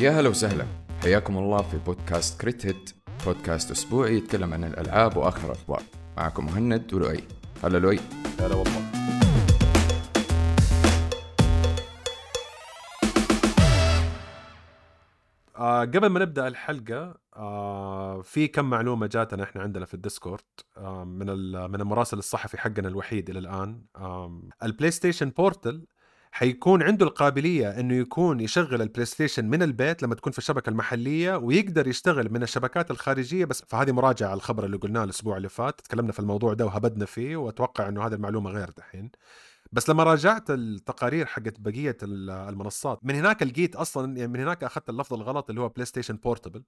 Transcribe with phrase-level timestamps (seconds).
[0.00, 0.66] يا هلا وسهلا.
[1.02, 2.90] حياكم الله في بودكاست Crit Hit.
[3.26, 5.82] بودكاست أسبوعي يتكلم عن الألعاب وآخر الأخبار.
[6.16, 7.24] معكم مهند ولؤي.
[7.64, 8.00] هلا لؤي.
[8.40, 8.80] هلا والله.
[15.56, 20.42] آه قبل ما نبدأ الحلقة آه في كم معلومة جاتنا إحنا عندنا في ال Discord
[20.76, 23.82] آه من ال- من المراسل الصحفي حقنا الوحيد إلى الآن.
[23.96, 25.86] آه ال PlayStation Portal
[26.32, 31.36] حيكون عنده القابلية إنه يكون يشغل ال PlayStation من البيت لما تكون في الشبكة المحلية
[31.36, 33.44] ويقدر يشتغل من الشبكات الخارجية.
[33.44, 35.80] بس فهذه مراجعة على الخبر اللي قلناه الأسبوع اللي فات.
[35.80, 39.10] تكلمنا في الموضوع ده وهبدنا فيه وأتوقع إنه هذه المعلومة غير دحين.
[39.72, 44.64] بس لما راجعت التقارير حقت بقية ال- المنصات من هناك لقيت أصلا يعني من هناك
[44.64, 46.62] أخذت اللفظ الغلط اللي هو PlayStation Portable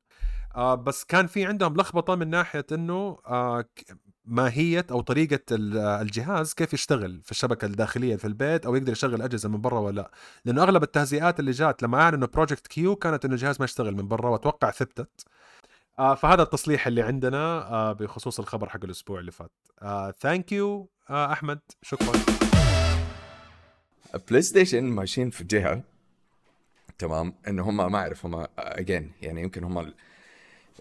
[0.57, 3.65] آه بس كان في عندهم لخبطة من ناحية إنه آه
[4.33, 9.23] ماهية أو طريقة ال- الجهاز كيف يشتغل في الشبكة الداخلية في البيت أو يقدر يشغل
[9.23, 10.11] أجهزة من برا ولا لا.
[10.45, 14.09] لأنه أغلب التهزئات اللي جات لما اعلنوا Project Q كانت إنه الجهاز ما يشتغل من
[14.09, 15.27] برا وأتوقع ثبتت.
[15.99, 17.39] آه فهذا التصليح اللي عندنا
[17.71, 19.51] آه بخصوص الخبر حق الأسبوع اللي فات.
[20.21, 21.61] thank you آه أحمد.
[21.83, 22.13] شكرا.
[24.29, 25.83] PlayStation ماشيين في جهة
[26.99, 29.95] تمام انه هم ما أعرف هم اجين يعني يمكن هم ال-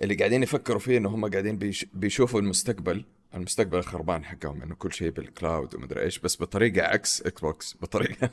[0.01, 3.03] اللي قاعدين يفكروا فيه إنه هم قاعدين بيش بيشوفوا المستقبل.
[3.35, 8.29] المستقبل الخربان حقهم إنه كل شيء بال cloud ومدري إيش بس بطريقة عكس Xbox بطريقة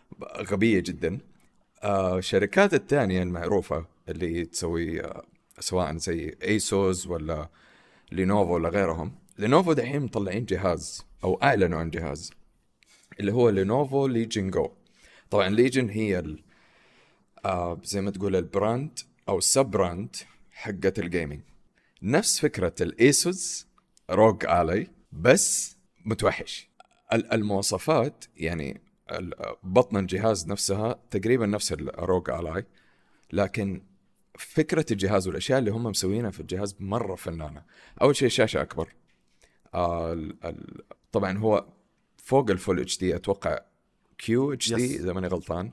[0.50, 1.18] غبية جدا
[1.82, 5.24] آه الشركات الثانية المعروفة اللي تسوي آه
[5.60, 7.48] سواء زي ASUS ولا
[8.12, 12.32] Lenovo ولا غيرهم Lenovo دحين مطلعين جهاز أو أعلنوا عن جهاز
[13.20, 14.70] اللي هو Lenovo Legion Go
[15.30, 16.36] طبعا Legion هي.
[17.44, 18.98] آه زي ما تقول ال brand
[19.28, 20.16] أو ال sub-brand
[20.52, 21.40] حقة ال gaming
[22.02, 23.67] نفس فكرة ال ASUS
[24.10, 26.68] ROG Ally بس متوحش.
[27.12, 28.80] ال- المواصفات يعني
[29.62, 32.64] بطن الجهاز نفسها تقريبا نفس ال ROG Ally
[33.32, 33.82] لكن
[34.38, 37.62] فكرة الجهاز والأشياء اللي هم مسوينها في الجهاز مرة فنانة.
[38.02, 38.88] أول شيء شاشة أكبر.
[39.74, 40.28] آه
[41.12, 41.66] طبعا هو
[42.16, 43.58] فوق ال full HD أتوقع
[44.18, 44.96] QHD.
[44.96, 45.72] إذا ماني غلطان.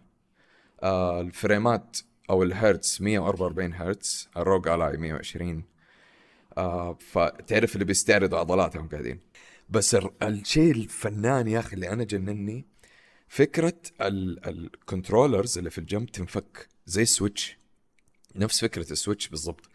[0.83, 1.97] آه ال frameات
[2.29, 5.63] أو الهرتز 144 هرتز ال ROG Ally 120
[6.57, 9.19] آه فتعرف اللي بيستعرضوا عضلاتهم قاعدين.
[9.69, 12.66] بس ال- الشيء الفنان يا أخي اللي أنا جنني
[13.27, 17.57] فكرة ال- ال controllers اللي في الجنب تنفك زي ال Switch
[18.35, 19.69] نفس فكرة ال Switch بالضبط.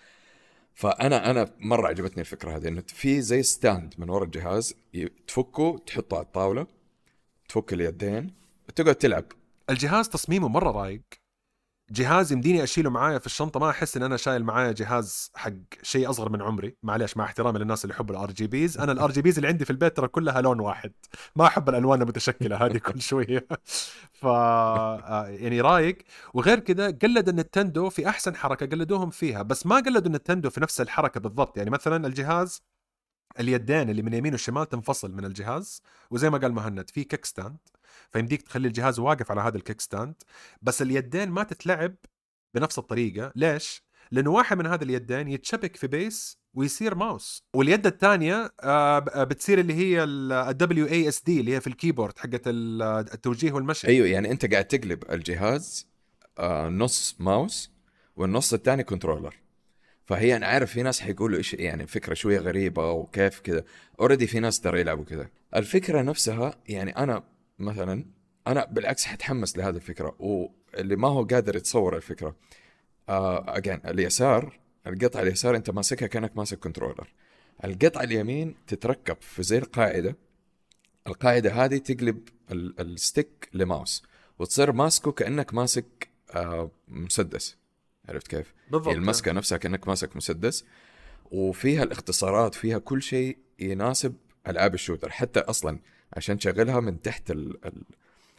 [0.75, 4.75] فانا أنا مرة عجبتني الفكرة هذه إنه في زي stand من ورا الجهاز
[5.27, 6.67] تفكه تحطه على الطاولة
[7.49, 8.35] تفك اليدين
[8.77, 9.25] تقعد تلعب.
[9.71, 11.01] الجهاز تصميمه مرة رايق
[11.93, 15.51] جهاز يمديني أشيله معايا في الشنطة ما أحس إن أنا شايل معايا جهاز حق
[15.83, 16.77] شيء أصغر من عمري.
[16.83, 19.97] معلش مع احترامي للناس اللي يحبوا ال RGBs أنا ال RGBs اللي عندي في البيت
[19.97, 20.93] ترى كلها لون واحد.
[21.37, 23.47] ما أحب الألوان المتشكلة هذه كل شوية.
[24.13, 25.99] ف آه، يعني رايق.
[26.35, 30.51] وغير كده قلد ال Nintendo في أحسن حركة قلدوهم فيها بس ما قلدوا ال Nintendo
[30.51, 31.57] في نفس الحركة بالضبط.
[31.57, 32.63] يعني مثلا الجهاز
[33.41, 37.57] اليدين اللي من يمين والشمال تنفصل من الجهاز وزي ما قال مهند في kickstand.
[38.13, 40.15] فيمديك تخلي الجهاز واقف على هذا ال kickstand
[40.63, 41.95] بس اليدين ما تتلعب
[42.55, 43.33] بنفس الطريقة.
[43.37, 47.43] ليش؟ لأنه واحد من هذه اليدين يتشبك في base ويصير ماوس.
[47.55, 52.43] واليد الثانية آه، آه، بتصير اللي هي ال WASD اللي هي في ال keyboard حقت
[52.47, 53.87] ال- التوجيه والمشي.
[53.89, 55.87] أيوه يعني أنت قاعد تقلب الجهاز
[56.39, 57.71] آه نص ماوس
[58.17, 59.35] والنص الثاني controller.
[60.05, 63.65] فهي أنا عارف في ناس حيقولوا إيش يعني فكرة شوية غريبة وكيف كذا.
[64.01, 65.29] already في ناس ترى يلعبوا كذا.
[65.57, 67.23] الفكرة نفسها يعني أنا
[67.61, 68.05] مثلا
[68.47, 72.37] أنا بالعكس حتحمس لهذه الفكرة واللي ما هو قادر يتصور الفكرة.
[73.09, 77.13] آه again اليسار القطعه اليسار أنت ماسكها كأنك ماسك controller
[77.65, 80.17] القطعه اليمين تتركب في زي القاعدة.
[81.07, 84.03] القاعدة هذه تقلب ال- ال stick ل mouse
[84.39, 87.57] وتصير ماسكه كأنك ماسك آه مسدس.
[88.09, 90.65] عرفت كيف؟ بالضبط هي المسكه نفسها كأنك ماسك مسدس
[91.31, 94.15] وفيها الاختصارات فيها كل شيء يناسب
[94.47, 95.11] ألعاب ال shooter.
[95.11, 95.79] حتى أصلا
[96.13, 97.73] عشان تشغلها من تحت ال-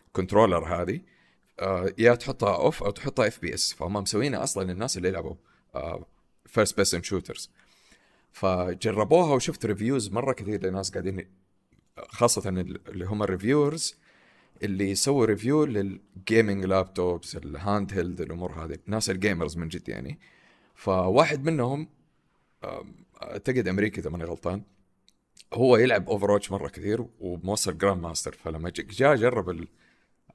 [0.07, 1.01] ال controller هذه.
[1.59, 5.35] آه، يا تحطها off أو تحطها FPS فهم مسوينها أصلا للناس اللي يلعبوا
[6.45, 7.49] first person shooters
[8.31, 11.25] فجربوها وشفت reviews مرة كثير لناس قاعدين
[12.09, 13.95] خاصة اللي هم ال reviewers
[14.63, 18.77] اللي يسووا review لل gaming laptops ال handheld الأمور هذه.
[18.85, 20.19] ناس ال gamers من جد يعني.
[20.75, 21.87] فواحد منهم
[23.23, 24.61] أعتقد أمريكي إذا ماني غلطان
[25.53, 29.67] هو يلعب اوفر مرة كثير وموصل Grandmaster فلما جاء جرب ال-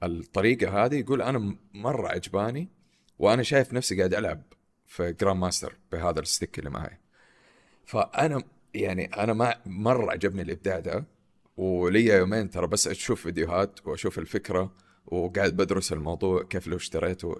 [0.03, 2.67] الطريقة هذه يقول أنا مرة عجباني
[3.19, 4.41] وأنا شايف نفسي قاعد ألعب
[4.85, 6.97] في Grandmaster بهذا ال stick اللي معي.
[7.85, 8.43] فأنا
[8.73, 11.05] يعني أنا ما مرة عجبني الإبداع ده
[11.57, 14.71] ولي يومين ترى بس أشوف فيديوهات وأشوف الفكرة
[15.05, 17.35] وقاعد بدرس الموضوع كيف لو اشتريته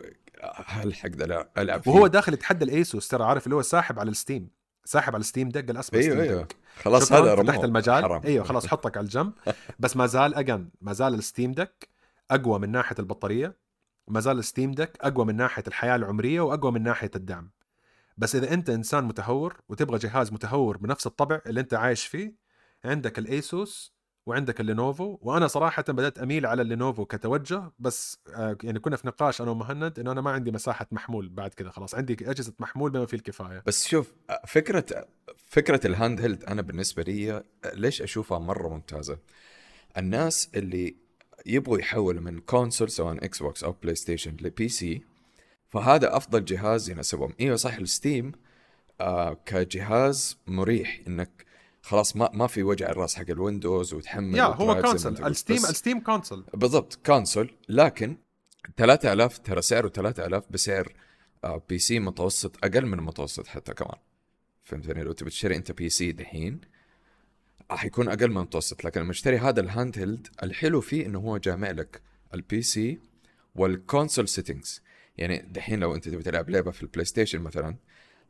[0.65, 4.09] هل حقدر ألعب فيه؟ وهو داخل يتحدى ال Asus ترى عارف اللي هو ساحب على
[4.11, 4.49] ال Steam.
[4.87, 6.47] ساحب على ال Steam Deck الاسماء أيوه Steam أيوه.
[6.81, 8.03] خلاص هذا فتحت المجال.
[8.03, 8.21] حرام.
[8.25, 9.33] أيوه خلاص حطك على الجنب.
[9.79, 11.89] بس ما زال again ما زال ال Steam Deck
[12.31, 13.57] أقوى من ناحية البطارية.
[14.07, 17.51] ما زال ال Steam Deck أقوى من ناحية الحياة العمرية وأقوى من ناحية الدعم.
[18.17, 22.35] بس إذا أنت إنسان متهور وتبغى جهاز متهور بنفس الطبع اللي أنت عايش فيه
[22.85, 23.96] عندك ال Asus
[24.27, 25.17] وعندك ال Lenovo.
[25.21, 29.51] وأنا صراحة بدأت أميل على ال Lenovo كتوجه بس آه، يعني كنا في نقاش أنا
[29.51, 31.95] ومهند إنه أنا ما عندي مساحة محمول بعد كده خلاص.
[31.95, 33.63] عندي أجهزة محمول بما فيه الكفاية.
[33.65, 34.13] بس شوف
[34.47, 35.07] فكرة
[35.47, 37.43] فكرة ال handheld أنا بالنسبة لي
[37.73, 39.17] ليش أشوفها مرة ممتازة؟
[39.97, 40.95] الناس اللي
[41.45, 45.01] يبغوا يحولوا من console سواء Xbox أو PlayStation ل PC
[45.69, 47.33] فهذا أفضل جهاز يناسبهم.
[47.41, 48.31] أيوه صح ال Steam
[49.01, 51.46] آه كجهاز مريح إنك
[51.87, 55.25] خلاص ما ما في وجع الراس حق ال Windows وتحمل يا هو console.
[55.25, 58.17] ال Steam ال Steam console بالضبط console لكن
[58.77, 60.93] 3000 ترى سعره 3000 بسعر
[61.43, 63.97] آه، PC متوسط أقل من المتوسط حتى كمان.
[64.63, 66.61] فهمتني؟ لو تبي تشتري أنت PC دحين
[67.71, 68.83] راح يكون أقل من المتوسط.
[68.85, 72.01] لكن لما تشتري هذا ال handheld الحلو فيه إنه هو جامع لك
[72.33, 72.99] ال PC وال
[73.55, 74.81] console settings
[75.17, 77.75] يعني دحين لو أنت تبي تلعب لعبة في ال PlayStation مثلا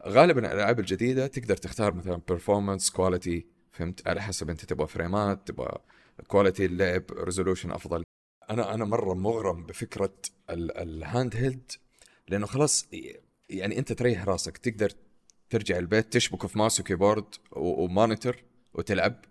[0.08, 5.78] غالبا الألعاب الجديدة تقدر تختار مثلا performance quality فهمت؟ على حسب أنت تبغى فريمات تبغى
[6.28, 8.04] quality اللعب resolution أفضل.
[8.50, 10.14] أنا أنا مرة مغرم بفكرة
[10.50, 11.72] ال- ال handheld
[12.28, 12.88] لأنه خلاص
[13.50, 14.58] يعني أنت تريح راسك.
[14.58, 14.92] تقدر
[15.50, 18.36] ترجع البيت تشبكه في mouse و keyboard و monitor
[18.74, 19.26] وتلعب.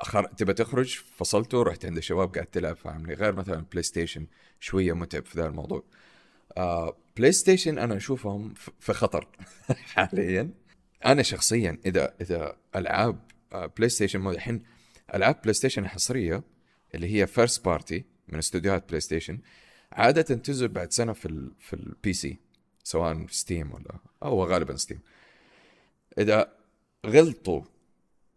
[0.00, 0.24] أخر...
[0.24, 4.26] تبى تخرج فصلته رحت عند الشباب قاعد تلعب فاهمني؟ غير مثلا PlayStation
[4.60, 5.84] شوية متعب في ذا الموضوع.
[6.56, 9.28] آه PlayStation أنا أشوفهم في خطر
[9.94, 10.50] حاليا.
[11.06, 13.18] أنا شخصيا إذا إذا ألعاب
[13.52, 14.62] آه PlayStation الحين
[15.14, 16.42] ألعاب PlayStation الحصريه
[16.94, 19.38] اللي هي first party من استوديوهات PlayStation
[19.92, 22.38] عادة تنزل بعد سنة في ال في ال PC
[22.84, 25.00] سواء Steam ولا هو غالبا Steam
[26.18, 26.52] إذا
[27.06, 27.62] غلطوا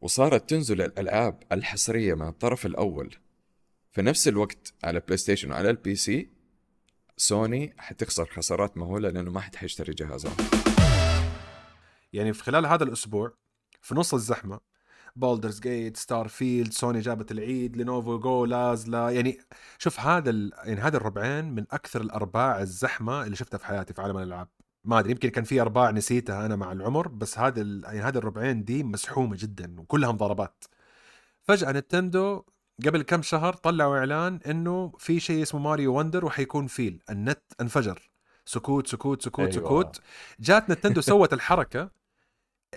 [0.02, 3.16] وصارت تنزل الألعاب الحصرية من الطرف الأول
[3.92, 6.30] في نفس الوقت على PlayStation وعلى ال PC
[7.18, 10.36] Sony حتخسر خسارات مهولة لأنه ما حد حيشتري جهازها
[12.14, 13.34] يعني في خلال هذا الأسبوع
[13.82, 14.60] في نص الزحمة
[15.16, 19.40] Baldur's Gate Starfield Sony جابت العيد Lenovo Go لازلا يعني
[19.78, 20.52] شوف هذا ال...
[20.64, 24.48] يعني هذا الربعين من أكثر الأرباع الزحمة اللي شفتها في حياتي في عالم الألعاب.
[24.84, 27.84] ما أدري يمكن كان في أرباع نسيتها أنا مع العمر بس هذا ال...
[27.86, 30.64] يعني هذا الربعين دي مزحومة جدا وكلها مضاربات
[31.44, 32.44] فجأة Nintendo
[32.86, 38.12] قبل كم شهر طلعوا إعلان إنه في شيء اسمه Mario Wonder وحيكون فيل النت انفجر.
[38.46, 39.66] سكوت سكوت سكوت أيوة.
[39.66, 40.02] سكوت.
[40.40, 41.92] جات Nintendo سوت الحركة.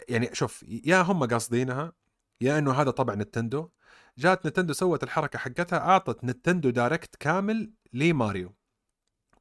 [0.08, 1.92] يعني شوف يا هم قاصدينها
[2.40, 3.68] يا إنه هذا طبع Nintendo.
[4.18, 8.54] جات Nintendo سوت الحركة حقتها أعطت Nintendo Direct كامل لماريو.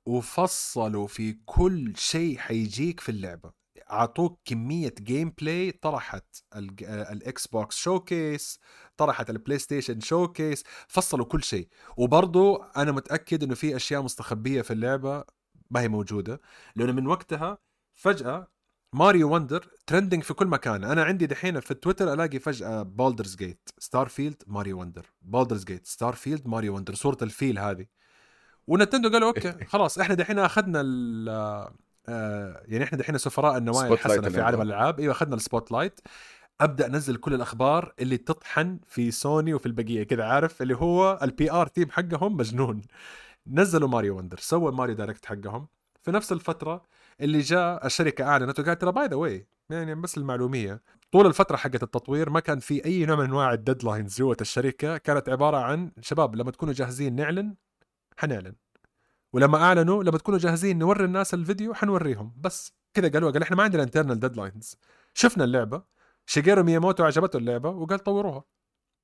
[0.06, 3.57] وفصلوا في كل شيء حيجيك في اللعبة.
[3.92, 6.26] أعطوك كمية gameplay طرحت
[6.56, 8.60] ال- ال Xbox showcase
[8.98, 11.68] طرحت ال PlayStation showcase فصلوا كل شيء.
[11.98, 15.24] وبرضو أنا متأكد إنه في أشياء مستخبية في اللعبة
[15.72, 16.42] ما هي موجودة.
[16.76, 17.58] لأنه من وقتها
[17.94, 18.48] فجأة
[18.94, 20.84] ماريو وندر trending في كل مكان.
[20.84, 25.88] أنا عندي دحين في التويتر ألاقي فجأة بولدرز جيت ستار فيلد ماريو وندر بولدرز جيت
[25.88, 27.86] ستار فيلد ماريو وندر صورة الفيل هذه.
[28.68, 30.82] ونتندو قالوا okay خلاص إحنا دحين أخذنا
[32.10, 34.62] آه، يعني إحنا دحين سفراء النوايا الحسنه في عالم.
[34.62, 35.00] الألعاب.
[35.00, 36.00] إيوه أخذنا ال spotlight
[36.62, 40.04] أبدأ أنزل كل الأخبار اللي تطحن في سوني وفي البقية.
[40.04, 42.82] كذا عارف؟ اللي هو ال PR team حقهم مجنون.
[43.48, 45.68] نزلوا ماريو وندر سووا ماريو direct حقهم.
[46.02, 46.82] في نفس الفترة
[47.22, 51.84] اللي جاء الشركة أعلنت وقالت ترى by the way يعني بس المعلومية طول الفترة حقت
[51.84, 54.98] التطوير ما كان في أي نوع من أنواع ال deadlines جوة الشركة.
[54.98, 57.56] كانت عبارة عن شباب لما تكونوا جاهزين نعلن
[58.18, 58.54] حنعلن.
[59.34, 62.34] ولما أعلنوا لما تكونوا جاهزين نوري الناس الفيديو حنوريهم.
[62.38, 64.78] بس كذا قالوا قال إحنا ما عندنا internal deadlines
[65.14, 65.84] شفنا اللعبة
[66.26, 68.44] شيجيرو مياموتو عجبته اللعبة وقال طوروها.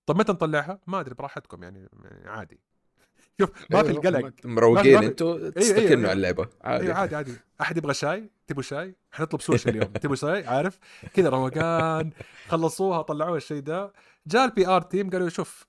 [0.05, 2.59] طب متى نطلعها؟ ما أدري براحتكم يعني يعني عادي.
[3.39, 4.33] شوف ما في أيوة، القلق.
[4.45, 5.03] مروقين.
[5.03, 6.09] أنتوا أيوة، تستكنوا أيوة.
[6.09, 6.47] على اللعبة.
[6.61, 6.85] عادي.
[6.85, 7.33] أيوه عادي عادي.
[7.61, 9.93] أحد يبغى شاي؟ تبوا شاي؟ حنطلب سوشي اليوم.
[10.03, 10.79] تبوا شاي؟ عارف؟
[11.13, 12.11] كذا روقان.
[12.47, 13.93] خلصوها طلعوها الشيء ده.
[14.27, 15.65] جاء ال PR team قالوا شوف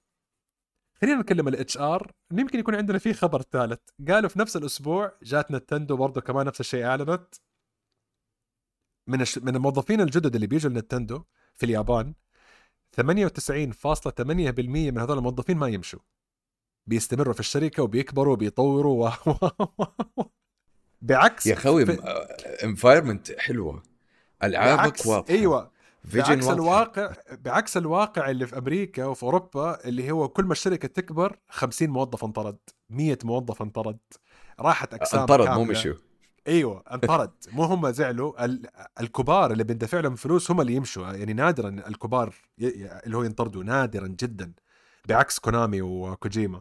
[1.00, 3.80] خلينا نكلم ال HR يمكن يكون عندنا فيه خبر ثالث.
[4.08, 7.34] قالوا في نفس الأسبوع جات نتندو برضه كمان نفس الشيء أعلنت.
[9.08, 9.38] من الش...
[9.38, 11.22] من الموظفين الجدد اللي بيجوا لنتندو
[11.54, 12.14] في اليابان
[13.00, 13.02] 98.8%
[14.58, 16.00] من هذول الموظفين ما يمشوا.
[16.86, 19.12] بيستمروا في الشركة وبيكبروا وبيطوروا و...
[21.02, 22.00] بعكس يا خوي في-
[22.64, 23.82] environment حلوة.
[24.42, 25.34] العابك واضحة.
[25.34, 25.73] أيوه.
[26.08, 26.48] vision بعكس.
[26.48, 31.90] الواقع بعكس الواقع اللي في أمريكا وفي أوروبا اللي هو كل ما الشركة تكبر 50
[31.90, 32.56] موظف انطرد
[32.90, 33.98] 100 موظف انطرد
[34.60, 35.64] راحت أقسام انطرد مو.
[35.64, 35.94] مشوا.
[36.48, 37.30] أيوه انطرد.
[37.52, 38.66] مو هم زعلوا ال-
[39.00, 41.06] الكبار اللي بندفع لهم فلوس هم اللي يمشوا.
[41.12, 42.68] يعني نادرا الكبار ي-
[43.06, 44.52] اللي هو ينطردوا نادرا جدا.
[45.08, 46.60] بعكس كونامي وكوجيما.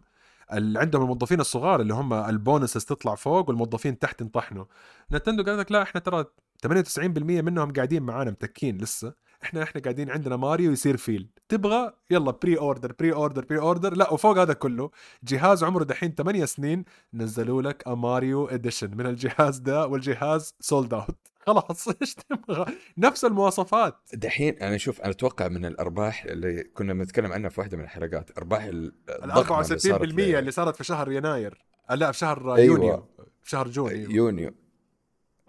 [0.54, 4.66] اللي عندهم الموظفين الصغار اللي هم ال bonuses تطلع فوق والموظفين تحت ينطحنوا.
[5.12, 6.26] نتندو قال لك لا إحنا ترى
[6.68, 9.14] 98% منهم قاعدين معانا متكين لسه.
[9.44, 14.54] إحنا إحنا قاعدين عندنا ماريو يصير فيل تبغى؟ يلا pre-order pre-order pre-order لا وفوق هذا
[14.54, 14.90] كله
[15.24, 21.18] جهاز عمره دحين 8 سنين نزلوا لك ماريو edition من الجهاز ده والجهاز sold out
[21.48, 22.66] خلاص إيش تبغى؟
[22.98, 23.96] نفس المواصفات.
[24.14, 28.38] دحين أنا شوف أنا أتوقع من الأرباح اللي كنا بنتكلم عنها في واحدة من الحلقات
[28.38, 31.66] أرباح ال ال الضخمة 64% اللي اللي صارت في شهر يناير.
[31.90, 32.76] لا في شهر أيوة.
[32.76, 33.06] يونيو.
[33.42, 34.12] في شهر June أيوة.
[34.12, 34.52] يونيو.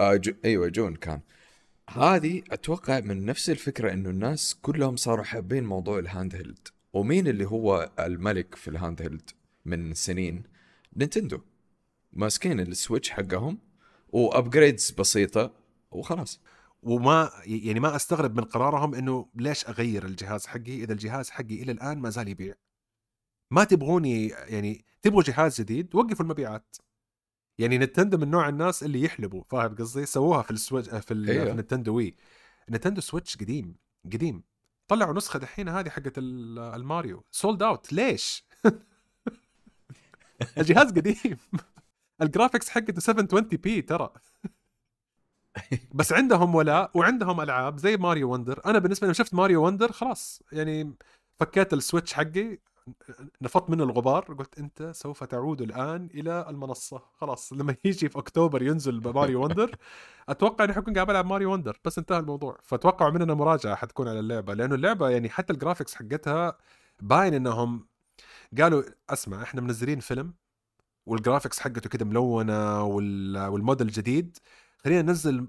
[0.00, 0.32] آه جو...
[0.44, 1.20] أيوه June كان.
[1.90, 7.44] هذه أتوقع من نفس الفكرة إنه الناس كلهم صاروا حابين موضوع ال handheld ومين اللي
[7.44, 9.30] هو الملك في ال handheld
[9.64, 10.42] من سنين؟
[10.96, 11.40] نينتندو.
[12.12, 13.58] ماسكين السويتش حقهم
[14.08, 15.54] و upgrades بسيطة
[15.90, 16.40] وخلاص.
[16.82, 21.72] وما يعني ما أستغرب من قرارهم إنه ليش أغير الجهاز حقي؟ إذا الجهاز حقي إلى
[21.72, 22.54] الآن ما زال يبيع.
[23.50, 26.76] ما تبغوني يعني تبغوا جهاز جديد؟ وقفوا المبيعات.
[27.58, 31.30] يعني نتندو من نوع الناس اللي يحلبوا فاهم قصدي؟ سووها في السويتش في, ال...
[31.30, 31.44] أيوة.
[31.44, 32.16] في النتندو وي.
[32.70, 33.76] نتندو سويتش قديم
[34.12, 34.42] قديم.
[34.88, 37.24] طلعوا نسخة دحين هذه حقت ال- الماريو.
[37.30, 38.44] sold out ليش؟
[40.58, 41.38] الجهاز قديم.
[42.22, 44.12] ال graphics حقته 720 p ترى.
[45.94, 48.60] بس عندهم ولاء وعندهم ألعاب زي ماريو وندر.
[48.66, 50.94] أنا بالنسبة لي شفت ماريو وندر خلاص يعني
[51.40, 52.58] فكيت السويتش حقي.
[53.42, 57.02] نفضت منه الغبار قلت أنت سوف تعود الآن إلى المنصة.
[57.14, 59.76] خلاص لما يجي في أكتوبر ينزل ماريو وندر
[60.28, 62.58] أتوقع اني حكون قاعد العب ماريو وندر بس انتهى الموضوع.
[62.62, 66.58] فتوقعوا مننا مراجعة حتكون على اللعبة لأنه اللعبة يعني حتى ال graphics حقتها
[67.00, 67.88] باين إنهم
[68.60, 70.34] قالوا أسمع إحنا منزلين فيلم
[71.06, 73.38] وال graphics حقته كده ملونة وال...
[73.48, 74.38] والموديل جديد
[74.78, 75.48] خلينا ننزل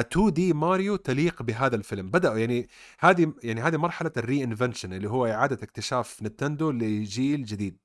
[0.00, 5.10] 2 D ماريو تليق بهذا الفيلم؟ بدأوا يعني هذه يعني هذه مرحلة ال reinvention اللي
[5.10, 7.78] هو إعادة اكتشاف نينتندو لجيل جديد.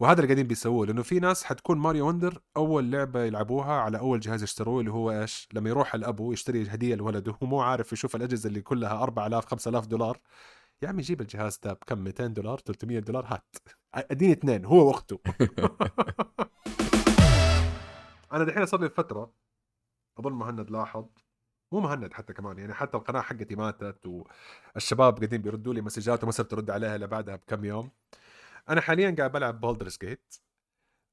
[0.00, 4.20] وهذا اللي قاعدين بيسووه لأنه في ناس حتكون ماريو وندر أول لعبة يلعبوها على أول
[4.20, 8.16] جهاز يشتروه اللي هو إيش؟ لما يروح الأبو يشتري هدية لولده وهو مو عارف يشوف
[8.16, 10.18] الأجهزة اللي كلها 4000 5000 دولار.
[10.82, 13.56] يا عمي جيب الجهاز ده بكم؟ 200 دولار 300 دولار هات.
[13.94, 15.20] أديني اثنين هو وأخته.
[18.32, 19.32] أنا دحين صار لي فتره
[20.18, 21.06] أظن مهند لاحظ
[21.72, 24.24] مو مهند حتى كمان يعني حتى القناة حقتي ماتت
[24.74, 27.90] والشباب قاعدين بيردوا لي مسجات وما صرت أرد عليها إلا بعدها بكم يوم.
[28.68, 30.34] أنا حاليا قاعد بلعب بولدرز جيت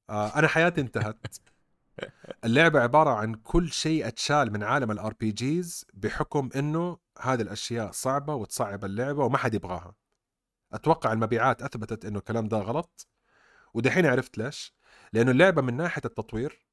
[0.09, 1.25] آه أنا حياتي انتهت.
[2.45, 8.35] اللعبة عبارة عن كل شيء أتشال من عالم ال RPGs بحكم إنه هذه الأشياء صعبة
[8.35, 9.95] وتصعب اللعبة وما حد يبغاها.
[10.73, 13.07] أتوقع المبيعات أثبتت إنه الكلام ده غلط.
[13.73, 14.75] ودحين عرفت ليش.
[15.13, 16.64] لأنه اللعبة من ناحية التطوير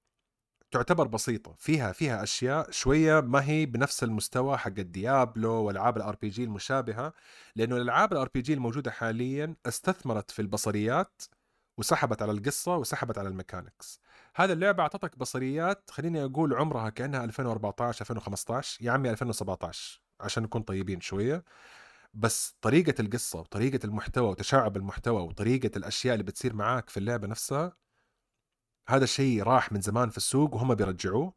[0.72, 6.44] تعتبر بسيطة فيها فيها أشياء شوية ما هي بنفس المستوى حق الديابلو والألعاب ال RPG
[6.44, 7.12] المشابهة
[7.56, 11.22] لأنه الألعاب ال RPG الموجودة حاليا استثمرت في البصريات
[11.78, 14.00] وسحبت على القصة وسحبت على ال mechanics.
[14.34, 20.62] هذا اللعبة أعطتك بصريات خليني أقول عمرها كأنها 2014 2015 يا عمي 2017 عشان نكون
[20.62, 21.44] طيبين شوية.
[22.14, 27.81] بس طريقة القصة وطريقة المحتوى وتشعب المحتوى وطريقة الأشياء اللي بتصير معاك في اللعبة نفسها
[28.88, 31.34] هذا الشيء راح من زمان في السوق وهم بيرجعوه.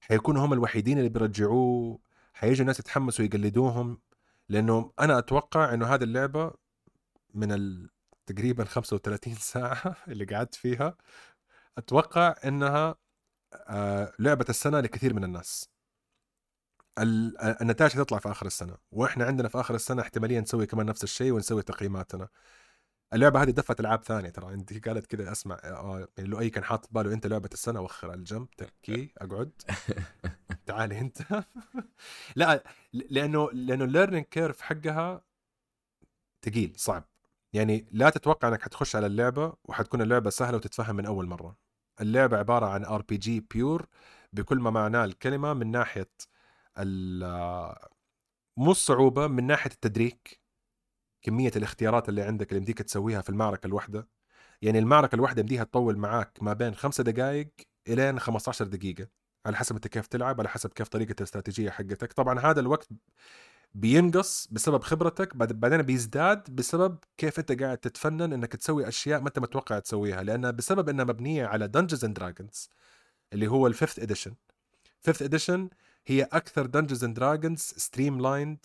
[0.00, 1.98] حيكونوا هم الوحيدين اللي بيرجعوه.
[2.34, 4.00] حيجوا الناس يتحمسوا يقلدوهم.
[4.48, 6.52] لأنه أنا أتوقع إنه هذه اللعبة
[7.34, 7.88] من.
[8.26, 10.96] تقريبا 35 ساعة اللي قعدت فيها.
[11.78, 12.94] أتوقع إنها
[13.68, 15.70] آه لعبة السنة لكثير من الناس.
[16.98, 18.76] ال- النتائج تطلع في آخر السنة.
[18.90, 22.28] وإحنا عندنا في آخر السنة احتمالية نسوي كمان نفس الشيء ونسوي تقييماتنا.
[23.12, 26.88] اللعبة هذه دفت ألعاب ثانية ترى انت قالت كذا أسمع آه، يعني لؤي كان حاط
[26.92, 29.52] باله أنت لعبة السنة وخر على الجنب تبكي أقعد.
[30.66, 31.18] تعالي أنت.
[32.36, 35.22] لا لأنه لأنه ال learning curve حقها
[36.44, 37.04] ثقيل صعب.
[37.52, 41.56] يعني لا تتوقع إنك حتخش على اللعبة وحتكون اللعبة سهلة وتتفهم من أول مرة.
[42.00, 43.86] اللعبة عبارة عن RPG pure
[44.32, 46.10] بكل ما معناه الكلمة من ناحية
[48.56, 50.40] مو الصعوبة من ناحية التدريك.
[51.26, 54.08] كمية الاختيارات اللي عندك اللي يمديك تسويها في المعركة الواحدة.
[54.62, 57.48] يعني المعركة الواحدة يمديها تطول معاك ما بين خمسة دقائق
[57.88, 59.08] إلين 15 دقيقة
[59.46, 62.12] على حسب أنت كيف تلعب على حسب كيف طريقة الاستراتيجية حقتك.
[62.12, 62.88] طبعا هذا الوقت
[63.74, 69.28] بينقص بسبب خبرتك بعد بعدين بيزداد بسبب كيف أنت قاعد تتفنن إنك تسوي أشياء ما
[69.28, 70.22] أنت متوقع تسويها.
[70.22, 72.70] لانها بسبب إنها مبنية على Dungeons and Dragons
[73.32, 74.34] اللي هو ال fifth edition
[75.02, 75.70] fifth edition
[76.06, 78.58] هي أكثر Dungeons and Dragons streamlined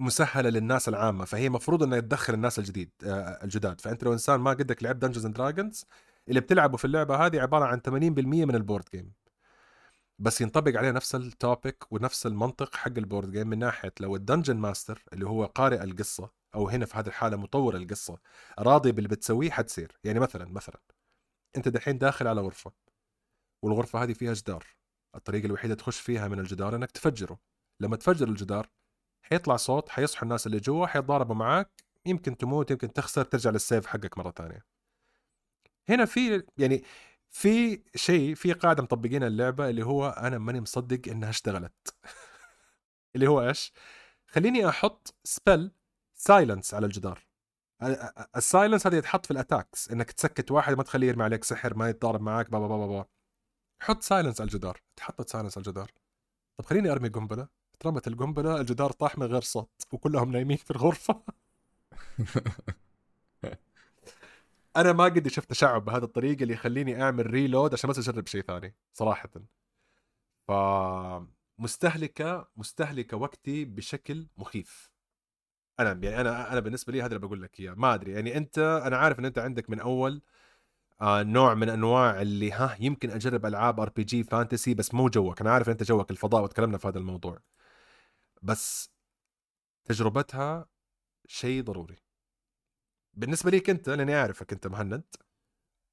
[0.00, 3.80] مسهلة للناس العامة فهي مفروض إنها تدخل الناس الجديد آه، الجداد.
[3.80, 5.84] فأنت لو إنسان ما قدك لعب Dungeons and Dragons
[6.28, 9.12] اللي بتلعبه في اللعبة هذه عبارة عن 80% من ال board game
[10.18, 14.16] بس ينطبق عليه نفس ال topic ونفس المنطق حق ال board game من ناحية لو
[14.16, 18.18] ال dungeon master اللي هو قارئ القصة أو هنا في هذه الحالة مطور القصة
[18.58, 19.98] راضي باللي بتسويه حتصير.
[20.04, 20.80] يعني مثلا مثلا
[21.56, 22.72] أنت دحين داخل على غرفة
[23.62, 24.66] والغرفة هذه فيها جدار.
[25.14, 27.38] الطريقة الوحيدة تخش فيها من الجدار إنك تفجره.
[27.80, 28.68] لما تفجر الجدار
[29.30, 31.70] حيطلع صوت حيصحوا الناس اللي جوا حيتضاربوا معاك
[32.06, 34.64] يمكن تموت يمكن تخسر ترجع للسيف حقك مرة ثانية.
[35.88, 36.84] هنا في يعني
[37.30, 41.94] في شيء في قاعدة مطبقين اللعبة اللي هو أنا ماني مصدق إنها اشتغلت.
[43.14, 43.72] اللي هو إيش؟
[44.26, 45.72] خليني أحط سبل
[46.14, 47.28] سايلنس على الجدار.
[48.36, 51.74] ال silence هذا يتحط في ال attacks إنك تسكت واحد ما تخليه يرمي عليك سحر
[51.76, 53.06] ما يتضارب معاك بابا بابا بابا
[53.80, 54.80] حط silence على الجدار.
[54.96, 55.90] تحطت silence على الجدار.
[56.58, 57.48] طب خليني أرمي قنبلة.
[57.80, 61.22] ترمت القنبلة الجدار طاح من غير صوت وكلهم نايمين في الغرفة.
[64.76, 68.42] أنا ما قد شفت تشعب بهذه الطريقة اللي يخليني أعمل reload عشان بس أجرب شيء
[68.42, 69.30] ثاني صراحة.
[70.48, 70.52] ف
[71.58, 74.90] مستهلكة مستهلكة وقتي بشكل مخيف.
[75.80, 77.74] أنا يعني أنا أنا بالنسبة لي هذا اللي بقول لك إياه.
[77.74, 80.22] ما أدري يعني أنت أنا عارف إن أنت عندك من أول
[81.00, 85.40] آه نوع من أنواع اللي ها يمكن أجرب ألعاب RPG fantasy بس مو جوك.
[85.40, 87.38] أنا عارف إن أنت جوك الفضاء وتكلمنا في هذا الموضوع.
[88.42, 88.90] بس
[89.84, 90.68] تجربتها
[91.26, 91.96] شيء ضروري.
[93.14, 95.04] بالنسبة ليك أنت لأني أعرفك أنت مهند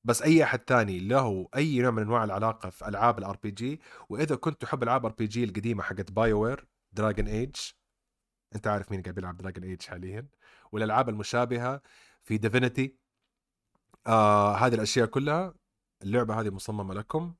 [0.03, 4.35] بس أي أحد ثاني له أي نوع من أنواع العلاقة في ألعاب ال RPG وإذا
[4.35, 7.55] كنت تحب ألعاب RPG القديمة حقت BioWare Dragon Age
[8.55, 10.27] أنت عارف مين قاعد بيلعب Dragon Age حاليا؟
[10.71, 11.81] والألعاب المشابهة
[12.23, 12.97] في Divinity
[14.07, 15.53] آه هذه الأشياء كلها
[16.03, 17.35] اللعبة هذه مصممة لكم.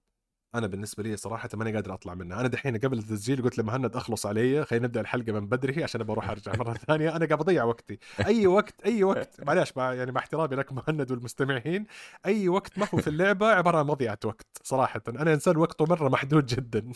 [0.58, 2.40] أنا بالنسبة لي صراحة ماني قادر أطلع منها.
[2.40, 6.12] أنا دحين قبل التسجيل قلت لمهند أخلص علي خلينا نبدأ الحلقة من بدري عشان ابى
[6.12, 7.16] أروح أرجع مرة ثانية.
[7.16, 8.00] أنا قاعد بضيع وقتي.
[8.26, 9.42] أي وقت أي وقت.
[9.48, 11.86] معلش مع يعني مع احترامي لك مهند والمستمعين.
[12.26, 15.02] أي وقت ما هو في اللعبة عبارة عن مضيعة وقت صراحة.
[15.08, 16.92] أنا إنسان وقته مرة محدود جدا.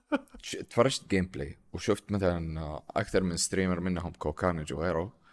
[0.70, 5.25] تفرجت gameplay وشفت مثلا أكثر من streamer منهم كوكانج وغيره.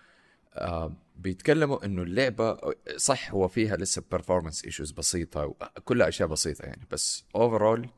[1.16, 2.58] بيتكلموا إنه اللعبة
[2.96, 7.90] صح هو فيها لسه performance issues بسيطة كلها أشياء بسيطة يعني بس overall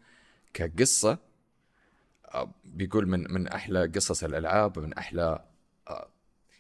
[0.53, 1.17] كقصة
[2.35, 5.45] آه، بيقول من من أحلى قصص الألعاب من أحلى
[5.87, 6.09] آه،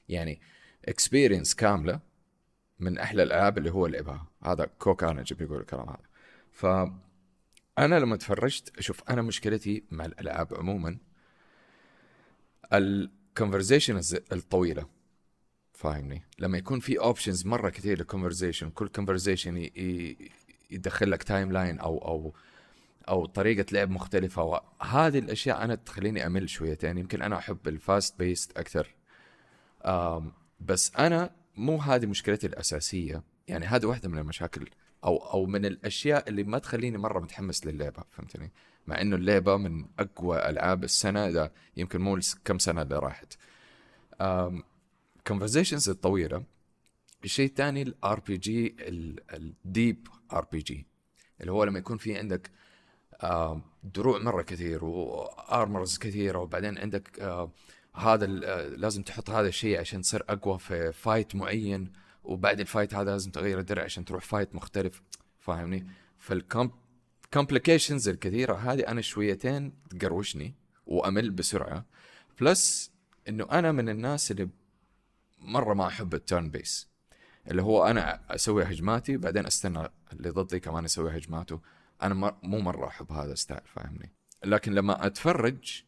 [0.09, 0.41] يعني
[0.85, 1.99] experience كاملة
[2.79, 4.27] من أحلى الألعاب اللي هو لعبها.
[4.43, 5.99] هذا كوكانج بيقول الكلام هذا.
[6.51, 6.65] ف
[7.79, 10.97] أنا لما تفرجت شوف أنا مشكلتي مع الألعاب عموما
[12.73, 14.94] ال conversation الطويلة.
[15.75, 16.23] فاهمني.
[16.39, 19.69] لما يكون في options مرة كثير لل conversation كل conversation
[20.71, 22.33] يدخل لك timeline أو أو
[23.09, 24.43] أو طريقة لعب مختلفة.
[24.43, 26.97] وهذه الأشياء أنا تخليني أمل شويتين.
[26.97, 28.95] يمكن أنا أحب ال fast paced أكثر.
[30.59, 33.23] بس أنا مو هذه مشكلتي الأساسية.
[33.47, 34.69] يعني هذه واحدة من المشاكل.
[35.03, 38.03] أو أو من الأشياء اللي ما تخليني مرة متحمس للعبة.
[38.11, 38.51] فهمتني؟
[38.87, 43.33] مع إنه اللعبة من أقوى ألعاب السنة إذا يمكن مو كم سنة اللي راحت.
[45.25, 46.43] ال conversations الطويلة
[47.23, 48.75] الشيء الثاني ال RPG
[49.33, 50.87] ال deep RPG
[51.41, 52.51] اللي هو لما يكون في عندك
[53.83, 57.21] دروع مرة كثير و armors كثيرة وبعدين عندك
[57.95, 58.25] هذا
[58.67, 61.91] لازم تحط هذا الشيء عشان تصير أقوى في fight معين
[62.23, 65.01] وبعد ال fight هذا لازم تغير الدرع عشان تروح fight مختلف.
[65.39, 66.71] فاهمني؟ فالكم
[67.33, 71.85] complications الكثيرة هذه أنا شويتين تقروشني وأمل بسرعة.
[72.41, 72.91] plus
[73.29, 74.49] إنه أنا من الناس اللي
[75.45, 76.95] مرة ما أحب ال turn-based
[77.51, 81.61] اللي هو أنا أسوي هجماتي بعدين أستنى اللي ضدي كمان يسوي هجماته.
[82.01, 84.11] أنا مو مرة أحب هذا ال style فاهمني؟
[84.45, 85.83] لكن لما أتفرج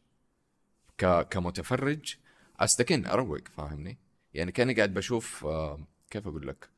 [0.97, 1.27] ك...
[1.29, 2.15] كمتفرج
[2.59, 3.97] أستكن أروق فاهمني؟
[4.33, 6.69] يعني كأني قاعد بشوف آه كيف أقول لك؟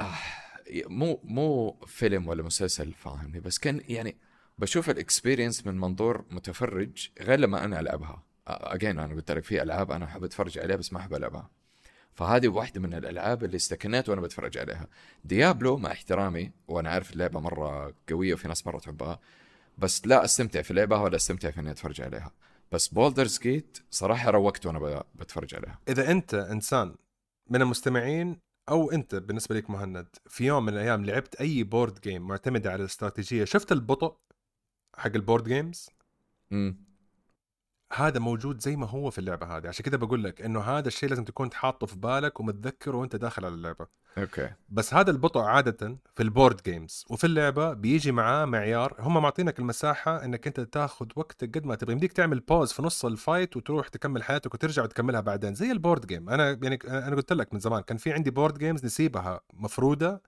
[0.00, 0.14] آه
[0.86, 4.16] مو مو فيلم ولا مسلسل فاهمني؟ بس كأن يعني
[4.58, 8.27] بشوف ال experience من منظور متفرج غير لما أنا ألعبها.
[8.48, 11.50] again أنا قلت لك في ألعاب أنا أحب أتفرج عليها بس ما أحب ألعبها.
[12.14, 14.86] فهذه واحدة من الألعاب اللي استكنيت وأنا بتفرج عليها.
[15.24, 19.20] Diablo مع احترامي وأنا عارف اللعبة مرة قوية وفي ناس مرة تحبها
[19.78, 22.32] بس لا أستمتع في لعبها ولا أستمتع في إني أتفرج عليها.
[22.72, 25.78] بس Baldur's Gate صراحة روقت وأنا بتفرج عليها.
[25.88, 26.94] إذا أنت إنسان
[27.50, 32.28] من المستمعين أو أنت بالنسبة لك مهند في يوم من الأيام لعبت أي board game
[32.28, 34.16] معتمدة على الاستراتيجية شفت البطء
[34.96, 35.90] حق ال board games
[36.52, 36.87] امم
[37.92, 39.68] هذا موجود زي ما هو في اللعبة هذه.
[39.68, 43.44] عشان كذا بقول لك إنه هذا الشيء لازم تكون تحاطه في بالك ومتذكره وأنت داخل
[43.44, 43.86] على اللعبة.
[44.18, 44.50] okay.
[44.68, 48.94] بس هذا البطء عادة في ال board games وفي اللعبة بيجي معاه معيار.
[48.98, 51.92] هم معطينك المساحة إنك أنت تاخذ وقتك قد ما تبغى.
[51.92, 55.54] يمديك تعمل pause في نص ال fight وتروح تكمل حياتك وترجع وتكملها بعدين.
[55.54, 58.58] زي ال board game أنا يعني أنا قلت لك من زمان كان في عندي board
[58.58, 60.22] games نسيبها مفرودة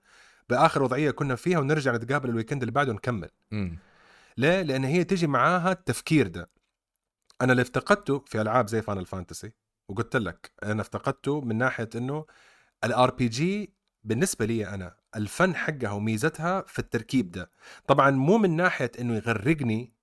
[0.49, 3.29] بآخر وضعية كنا فيها ونرجع نتقابل ال weekend اللي بعده ونكمل.
[3.51, 3.69] م.
[4.37, 6.49] ليه؟ لأن هي تيجي معاها التفكير ده.
[7.41, 9.51] أنا اللي افتقدته في ألعاب زي Final Fantasy
[9.89, 12.25] وقلت لك أنا افتقدته من ناحية إنه
[12.83, 17.51] ال RPG بالنسبة لي أنا الفن حقها وميزتها في التركيب ده.
[17.87, 19.93] طبعا مو من ناحية إنه يغرقني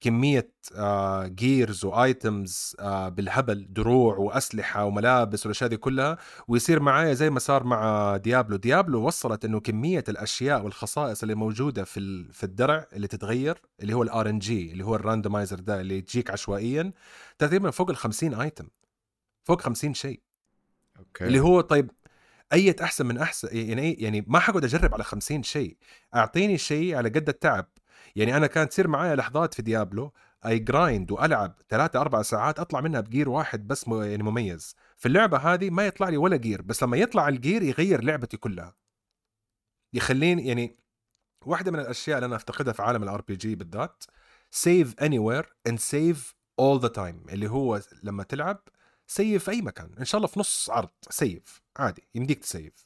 [0.00, 7.14] كمية آه gears و items آه بالهبل دروع وأسلحة وملابس والأشياء دي كلها ويصير معايا
[7.14, 8.56] زي ما صار مع ديابلو.
[8.56, 14.02] ديابلو وصلت إنه كمية الأشياء والخصائص اللي موجودة في في الدرع اللي تتغير اللي هو
[14.02, 16.92] ال RNG اللي هو ال randomizer ده اللي يجيك عشوائيا
[17.38, 18.68] تقريبا فوق ال 50 item
[19.44, 20.20] فوق 50 شيء.
[20.98, 21.24] okay.
[21.26, 21.90] اللي هو طيب
[22.52, 25.76] اية أحسن من أحسن يعني يعني ما حقعد أجرب على 50 شيء.
[26.14, 27.68] أعطيني شيء على قد التعب.
[28.16, 30.12] يعني أنا كانت تصير معايا لحظات في ديابلو
[30.46, 33.88] I grind وألعب ثلاثة أربع ساعات أطلع منها ب gear واحد بس.
[33.88, 34.76] يعني مميز.
[34.96, 38.36] في اللعبة هذه ما يطلع لي ولا gear بس لما يطلع ال gear يغير لعبتي
[38.36, 38.74] كلها.
[39.92, 40.76] يخليني يعني
[41.46, 44.04] واحدة من الأشياء اللي أنا أفتقدها في عالم ال RPG بالذات
[44.50, 48.62] save anywhere and save all the time اللي هو لما تلعب
[49.06, 49.94] save في أي مكان.
[49.98, 52.85] إن شاء الله في نص عرض save عادي يمديك ت save.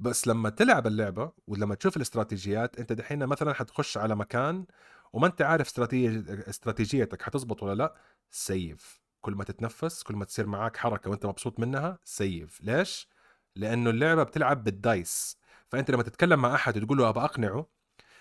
[0.00, 4.66] بس لما تلعب اللعبة ولما تشوف الاستراتيجيات أنت دحين مثلا حتخش على مكان
[5.12, 7.94] وما أنت عارف استراتيجي استراتيجيتك حتزبط ولا لا
[8.30, 9.00] save.
[9.20, 12.60] كل ما تتنفس كل ما تصير معاك حركة وأنت مبسوط منها save.
[12.62, 13.08] ليش؟
[13.56, 15.36] لأنه اللعبة بتلعب بال dice.
[15.68, 17.66] فأنت لما تتكلم مع أحد وتقول له ابى أقنعه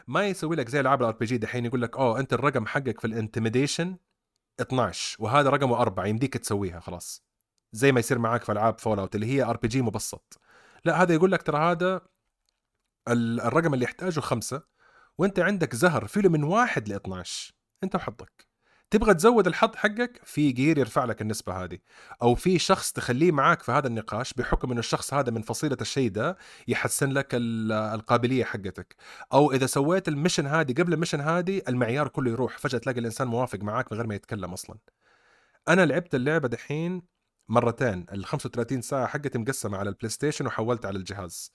[0.08, 3.08] ما يسوي لك زي العاب ال RPG دحين يقول لك أوه أنت الرقم حقك في
[3.08, 3.98] ال intimidation
[4.62, 7.24] 12 وهذا رقمه أربعة يمديك تسويها خلاص.
[7.72, 10.40] زي ما يصير معاك في ألعاب Fallout اللي هي RPG مبسط.
[10.86, 12.02] لا هذا يقول لك ترى هذا
[13.10, 14.62] الرقم اللي يحتاجه خمسة
[15.18, 18.50] وانت عندك زهر فيه من واحد ل 12 انت وحظك.
[18.92, 21.78] تبغى تزود الحظ حقك في gear يرفع لك النسبة هذه.
[22.22, 26.10] أو في شخص تخليه معاك في هذا النقاش بحكم أن الشخص هذا من فصيلة الشيء
[26.10, 26.38] ده
[26.68, 28.96] يحسن لك القابلية حقتك.
[29.34, 33.00] أو إذا سويت ال mission هذه قبل ال mission هذه المعيار كله يروح فجأة تلاقي
[33.00, 34.78] الإنسان موافق معاك من غير ما يتكلم أصلا.
[35.68, 37.02] أنا لعبت اللعبة دحين
[37.50, 41.52] مرتين ال 35 ساعة حقتي مقسمة على ال PlayStation وحولت على الجهاز.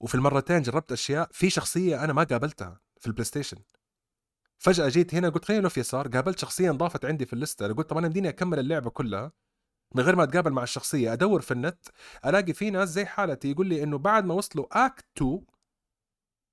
[0.00, 3.56] وفي المرتين جربت أشياء في شخصية أنا ما قابلتها في ال PlayStation
[4.58, 7.96] فجأة جيت هنا قلت خليني الف يسار قابلت شخصية انضافت عندي في الليستة قلت طب
[7.98, 9.32] أنا يمديني أكمل اللعبة كلها
[9.94, 11.86] من غير ما أتقابل مع الشخصية أدور في النت
[12.26, 15.40] ألاقي في ناس زي حالتي يقول لي إنه بعد ما وصلوا act 2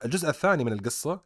[0.05, 1.25] الجزء الثاني من القصة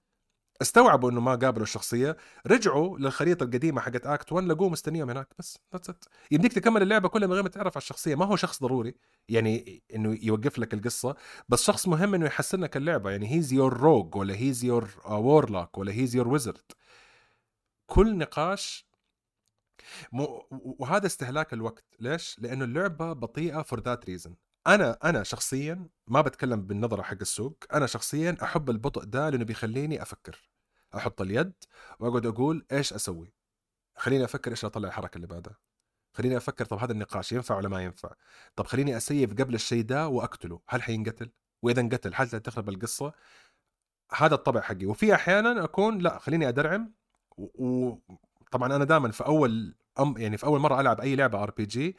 [0.61, 2.17] استوعبوا إنه ما قابلوا الشخصية
[2.47, 7.09] رجعوا للخريطة القديمة حقت act 1 لقوه مستنيهم هناك بس that's it يمديك تكمل اللعبة
[7.09, 8.15] كلها من غير ما تعرف على الشخصية.
[8.15, 8.95] ما هو شخص ضروري
[9.29, 11.15] يعني إنه يوقف لك القصة
[11.49, 13.11] بس شخص مهم إنه يحسن لك اللعبة.
[13.11, 16.71] يعني here's your rogue ولا here's your warlock ولا here's your wizard
[17.87, 18.87] كل نقاش
[20.11, 21.85] مو وهذا استهلاك الوقت.
[21.99, 24.35] ليش؟ لأنه اللعبة بطيئة for that reason
[24.67, 30.01] أنا أنا شخصيا ما بتكلم بالنظرة حق السوق أنا شخصيا أحب البطء ده لأنه بيخليني
[30.01, 30.49] أفكر
[30.95, 31.53] أحط اليد
[31.99, 33.33] وأقعد أقول إيش أسوي؟
[33.95, 35.57] خليني أفكر إيش أطلع الحركة اللي بعدها.
[36.13, 38.13] خليني أفكر طب هذا النقاش ينفع ولا ما ينفع؟
[38.55, 41.29] طب خليني أ save قبل الشيء ده وأقتله هل حينقتل؟
[41.61, 43.13] وإذا انقتل هل تخرب القصة؟
[44.15, 44.85] هذا الطبع حقي.
[44.85, 46.93] وفي أحيانا أكون لا خليني أدرعم
[47.37, 51.97] وطبعا أنا دائما في أول أم يعني في أول مرة ألعب أي لعبة RPG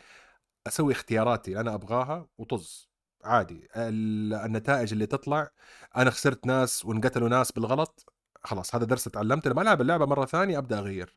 [0.69, 2.89] أسوي اختياراتي اللي أنا أبغاها وطز
[3.25, 3.69] عادي.
[3.77, 5.51] النتائج اللي تطلع
[5.97, 8.13] أنا خسرت ناس وانقتلوا ناس بالغلط
[8.45, 11.15] خلاص هذا درس تعلمت لما ألعب اللعبة مرة ثانية أبدأ أغير.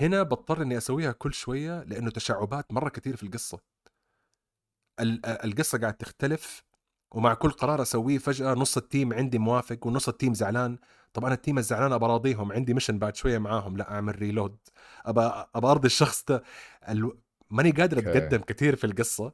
[0.00, 3.58] هنا بضطر إني أسويها كل شوية لأنه تشعبات مرة كثير في القصة.
[5.26, 6.64] القصة قاعد تختلف
[7.12, 10.78] ومع كل قرار أسويه فجأة نص ال team عندي موافق ونص ال team زعلان.
[11.12, 14.56] طب أنا ال team الزعلان أبى أراضيهم عندي mission بعد شوية معاهم لا أعمل reload
[15.06, 15.20] أبى
[15.54, 16.42] أبى أرضي الشخص ده.
[16.88, 17.18] ال...
[17.50, 19.32] ماني قادر أتقدم كثير في القصة.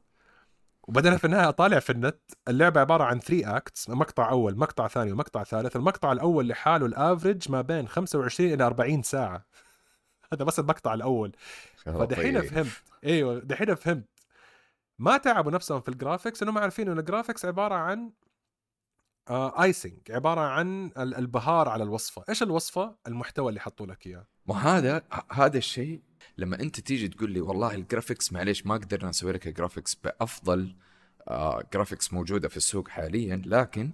[0.87, 5.11] وبعدين في النهاية اطالع في النت اللعبة عبارة عن 3 acts مقطع أول مقطع ثاني
[5.11, 9.45] ومقطع ثالث المقطع الأول لحاله ال average ما بين 25 إلى 40 ساعة.
[10.33, 11.31] هذا بس المقطع الأول.
[11.75, 12.83] فدحين فهمت.
[13.03, 14.05] إيوه دحين فهمت.
[14.99, 18.11] ما تعبوا نفسهم في ال graphics إنهم عارفين إن ال graphics عبارة عن
[19.29, 22.23] icing عبارة عن البهار على الوصفة.
[22.29, 24.27] إيش الوصفة؟ المحتوى اللي حطوا لك إياه.
[24.47, 26.01] ما هذا هذا الشيء
[26.37, 29.95] لما أنت تيجي تقول لي والله ال graphics معليش ما قدرنا نسوي لك ال graphics
[29.95, 30.75] بأفضل
[31.27, 33.91] آه graphics موجودة في السوق حاليا لكن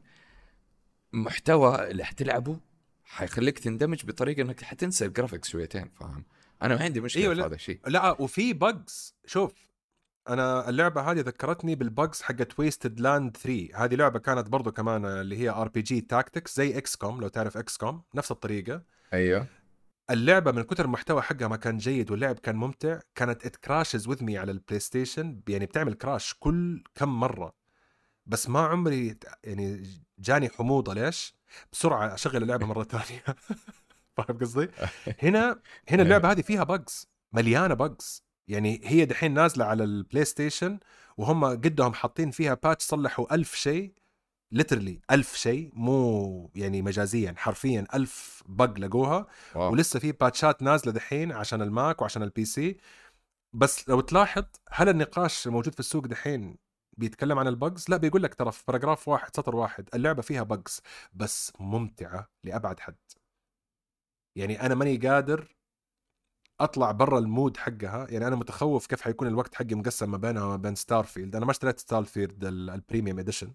[1.13, 2.59] محتوى اللي حتلعبه
[3.03, 6.23] حيخليك تندمج بطريقة إنك حتنسى ال graphics شويتين فاهم؟
[6.61, 7.79] أنا ما عندي مشكلة أيوة في هذا الشيء.
[7.87, 9.68] لا وفي bugs شوف
[10.29, 15.37] أنا اللعبة هذه ذكرتني بال bugs حقت Wasteland 3 هذه لعبة كانت برضو كمان اللي
[15.37, 18.83] هي RPG tactics زي XCOM لو تعرف XCOM نفس الطريقة.
[19.13, 19.47] أيوه.
[20.09, 24.23] اللعبة من كثر المحتوى حقها ما كان جيد واللعب كان ممتع كانت it crashes with
[24.23, 27.53] me على ال PlayStation يعني بتعمل crash كل كم مرة.
[28.25, 29.83] بس ما عمري يعني
[30.19, 30.93] جاني حموضة.
[30.93, 31.35] ليش؟
[31.71, 33.23] بسرعة أشغل اللعبة مرة ثانية.
[34.17, 34.69] فاهم قصدي؟
[35.23, 40.79] هنا هنا اللعبة هذه فيها bugs مليانة bugs يعني هي دحين نازلة على ال PlayStation
[41.17, 43.93] وهم قدهم حاطين فيها patch صلحوا ألف شيء
[44.51, 49.27] literally ألف شيء مو يعني مجازيا حرفيا ألف bug لقوها.
[49.55, 49.71] wow.
[49.71, 52.77] ولسه في باتشات نازلة دحين عشان ال Mac وعشان ال PC
[53.53, 56.57] بس لو تلاحظ هل النقاش الموجود في السوق دحين
[56.97, 60.43] بيتكلم عن ال bugs لا بيقول لك ترى في paragraph واحد سطر واحد اللعبة فيها
[60.43, 60.81] bugs
[61.13, 62.95] بس ممتعة لأبعد حد.
[64.35, 65.58] يعني أنا ماني قادر
[66.59, 68.07] أطلع برا ال mood حقها.
[68.09, 71.45] يعني أنا متخوف كيف حيكون الوقت حقي مقسم ما بينها وما بين ستار فيلد أنا
[71.45, 73.53] ما اشتريت ستار فيلد ال premium edition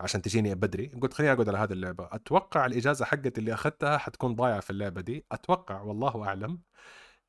[0.00, 0.86] عشان تجيني بدري.
[0.86, 2.08] قلت خليني أقعد على هذه اللعبة.
[2.12, 5.26] أتوقع الإجازة حقتي اللي أخذتها حتكون ضايعة في اللعبة دي.
[5.32, 6.60] أتوقع والله أعلم.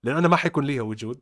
[0.03, 1.21] لأن أنا ما حيكون لي وجود.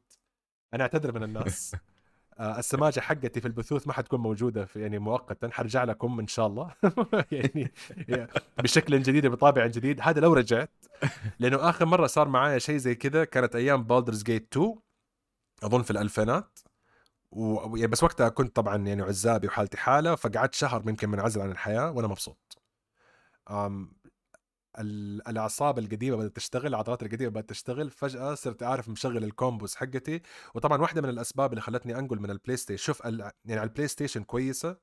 [0.73, 1.75] أنا أعتذر من الناس.
[2.39, 6.71] السماجة حقتي في البثوث ما حتكون موجودة في يعني مؤقتا حرجع لكم إن شاء الله.
[7.31, 7.71] يعني
[8.57, 9.99] بشكل جديد بطابع جديد.
[10.01, 10.71] هذا لو رجعت
[11.39, 14.75] لأنه آخر مرة صار معايا شيء زي كذا كانت أيام بولدرز جيت 2
[15.63, 16.59] أظن في الألفينات.
[17.31, 17.77] و...
[17.77, 21.91] يعني بس وقتها كنت طبعا يعني عزابي وحالتي حالة فقعدت شهر يمكن منعزل عن الحياة
[21.91, 22.57] وأنا مبسوط.
[24.79, 30.21] الأعصاب القديمة بدأت تشتغل العضلات القديمة بدأت تشتغل فجأة صرت عارف مشغل ال combos حقتي.
[30.55, 33.19] وطبعا واحدة من الأسباب اللي خلتني أنقل من البلاي ستيشن شوف ال...
[33.45, 34.77] يعني على البلاي ستيشن كويسة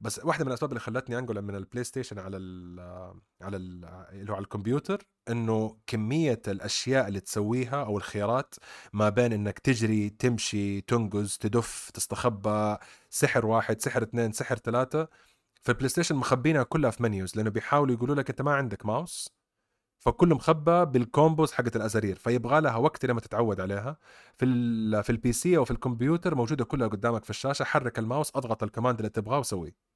[0.00, 2.80] بس واحدة من الأسباب اللي خلتني أنقل من البلاي ستيشن على ال
[3.42, 8.54] على ال اللي هو على الكمبيوتر إنه كمية الأشياء اللي تسويها أو الخيارات
[8.92, 12.76] ما بين إنك تجري تمشي تنقز تدف تستخبى
[13.10, 15.08] سحر واحد سحر اثنين سحر ثلاثة
[15.62, 19.28] في البلاي ستيشن مخبينها كلها في menus لأنه بيحاولوا يقولوا لك أنت ما عندك ماوس
[19.98, 23.96] فكله مخبى بال combos حقت الأزارير فيبغى لها وقت لما تتعود عليها.
[24.36, 28.36] في ال في ال PC أو في الكمبيوتر موجودة كلها قدامك في الشاشة حرك الماوس
[28.36, 29.90] أضغط ال command اللي تبغاه وسويه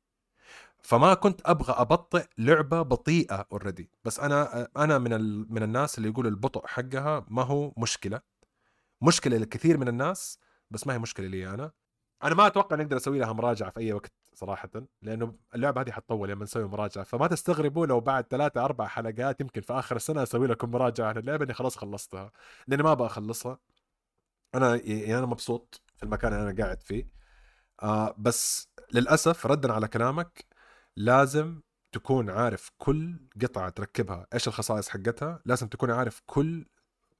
[0.83, 5.11] فما كنت أبغى أبطئ لعبة بطيئة already بس أنا أنا من.
[5.53, 8.21] من الناس اللي يقولوا البطء حقها ما هو مشكلة.
[9.03, 10.39] مشكلة لكثير من الناس
[10.71, 11.73] بس ما هي مشكلة لي أنا.
[12.25, 14.13] أنا ما أتوقع نقدر أسوي لها مراجعة في أي وقت.
[14.35, 14.71] صراحة
[15.03, 17.05] لأنه اللعبة هذه حتطول لما نسوي مراجعة.
[17.05, 21.17] فما تستغربوا لو بعد ثلاثة أربع حلقات يمكن في آخر السنة أسوي لكم مراجعة عن
[21.19, 22.33] اللعبة إني خلاص خلصتها.
[22.67, 23.59] لأني ما أبغى أخلصها.
[24.55, 27.09] أنا يعني أنا مبسوط في المكان اللي أنا قاعد فيه.
[27.83, 30.45] آه بس للأسف ردا على كلامك
[30.97, 31.61] لازم
[31.93, 35.41] تكون عارف كل قطعة تركبها إيش الخصائص حقتها.
[35.47, 36.67] لازم تكون عارف كل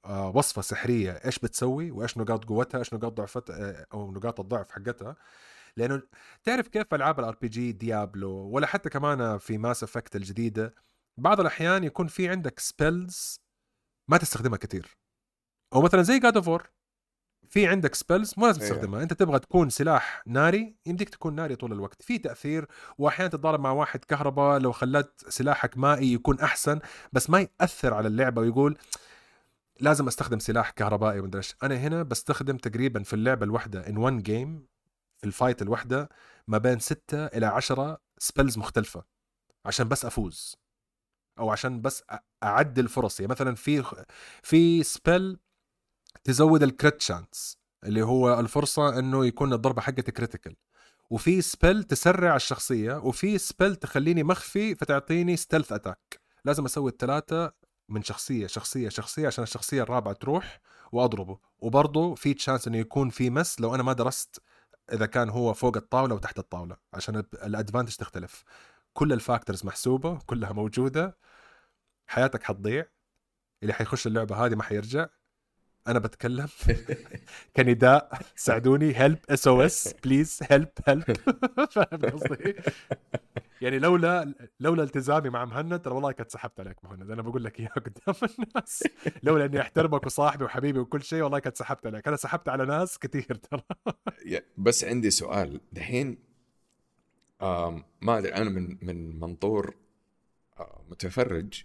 [0.05, 5.15] آه، وصفة سحرية إيش بتسوي وإيش نقاط قوتها إيش نقاط ضعفتها أو نقاط الضعف حقتها.
[5.77, 6.01] لأنه
[6.43, 10.75] تعرف كيف ألعاب ال RPG ديابلو ولا حتى كمان في Mass Effect الجديدة
[11.17, 13.39] بعض الأحيان يكون في عندك spells
[14.09, 14.97] ما تستخدمها كثير
[15.73, 16.61] أو مثلا زي God of
[17.49, 18.73] في عندك spells مو لازم أيوه.
[18.73, 19.03] تستخدمها.
[19.03, 22.01] أنت تبغى تكون سلاح ناري يمديك تكون ناري طول الوقت.
[22.01, 26.79] في تأثير واحيانا تتضارب مع واحد كهرباء لو خلت سلاحك مائي يكون أحسن
[27.13, 28.77] بس ما يأثر على اللعبة ويقول
[29.79, 34.67] لازم أستخدم سلاح كهربائي ومدري أنا هنا بستخدم تقريبا في اللعبة الواحدة in one game
[35.25, 36.09] ال fight الواحدة
[36.47, 39.03] ما بين ستة إلى عشرة spells مختلفة
[39.65, 40.55] عشان بس أفوز
[41.39, 42.03] أو عشان بس
[42.43, 43.83] اعدل فرصي يعني مثلا في
[44.43, 45.39] في spell
[46.23, 50.55] تزود ال crit chance اللي هو الفرصة إنه يكون الضربة حقتي critical
[51.09, 57.51] وفي spell تسرع الشخصية وفي spell تخليني مخفي فتعطيني stealth attack لازم أسوي الثلاثه
[57.89, 60.59] من شخصية شخصية شخصية عشان الشخصية الرابعة تروح
[60.91, 61.39] وأضربه.
[61.59, 64.41] وبرضه في chance إنه يكون في miss لو أنا ما درست
[64.93, 68.43] إذا كان هو فوق الطاولة وتحت الطاولة عشان ال advantage تختلف.
[68.93, 71.17] كل ال factors محسوبة كلها موجودة
[72.07, 72.85] حياتك حتضيع.
[73.61, 75.07] اللي حيخش اللعبة هذه ما حيرجع.
[75.87, 76.47] أنا بتكلم.
[77.57, 78.99] كنداء ساعدوني.
[78.99, 81.03] help SOS please help help
[81.71, 82.55] فاهم قصدي؟
[83.61, 87.11] يعني لولا لولا التزامي مع مهند ترى والله كنت سحبت عليك مهند.
[87.11, 88.83] أنا بقول لك إياها قدام الناس.
[89.23, 92.07] لولا إني أحترمك وصاحبي وحبيبي وكل شيء والله كنت سحبت عليك.
[92.07, 93.61] أنا سحبت على ناس كثير ترى.
[94.57, 95.61] بس عندي سؤال.
[95.71, 96.17] دحين
[98.01, 99.75] ما أدري أنا من من منظور
[100.59, 101.63] آه، متفرج.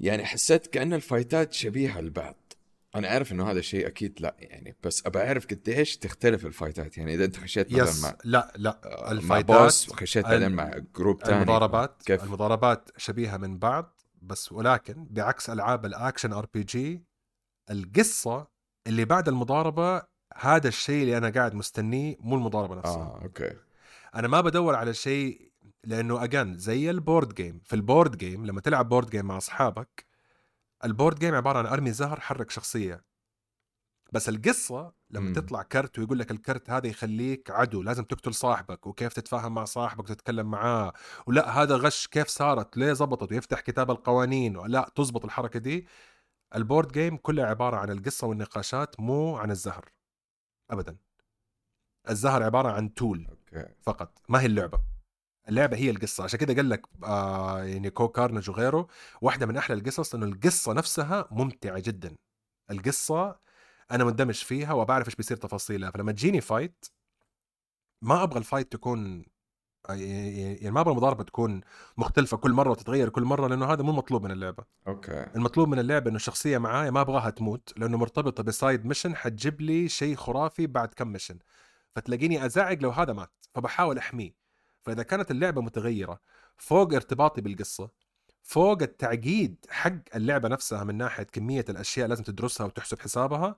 [0.00, 2.45] يعني حسيت كأن ال fightات شبيهة لبعض.
[2.94, 6.98] أنا عارف إنه هذا الشيء أكيد لا يعني بس أبى أعرف قديش تختلف ال fightات.
[6.98, 10.24] يعني إذا أنت خشيت مثلا yes مع لا لا آه، مع ال fightات boss وخشيت
[10.24, 15.93] بعدين مع group ثاني المضاربات كيف؟ المضاربات شبيهة من بعض بس ولكن بعكس ألعاب ال
[15.93, 17.04] action RPG
[17.70, 18.46] القصة
[18.86, 20.02] اللي بعد المضاربة
[20.36, 22.92] هذا الشيء اللي أنا قاعد مستنيه مو المضاربة نفسها.
[22.92, 23.52] آه okay.
[24.14, 25.52] أنا ما بدور على شيء
[25.84, 29.36] لأنه again زي ال board game في ال board game لما تلعب board game مع
[29.36, 30.05] أصحابك
[30.84, 33.04] ال board game عبارة عن أرمي زهر حرك شخصية.
[34.12, 35.32] بس القصة لما مم.
[35.32, 40.04] تطلع كرت ويقول لك الكرت هذا يخليك عدو لازم تقتل صاحبك وكيف تتفاهم مع صاحبك
[40.04, 40.92] وتتكلم معاه.
[41.26, 45.86] ولا هذا غش كيف صارت ليه زبطت ويفتح كتاب القوانين ولا تزبط الحركة دي.
[46.54, 49.90] ال board game كلها عبارة عن القصة والنقاشات مو عن الزهر.
[50.70, 50.96] ابدا.
[52.10, 53.74] الزهر عبارة عن tool okay.
[53.82, 54.95] فقط ما هي اللعبة.
[55.48, 58.86] اللعبة هي القصة عشان كده قال لك آه يعني كو كارنج وغيره
[59.22, 62.16] واحدة من أحلى القصص إنه القصة نفسها ممتعة جدا.
[62.70, 63.38] القصة
[63.90, 65.90] أنا مندمج فيها وبعرف إيش بيصير تفاصيلها.
[65.90, 66.84] فلما تجيني fight
[68.02, 69.24] ما أبغى ال fight تكون
[69.88, 71.60] يعني ما أبغى المضاربة تكون
[71.96, 74.64] مختلفة كل مرة وتتغير كل مرة لأنه هذا مو مطلوب من اللعبة.
[74.88, 75.26] okay.
[75.36, 79.60] المطلوب من اللعبة إنه الشخصية معايا ما أبغاها تموت لأنه مرتبطة ب side mission حتجيب
[79.60, 81.38] لي شيء خرافي بعد كم mission
[81.96, 84.45] فتلاقيني أزعج لو هذا مات فبحاول أحميه.
[84.86, 86.20] فإذا كانت اللعبة متغيرة
[86.56, 87.90] فوق ارتباطي بالقصة
[88.42, 93.56] فوق التعقيد حق اللعبة نفسها من ناحية كمية الأشياء لازم تدرسها وتحسب حسابها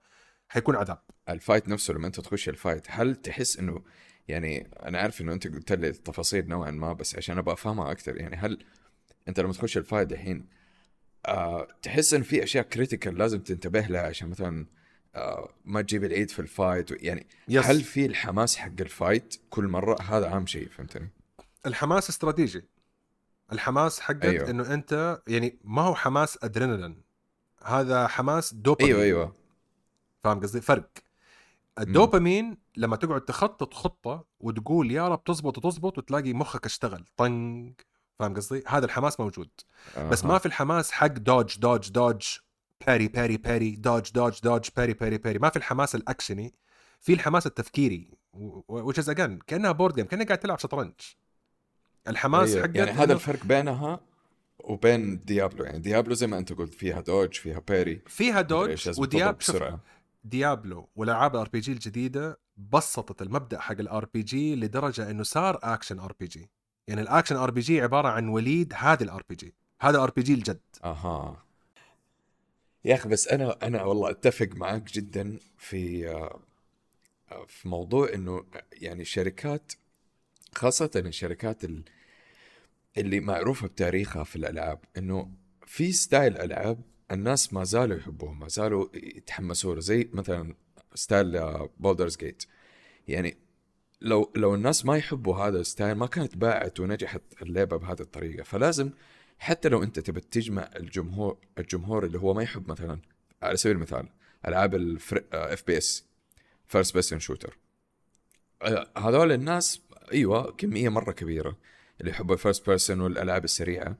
[0.49, 3.85] حيكون عذاب ال fight نفسه لما أنت تخش ال fight هل تحس إنه
[4.29, 8.17] يعني أنا عارف إنه أنت قلت لي التفاصيل نوعا ما بس عشان أبغى أفهمها أكثر
[8.17, 8.59] يعني هل
[9.29, 10.47] أنت لما تخش ال fight الحين
[11.27, 14.67] آه تحس إن في أشياء critical لازم تنتبه لها عشان مثلا
[15.15, 17.67] آه ما تجيب العيد في ال fight يعني yes.
[17.67, 21.09] هل في الحماس حق ال fight كل مرة هذا اهم شيء فهمتني؟
[21.67, 22.69] الحماس استراتيجي.
[23.53, 24.25] الحماس حقك.
[24.25, 24.51] أيوه.
[24.51, 27.03] إنه أنت يعني ما هو حماس ادرينالين
[27.65, 28.95] هذا حماس دوبامين.
[28.95, 29.37] أيوه أيوه.
[30.25, 30.91] فاهم قصدي؟ فرق.
[31.79, 37.05] الدوبامين لما تقعد تخطط خطة وتقول يا رب تزبط وتزبط وتلاقي مخك اشتغل.
[37.17, 37.75] طنق.
[38.19, 39.51] فاهم قصدي؟ هذا الحماس موجود.
[39.99, 42.23] بس ما في الحماس حق dodge dodge dodge
[42.87, 46.55] parry parry parry dodge dodge dodge parry parry parry ما في الحماس الأكشني
[47.01, 48.09] في الحماس التفكيري.
[48.69, 50.93] which is again كأنها board game كأنك قاعد تلعب شطرنج.
[52.09, 52.63] الحماس أيوه.
[52.63, 54.01] حقك يعني هذا الفرق بينها
[54.59, 55.65] وبين ديابلو.
[55.65, 59.41] يعني ديابلو زي ما أنت قلت فيها dodge فيها parry فيها dodge لازم ودياب تضرب
[59.41, 59.81] شوف بسرعة.
[60.25, 62.39] ديابلو والالعاب ال RPG الجديدة
[62.73, 66.51] بسطت المبدأ حق ال RPG لدرجة إنه صار action RPG
[66.89, 70.61] يعني ال action RPG عبارة عن وليد هذه ال RPG هذا RPG الجد.
[70.85, 71.43] أها.
[72.85, 76.09] يا أخي بس أنا أنا والله أتفق معك جدا في
[77.47, 79.73] في موضوع إنه يعني الشركات
[80.55, 81.83] خاصة الشركات ال-
[82.97, 85.31] اللي معروفة بتاريخها في الألعاب إنه
[85.67, 90.55] في style ألعاب الناس ما زالوا يحبوه ما زالوا يتحمسوا له زي مثلا
[90.95, 91.41] style
[91.81, 92.45] بولدرز جيت
[93.09, 93.37] يعني
[94.01, 98.43] لو لو الناس ما يحبوا هذا ال style ما كانت باعت ونجحت اللعبة بهذه الطريقة.
[98.43, 98.91] فلازم
[99.39, 103.01] حتى لو أنت تبي تجمع الجمهور الجمهور اللي هو ما يحب مثلا
[103.43, 104.09] على سبيل المثال
[104.47, 106.05] ألعاب ال FPS
[106.67, 107.59] first person shooter
[108.97, 111.57] هذول الناس أيوه كمية مرة كبيرة.
[112.01, 113.97] اللي يحبوا ال first person والألعاب السريعة.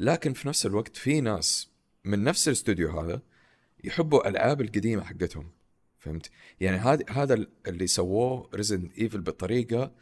[0.00, 1.70] لكن في نفس الوقت في ناس
[2.04, 3.22] من نفس الاستايل هذا
[3.84, 5.50] يحبوا الالعاب القديمة حقتهم.
[5.98, 9.92] فهمت؟ يعني هذا هذا اللي سووه ريزنت ايفل بطريقة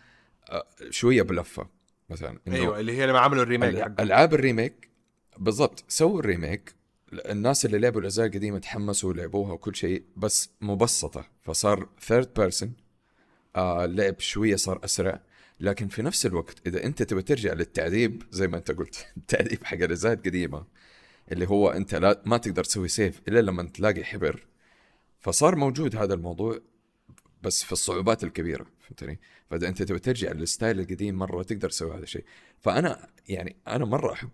[0.51, 1.69] آه، شوية بلفة.
[2.11, 4.91] مثلا أيوه اللي هي لما عملوا ال remake ألعاب ال remake
[5.39, 6.75] بالضبط سووا ال remake.
[7.13, 11.25] الناس اللي لعبوا الأجزاء القديمة تحمسوا ولعبوها وكل شيء بس مبسطة.
[11.43, 12.73] فصار third person
[13.57, 15.21] آه اللعب شوية صار أسرع.
[15.61, 19.77] لكن في نفس الوقت إذا أنت تبي ترجع للتعذيب زي ما أنت قلت التعذيب حق
[19.77, 20.67] الاجزاء القديمة
[21.33, 24.47] اللي هو أنت لا ما تقدر تسوي سيف إلا لما تلاقي حبر.
[25.21, 26.59] فصار موجود هذا الموضوع
[27.43, 29.21] بس في الصعوبات الكبيرة فهمتني؟
[29.51, 32.25] فإذا أنت تبي ترجع للستايل القديم مرة تقدر تسوي هذا الشيء.
[32.61, 34.31] فأنا يعني أنا مرة أحب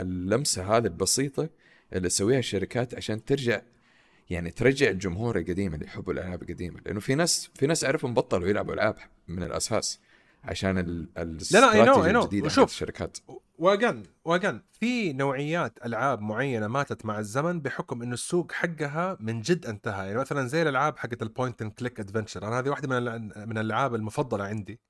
[0.00, 1.48] اللمسة هذه البسيطة
[1.92, 3.62] اللي تسويها الشركات عشان ترجع
[4.30, 6.80] يعني ترجع الجمهور القديم اللي يحبوا الألعاب القديمة.
[6.86, 8.96] لأنه في ناس في ناس أعرفهم بطلوا يلعبوا ألعاب
[9.28, 10.00] من الأساس.
[10.48, 12.16] عشان ال- لا، I know, I الاستراتيجية know.
[12.16, 12.50] الجديدة.
[12.50, 13.18] حقت الشركات
[13.58, 19.40] again و again في نوعيات ألعاب معينة ماتت مع الزمن بحكم انه السوق حقها من
[19.40, 22.88] جد انتهى يعني مثلا زي الألعاب حقت ال point and click adventure أنا هذه واحدة
[23.00, 24.80] من من الألعاب المفضلة عندي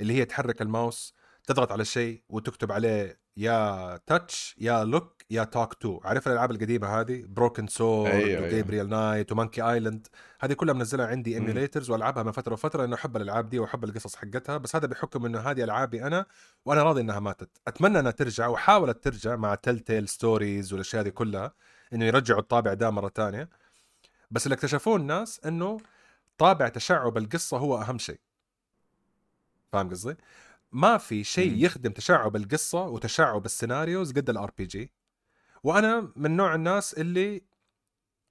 [0.00, 5.74] اللي هي تحرك الماوس تضغط على شيء وتكتب عليه يا touch يا look يا talk
[5.74, 8.46] to عارف الألعاب القديمة هذه؟ بروكن أيوة، أيوة.
[8.46, 10.06] وجابريال نايت ومانكي ايلاند
[10.40, 11.36] هذه كلها منزلها عندي مم.
[11.40, 14.56] emulators والعبها من فترة وفترة لأنه أحب الألعاب دي وأحب القصص حقتها.
[14.56, 16.26] بس هذا بحكم إنه هذه ألعابي أنا
[16.64, 17.50] وأنا راضي إنها ماتت.
[17.68, 21.52] أتمنى إنها ترجع وحاولت ترجع مع تيل تيل ستوريز والأشياء دي كلها
[21.92, 23.48] إنه يرجعوا الطابع ده مرة ثانية
[24.30, 25.76] بس اللي اكتشفوه الناس إنه
[26.38, 28.20] طابع تشعب القصة هو أهم شيء.
[29.72, 30.16] فاهم قصدي؟
[30.72, 31.64] ما في شيء.
[31.64, 34.92] يخدم تشعب القصة وتشعب ال scenarios قد ال RPG
[35.62, 37.42] وأنا من نوع الناس اللي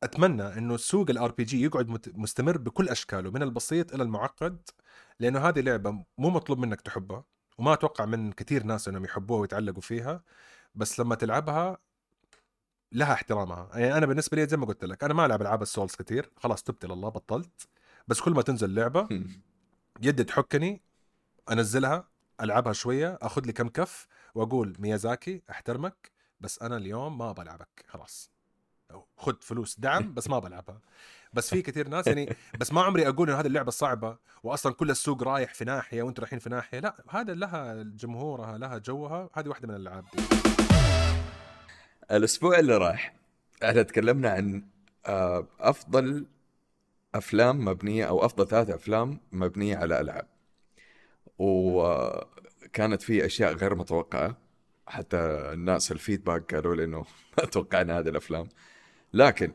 [0.03, 4.69] أتمنى إنه سوق ال RPG يقعد مستمر بكل أشكاله من البسيط إلى المعقد
[5.19, 7.23] لأنه هذه لعبة مو مطلوب منك تحبها
[7.57, 10.23] وما أتوقع من كثير ناس إنهم يحبوها ويتعلقوا فيها
[10.75, 11.77] بس لما تلعبها
[12.91, 15.95] لها احترامها يعني أنا بالنسبة لي زي ما قلت لك أنا ما ألعب ألعاب السولز
[15.95, 17.67] كثير خلاص تبت الله بطلت
[18.07, 19.07] بس كل ما تنزل لعبة.
[20.01, 20.81] يدي تحكني
[21.51, 22.07] أنزلها
[22.41, 28.31] ألعبها شوية آخذ لي كم كف وأقول ميازاكي أحترمك بس أنا اليوم ما بلعبك خلاص.
[29.17, 30.81] خذ فلوس دعم بس ما بلعبها.
[31.33, 34.89] بس في كثير ناس يعني بس ما عمري أقول انه هذه اللعبة صعبة واصلا كل
[34.89, 39.47] السوق رايح في ناحية وأنتم رايحين في ناحية لا هذا لها جمهورها لها جوها هذه
[39.47, 40.05] واحدة من الألعاب.
[40.13, 40.23] دي
[42.11, 43.15] الأسبوع اللي راح
[43.63, 44.63] إحنا تكلمنا عن
[45.05, 46.25] آه، أفضل
[47.15, 50.27] أفلام مبنية أو أفضل ثلاث أفلام مبنية على ألعاب.
[51.37, 54.37] وكانت في أشياء غير متوقعة.
[54.87, 55.17] حتى
[55.53, 57.05] الناس الفيدباك قالوا لي إنه
[57.37, 58.49] ما توقعنا هذه الأفلام.
[59.13, 59.51] لكن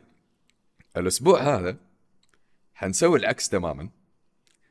[0.96, 1.76] الأسبوع هذا
[2.74, 3.88] حنسوي العكس تماما.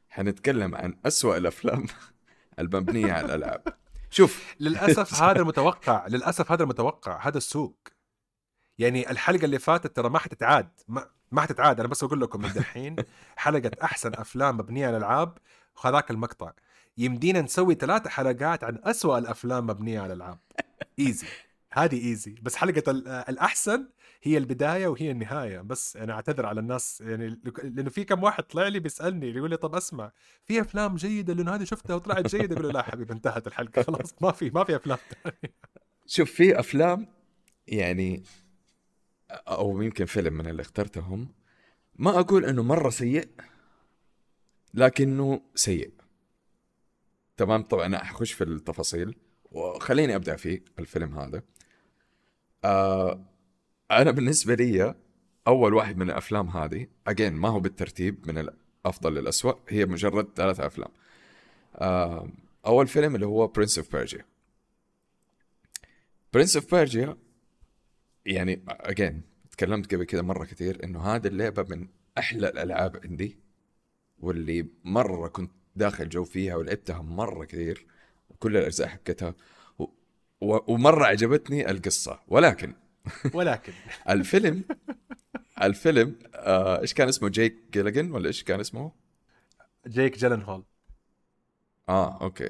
[0.09, 1.85] حنتكلم عن أسوأ الأفلام
[2.59, 3.63] المبنية على الألعاب.
[4.09, 7.87] شوف للأسف هذا المتوقع للأسف هذا المتوقع هذا السوق.
[8.77, 11.79] يعني الحلقة اللي فاتت ترى ما حتتعاد ما, ما حتتعاد.
[11.79, 12.95] أنا بس أقول لكم من دحين
[13.35, 15.37] حلقة أحسن أفلام مبنية على الألعاب
[15.77, 16.51] وهذاك المقطع.
[16.97, 20.39] يمدينا نسوي ثلاثة حلقات عن أسوأ الأفلام مبنية على الالعاب
[20.99, 21.27] ايزي
[21.71, 23.87] هذه ايزي بس حلقة ال- الأحسن
[24.23, 25.61] هي البداية وهي النهاية.
[25.61, 27.01] بس أنا أعتذر على الناس.
[27.01, 30.11] يعني لأنه في كم واحد طلع لي بيسألني يقول لي طب أسمع
[30.45, 32.55] في أفلام جيدة؟ لأنه هذه شفتها وطلعت جيدة.
[32.55, 33.81] أقول له لا حبيبي انتهت الحلقة.
[33.83, 35.55] خلاص ما في ما في أفلام ثانية.
[36.07, 37.07] شوف في أفلام
[37.67, 38.23] يعني
[39.31, 41.27] أو يمكن فيلم من اللي اخترتهم
[41.95, 43.29] ما أقول إنه مرة سيء
[44.73, 45.91] لكنه سيء.
[47.41, 49.15] تمام؟ طبعا أنا حخش في التفاصيل
[49.51, 51.43] وخليني أبدأ فيه الفيلم هذا.
[52.63, 53.25] آه
[53.91, 54.95] أنا بالنسبة لي
[55.47, 60.65] أول واحد من الأفلام هذه again ما هو بالترتيب من الأفضل للاسوء هي مجرد ثلاثة
[60.65, 60.89] أفلام.
[61.75, 62.29] آه
[62.65, 64.25] أول فيلم اللي هو برنس اوف بيرجيا
[66.33, 67.17] برنس اوف بيرجا
[68.25, 71.87] يعني again تكلمت قبل كذا مرة كثير إنه هذه اللعبة من
[72.17, 73.39] أحلى الألعاب عندي
[74.19, 77.85] واللي مرة كنت داخل جو فيها ولعبتها مرة كثير
[78.39, 79.33] كل الأجزاء حقتها
[79.79, 79.83] و...
[80.41, 80.73] و...
[80.73, 82.73] ومرة عجبتني القصة ولكن
[83.33, 83.73] ولكن.
[84.09, 84.63] الفيلم
[85.61, 88.91] الفيلم آه، إيش كان اسمه؟ جيك جيلين ولا إيش كان اسمه؟
[89.87, 90.63] جيك جيلن هول
[91.89, 92.49] آه okay.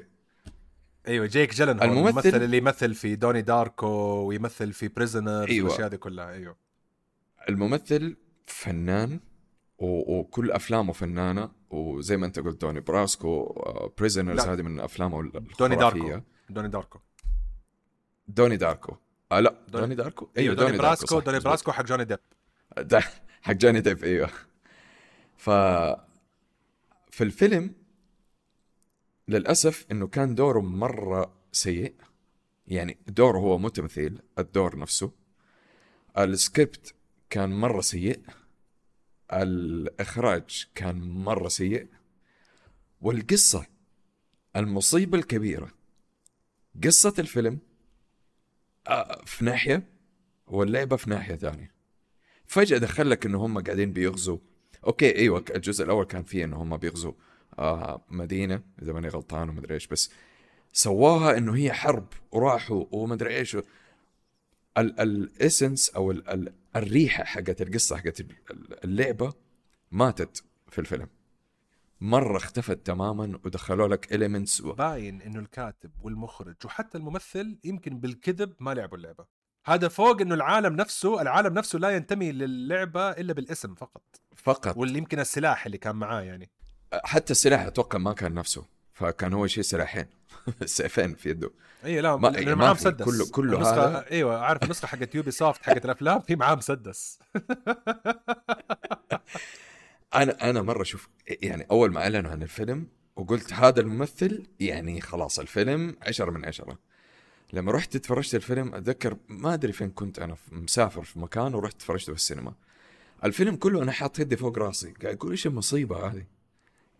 [1.08, 3.86] أيوه جيك جيلن هول الممثل- الممثل اللي يمثل في دوني داركو
[4.26, 5.64] ويمثل في بريزنر أيوة.
[5.66, 6.56] والأشياء دي كلها أيوه.
[7.48, 8.16] الممثل
[8.46, 9.20] فنان
[9.82, 10.18] و...
[10.18, 13.54] وكل أفلامه فنانة وزي ما أنت قلت دوني براسكو
[13.98, 14.52] بريزنرز لا.
[14.52, 16.20] هذه من أفلامه دوني داركو.
[16.50, 16.98] دوني داركو.
[18.28, 18.96] دوني داركو.
[19.32, 19.50] آه لا.
[19.68, 21.40] دوني- دوني داركو؟ إيوه دوني, براسكو صح، دوني.
[21.40, 22.18] براسكو حق جوني ديب.
[23.42, 24.30] حق جوني ديب إيوه.
[25.36, 25.50] ف
[27.10, 27.74] في الفيلم
[29.28, 31.94] للأسف إنه كان دوره مرة سيء.
[32.66, 35.10] يعني دوره هو مو تمثيل الدور نفسه.
[36.18, 36.94] السكريبت
[37.30, 38.20] كان مرة سيء.
[39.32, 41.86] الإخراج كان مرة سيء
[43.00, 43.66] والقصة
[44.56, 45.70] المصيبة الكبيرة
[46.84, 47.58] قصة الفيلم
[48.88, 49.82] آه، في ناحية
[50.46, 51.72] واللعبة في ناحية ثانية.
[52.44, 54.38] فجأة دخل لك إنه هم قاعدين بيغزوا
[54.86, 57.12] okay إيوه الجزء الأول كان فيه إنه هم بيغزوا
[57.58, 60.10] آه مدينة إذا ماني غلطان ومدري إيش بس
[60.72, 63.56] سواها إنه هي حرب وراحوا ومدري إيش.
[64.78, 69.32] ال essence أو ال ال الريحة حقت القصة حقت ال- ال- اللعبة
[69.90, 71.08] ماتت في الفيلم.
[72.00, 74.72] مرة اختفت تماما ودخلوا لك elements و...
[74.72, 79.26] باين إنه الكاتب والمخرج وحتى الممثل يمكن بالكذب ما لعبوا اللعبة.
[79.64, 84.02] هذا فوق إنه العالم نفسه العالم نفسه لا ينتمي للعبة إلا بالاسم فقط.
[84.36, 84.76] فقط.
[84.76, 86.50] واللي يمكن السلاح اللي كان معاه يعني.
[86.92, 88.66] حتى السلاح أتوقع ما كان نفسه.
[88.92, 90.06] فكان هو شيء سلاحين.
[90.64, 91.50] سيفين في يده.
[91.84, 92.72] اي لا ما- ما ما معاه.
[92.72, 93.04] مسدس.
[93.04, 94.10] كله- كله النسخة هذا.
[94.10, 97.18] إيوه عارف النسخة حقت Ubisoft حقت الأفلام؟ في معاه مسدس.
[100.14, 102.86] أنا أنا مرة شوف يعني أول ما أعلنوا عن الفيلم
[103.16, 106.78] وقلت هذا الممثل يعني خلاص الفيلم عشرة من عشرة.
[107.52, 112.12] لما رحت اتفرجت الفيلم أتذكر ما أدري فين كنت أنا مسافر في مكان ورحت اتفرجته
[112.12, 112.54] في السينما
[113.24, 116.24] الفيلم كله أنا حاط يدي فوق راسي قاعد أقول إيش المصيبة هذه؟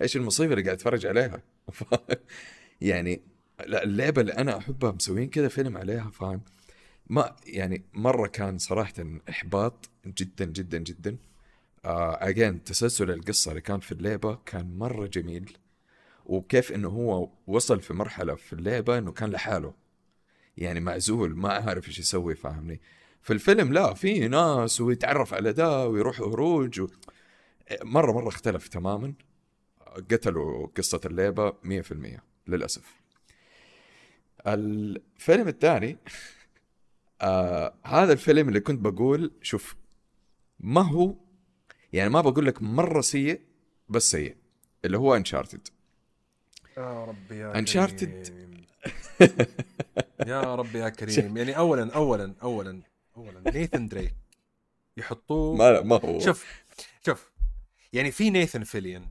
[0.03, 1.43] إيش المصيبة اللي قاعد أتفرج عليها؟
[1.73, 1.85] ف...
[2.81, 3.23] يعني
[3.61, 6.41] اللعبة اللي أنا أحبها مسوين كذا فيلم عليها فاهم؟
[7.07, 8.95] ما يعني مرة كان صراحة
[9.29, 11.17] إحباط جدا جدا جدا.
[11.85, 15.57] اجين تسلسل القصة اللي كان في اللعبة كان مرة جميل.
[16.27, 19.75] وكيف إنه هو وصل في مرحلة في اللعبة إنه كان لحاله.
[20.57, 22.81] يعني معزول ما عارف إيش يسوي فاهمني؟
[23.23, 26.87] في الفيلم لا في ناس ويتعرف على ده ويروح هروج و...
[27.83, 29.15] مرة مرة اختلف تماما.
[30.11, 32.95] قتلوا قصة اللعبة 100% للأسف.
[34.47, 35.99] الفيلم الثاني
[37.20, 39.76] آه هذا الفيلم اللي كنت بقول شوف
[40.61, 41.14] ما هو
[41.93, 43.40] يعني ما بقول لك مرة سيء
[43.88, 44.36] بس سيء
[44.84, 45.68] اللي هو Uncharted
[46.76, 47.53] يا ربي يا.
[47.53, 48.66] كريم.
[50.26, 51.36] يا ربي يا كريم.
[51.36, 52.82] يعني اولا اولا اولا
[53.16, 54.14] اولا نيثن دريك
[54.97, 55.57] يحطوه.
[55.57, 56.20] ما ما هو.
[56.20, 56.47] شوف
[57.07, 57.30] شوف
[57.93, 59.11] يعني في نيثن فيليون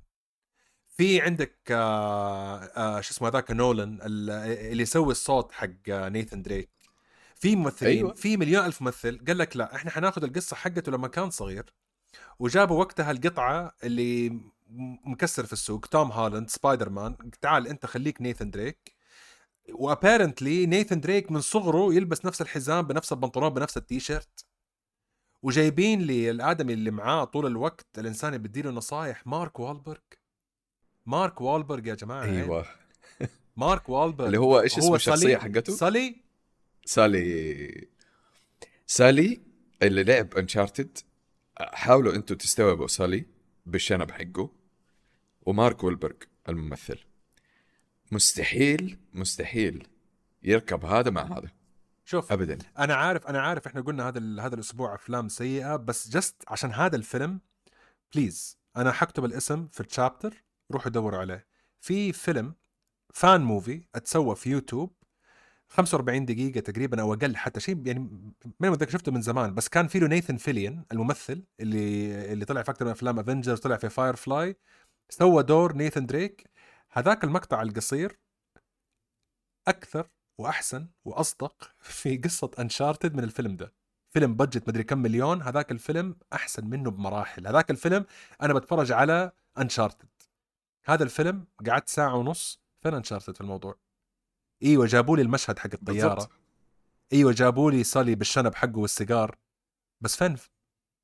[1.02, 4.30] في عندك آه آه شو اسمه هذاك نولان ال-
[4.72, 6.70] اللي يسوي الصوت حق نيثن دريك.
[7.36, 8.14] في ممثلين أيوة.
[8.14, 11.74] في مليون ألف ممثل قال لك لا إحنا حناخذ القصة حقته لما كان صغير
[12.40, 14.40] وجابوا وقتها القطعة اللي
[15.06, 18.96] مكسر في السوق توم هالاند سبايدر مان تعال أنت خليك نيثن دريك.
[19.74, 24.46] و apparently نيثن دريك من صغره يلبس نفس الحزام بنفس البنطلون بنفس التيشيرت.
[25.44, 29.98] وجايبين لي الآدمي اللي معاه طول الوقت الإنسان اللي بديله نصايح مارك والبرغ
[31.06, 32.24] مارك والبرغ يا جماعة.
[32.24, 32.66] أيوه.
[33.56, 36.16] مارك والبرغ اللي هو إيش اسمه الشخصية حقته؟ سالي
[36.86, 37.88] سالي.
[38.88, 39.42] سالي
[39.84, 40.98] اللي لعب Uncharted
[41.60, 43.26] حاولوا أنتم تستوعبوا سالي
[43.66, 44.52] بالشنب حقه
[45.42, 46.16] ومارك ويلبرغ
[46.50, 47.00] الممثل.
[48.12, 49.88] مستحيل مستحيل
[50.44, 51.52] يركب هذا مع هذا.
[52.06, 52.58] شوف ابدا.
[52.80, 56.96] أنا عارف أنا عارف إحنا قلنا هذا هذا الأسبوع أفلام سيئة بس just عشان هذا
[56.96, 57.40] الفيلم
[58.14, 61.48] please أنا حكتب الاسم في ال chapter روحوا دوروا عليه.
[61.82, 62.56] في فيلم
[63.14, 64.94] fan movie أتسوى في يوتيوب
[65.72, 68.00] 45 دقيقة تقريبا أو أقل حتى شيء يعني
[68.60, 72.64] ما متذكر شفته من زمان بس كان في له نيثن فيليون الممثل اللي اللي طلع
[72.64, 74.56] في أكثر من أفلام Avengers طلع في Firefly
[75.10, 76.50] سوى دور نيثن دريك.
[76.92, 78.20] هذاك المقطع القصير
[79.68, 83.74] أكثر وأحسن وأصدق في قصة Uncharted من الفيلم ده.
[84.14, 87.48] فيلم budget مدري كم مليون هذاك الفيلم أحسن منه بمراحل.
[87.48, 88.06] هذاك الفيلم
[88.42, 90.11] أنا بتفرج على Uncharted
[90.86, 93.80] هذا الفيلم قعدت ساعة ونص فين Uncharted في الموضوع.
[94.64, 96.14] إيوه جابوا لي المشهد حق الطيارة.
[96.16, 96.32] بالضبط.
[97.14, 99.38] إيوه جابوا لي صالي بالشنب حقه والسيجار.
[100.02, 100.36] بس فين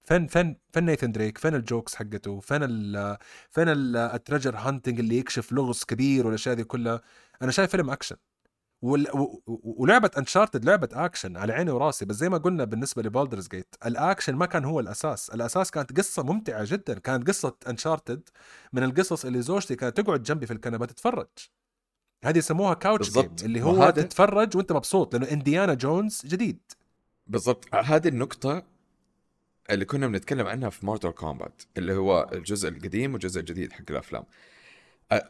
[0.04, 3.18] فين فين فين نيثن دريك؟ فين ال jokes حقته؟ فين ال
[3.50, 7.02] فين ال- ال treasure hunting اللي يكشف لغز كبير والأشياء دي كلها؟
[7.42, 8.16] أنا شايف فيلم أكشن.
[8.82, 13.76] ولعبة Uncharted لعبة اكشن على عيني وراسي بس زي ما قلنا بالنسبة ل Baldur's Gate
[13.86, 15.30] الاكشن ما كان هو الأساس.
[15.30, 18.30] الأساس كانت قصة ممتعة جدا كانت قصة Uncharted
[18.74, 21.28] من القصص اللي زوجتي كانت تقعد جنبي في الكنبة تتفرج.
[22.24, 23.36] هذه يسموها couch game.
[23.44, 26.60] اللي هو هذا- تتفرج وأنت مبسوط لأنه انديانا جونز جديد.
[27.28, 27.76] بالضبط.
[27.76, 28.64] هذه النقطة
[29.70, 34.24] اللي كنا بنتكلم عنها في Mortal Kombat اللي هو الجزء القديم والجزء الجديد حق الأفلام.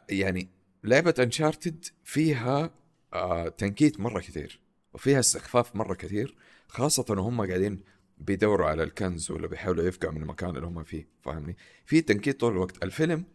[0.10, 0.50] يعني
[0.84, 2.70] لعبة Uncharted فيها
[3.14, 4.60] آه تنكيت مرة كثير
[4.94, 6.36] وفيها استخفاف مرة كثير
[6.68, 7.84] خاصة وهم قاعدين
[8.18, 12.52] بيدوروا على الكنز ولا بيحاولوا يفقعوا من المكان اللي هم فيه فاهمني؟ في تنكيت طول
[12.52, 12.84] الوقت.
[12.84, 13.26] الفيلم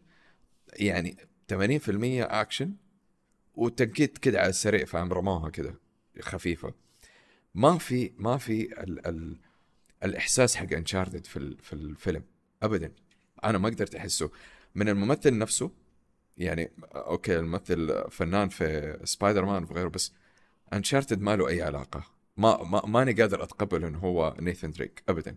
[0.77, 1.17] يعني
[1.53, 1.55] 80%
[2.21, 2.75] أكشن
[3.55, 5.75] وتنكيت كده على السريع فاهم؟ رموها كده
[6.21, 6.75] خفيفة.
[7.55, 9.37] ما في ما في ال ال
[10.05, 12.25] الإحساس حق Uncharted في في الفيلم
[12.63, 12.93] ابدا.
[13.45, 14.31] أنا ما قدرت أحسه.
[14.75, 15.71] من الممثل نفسه
[16.43, 20.13] يعني okay الممثل فنان في سبايدر مان وغيره بس
[20.73, 22.05] Uncharted ما له أي علاقة؟
[22.37, 25.37] ما ما ماني قادر أتقبل إنه هو نيثن دريك ابدا.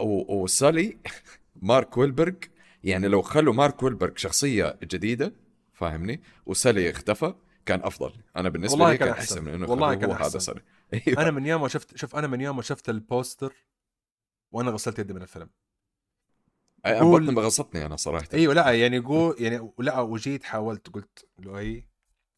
[0.00, 0.96] وسالي
[1.62, 2.32] مارك ويلبرغ
[2.84, 5.32] يعني لو خلوا مارك ويلبرغ شخصية جديدة
[5.72, 7.34] فاهمني؟ وسالي اختفى
[7.66, 8.12] كان أفضل.
[8.36, 9.08] أنا بالنسبة والله لي كان.
[9.08, 10.38] أحسن من إنه والله كان هو هذا أحسن.
[10.38, 10.60] سالي
[10.94, 11.22] أيوه.
[11.22, 13.54] أنا من يوم ما شفت شوف أنا من يوم ما شفت البوستر
[14.52, 15.48] وأنا غسلت يدي من الفيلم.
[16.86, 18.28] بطني بغصتني أنا صراحة.
[18.34, 21.86] إيوه لا يعني قول يعني لا وجيت حاولت قلت لؤي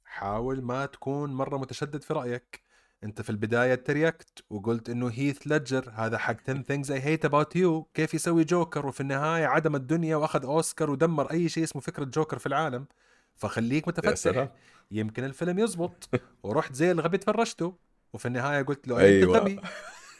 [0.04, 2.66] حاول ما تكون مرة متشدد في رأيك.
[3.04, 7.60] أنت في البداية تريقت وقلت إنه هيث ليدجر هذا حق 10 things I hate about
[7.60, 7.84] you.
[7.94, 12.38] كيف يسوي جوكر وفي النهاية عدم الدنيا وأخذ اوسكار ودمر أي شيء اسمه فكرة جوكر
[12.38, 12.86] في العالم.
[13.34, 14.48] فخليك متفتح.
[14.90, 16.10] يمكن الفيلم يزبط.
[16.42, 17.74] ورحت زي الغبي تفرجته
[18.12, 19.36] وفي النهاية قلت له أيوة.
[19.38, 19.60] أنت غبي.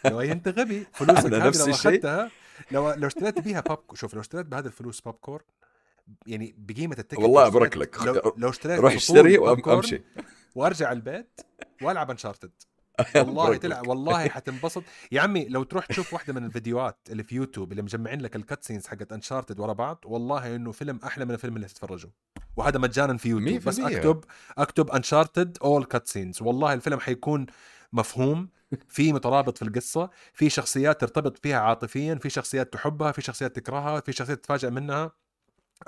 [0.05, 0.87] لو أنت غبي.
[0.93, 1.91] فلوسك هذه نفس لو الشيء.
[1.91, 2.31] اخذتها
[2.71, 5.45] لو لو اشتريت بيها باب شوف لو اشتريت بهذه الفلوس باب كورن
[6.27, 8.03] يعني بقيمة ال ticket والله أبارك لك.
[8.03, 10.03] لو, لو اشتريت روح اشتري وامشي
[10.55, 11.41] وأرجع البيت
[11.83, 12.51] وألعب Uncharted
[13.17, 13.87] والله تلعب.
[13.87, 14.83] والله حتنبسط
[15.13, 18.65] يا عمي لو تروح تشوف واحدة من الفيديوهات اللي في يوتيوب اللي مجمعين لك ال
[18.65, 22.09] cutscenes حقت Uncharted ورا بعض والله إنه فيلم أحلى من الفيلم اللي تتفرجه
[22.57, 23.85] وهذا مجانا في يوتيوب بس 100%.
[23.85, 24.25] أكتب
[24.59, 27.47] أكتب Uncharted اول cutscenes والله الفيلم حيكون
[27.97, 28.49] مفهوم
[28.89, 34.01] في مترابط في القصة في شخصيات ترتبط فيها عاطفيا في شخصيات تحبها في شخصيات تكرهها
[34.01, 35.13] في شخصيات تتفاجئ منها.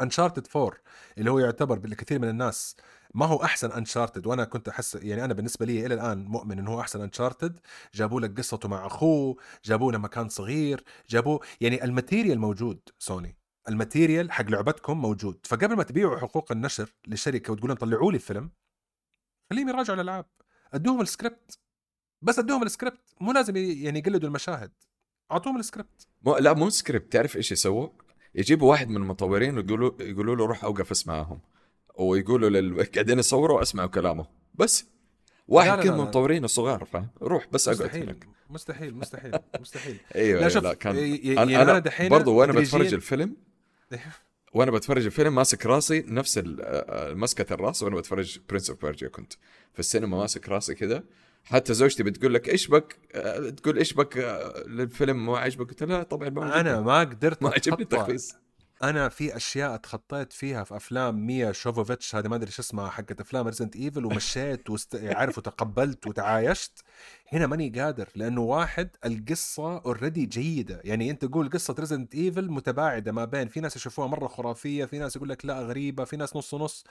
[0.00, 0.72] Uncharted 4
[1.18, 2.76] اللي هو يعتبر بالكثير من الناس
[3.14, 6.70] ما هو أحسن Uncharted وأنا كنت أحس يعني أنا بالنسبة لي إلى الآن مؤمن إنه
[6.70, 7.60] هو أحسن Uncharted
[7.94, 13.38] جابوا لك قصته مع أخوه جابوه لما كان صغير جابوه يعني ال material موجود سوني.
[13.68, 15.40] ال material حق لعبتكم موجود.
[15.46, 18.50] فقبل ما تبيعوا حقوق النشر لشركه وتقول لهم طلعوا لي الفيلم
[19.50, 20.26] خليهم يراجعوا الألعاب.
[20.74, 21.58] أدوهم السكريبت.
[22.22, 23.00] بس ادوهم السكريبت.
[23.20, 24.70] مو لازم يعني يقلدوا المشاهد.
[25.32, 26.06] أعطوهم السكريبت.
[26.22, 27.12] مو لا مو سكريبت.
[27.12, 27.88] تعرف إيش يسووا؟
[28.34, 31.40] يجيبوا واحد من المطورين ويقولوا يقولوا له روح أوقف اسمعهم.
[31.98, 34.26] ويقولوا لل قاعدين يصوروا اسمعوا كلامه.
[34.54, 34.84] بس.
[35.48, 36.00] واحد لا، من.
[36.00, 38.02] المطورين الصغار فاهم؟ روح بس أقعد مستحيل.
[38.02, 38.26] هناك.
[38.50, 39.96] مستحيل مستحيل مستحيل.
[40.16, 43.36] أيوه لا شوف لا كان ي- ي- أنا, يعني أنا دحين برضو وأنا بتفرج الفيلم
[44.54, 49.08] وأنا بتفرج الفيلم ماسك راسي نفس ال- آه، مسكه الراس وأنا بتفرج Prince of Persia
[49.08, 49.32] كنت
[49.72, 51.04] في السينما ماسك راسي كذا.
[51.50, 55.82] حتى زوجتي بتقول لك إيش بك؟ آه، تقول إيش بك؟ آه، للفيلم ما عجبك؟ قلت
[55.82, 56.80] لها طبعا ما أنا.
[56.80, 57.82] ما قدرت ما عجبني.
[57.82, 58.34] التخفيص
[58.82, 63.20] أنا في أشياء اتخطيت فيها في أفلام ميلا جوفوفيتش هذه ما أدري شو اسمها حقت
[63.20, 64.96] أفلام Resident Evil ومشيت وست...
[64.96, 66.72] عارف وتقبلت وتعايشت.
[67.32, 70.80] هنا ماني قادر لأنه واحد القصة already جيدة.
[70.84, 74.98] يعني أنت تقول قصة Resident Evil متباعدة ما بين في ناس يشوفوها مرة خرافية في
[74.98, 76.84] ناس يقول لك لا غريبة في ناس نص نص.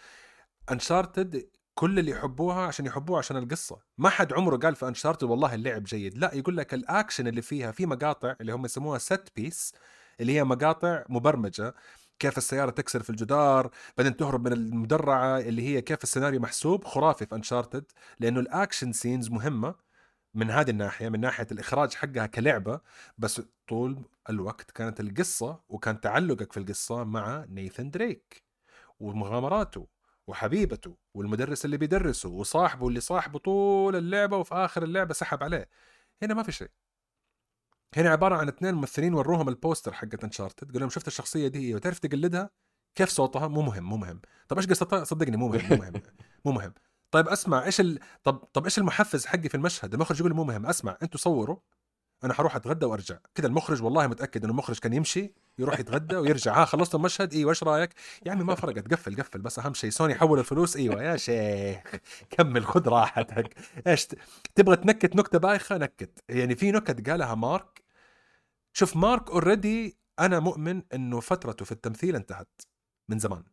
[0.71, 1.45] Uncharted
[1.77, 3.77] كل اللي يحبوها عشان يحبوها عشان القصة.
[3.97, 6.17] ما حد عمره قال في Uncharted والله اللعب جيد.
[6.17, 9.73] لا يقول لك الأكشن اللي فيها في مقاطع اللي هم يسموها set piece
[10.19, 11.75] اللي هي مقاطع مبرمجة.
[12.19, 17.25] كيف السيارة تكسر في الجدار بعدين تهرب من المدرعة اللي هي كيف السيناريو محسوب خرافي
[17.25, 17.85] في Uncharted
[18.19, 19.75] لأنه ال action scenes مهمة
[20.33, 22.79] من هذه الناحية من ناحية الإخراج حقها كلعبة.
[23.17, 28.43] بس طول الوقت كانت القصة وكان تعلقك في القصة مع نيثن دريك
[28.99, 29.96] ومغامراته.
[30.27, 35.69] وحبيبته والمدرس اللي بيدرسه وصاحبه اللي صاحبه طول اللعبة وفي آخر اللعبة سحب عليه.
[36.23, 36.69] هنا ما في شيء.
[37.95, 41.79] هنا عبارة عن اثنين ممثلين وروهم البوستر حقت انشارتد قال لهم شفت الشخصية دي أيوه
[41.79, 42.49] تعرف تقلدها؟
[42.95, 44.21] كيف صوتها؟ مو مهم مو مهم.
[44.47, 45.93] طب إيش قصتها؟ صدقني مو مهم مو مهم
[46.45, 46.73] مو مهم.
[47.11, 47.99] طيب أسمع إيش ال...
[48.23, 50.65] طب طب إيش المحفز حقي في المشهد؟ المخرج يقول مو مهم.
[50.65, 51.57] أسمع أنتوا صوروا.
[52.23, 53.17] أنا حروح أتغدى وأرجع.
[53.35, 56.61] كذا المخرج والله متأكد إنه المخرج كان يمشي يروح يتغدى ويرجع.
[56.61, 57.33] ها خلصت المشهد.
[57.33, 57.93] إيوه إيش رأيك؟
[58.25, 58.93] يا عمي ما فرقت.
[58.93, 59.41] قفل قفل.
[59.41, 60.77] بس أهم شيء سوني حول الفلوس.
[60.77, 61.95] إيوه يا شيخ.
[62.29, 63.55] كمل خذ راحتك.
[63.87, 64.07] إيش
[64.55, 66.23] تبغى تنكت نكتة بايخة؟ نكت.
[66.29, 67.83] يعني في نكت قالها مارك.
[68.73, 72.61] شوف مارك already أنا مؤمن إنه فترته في التمثيل انتهت
[73.09, 73.43] من زمان.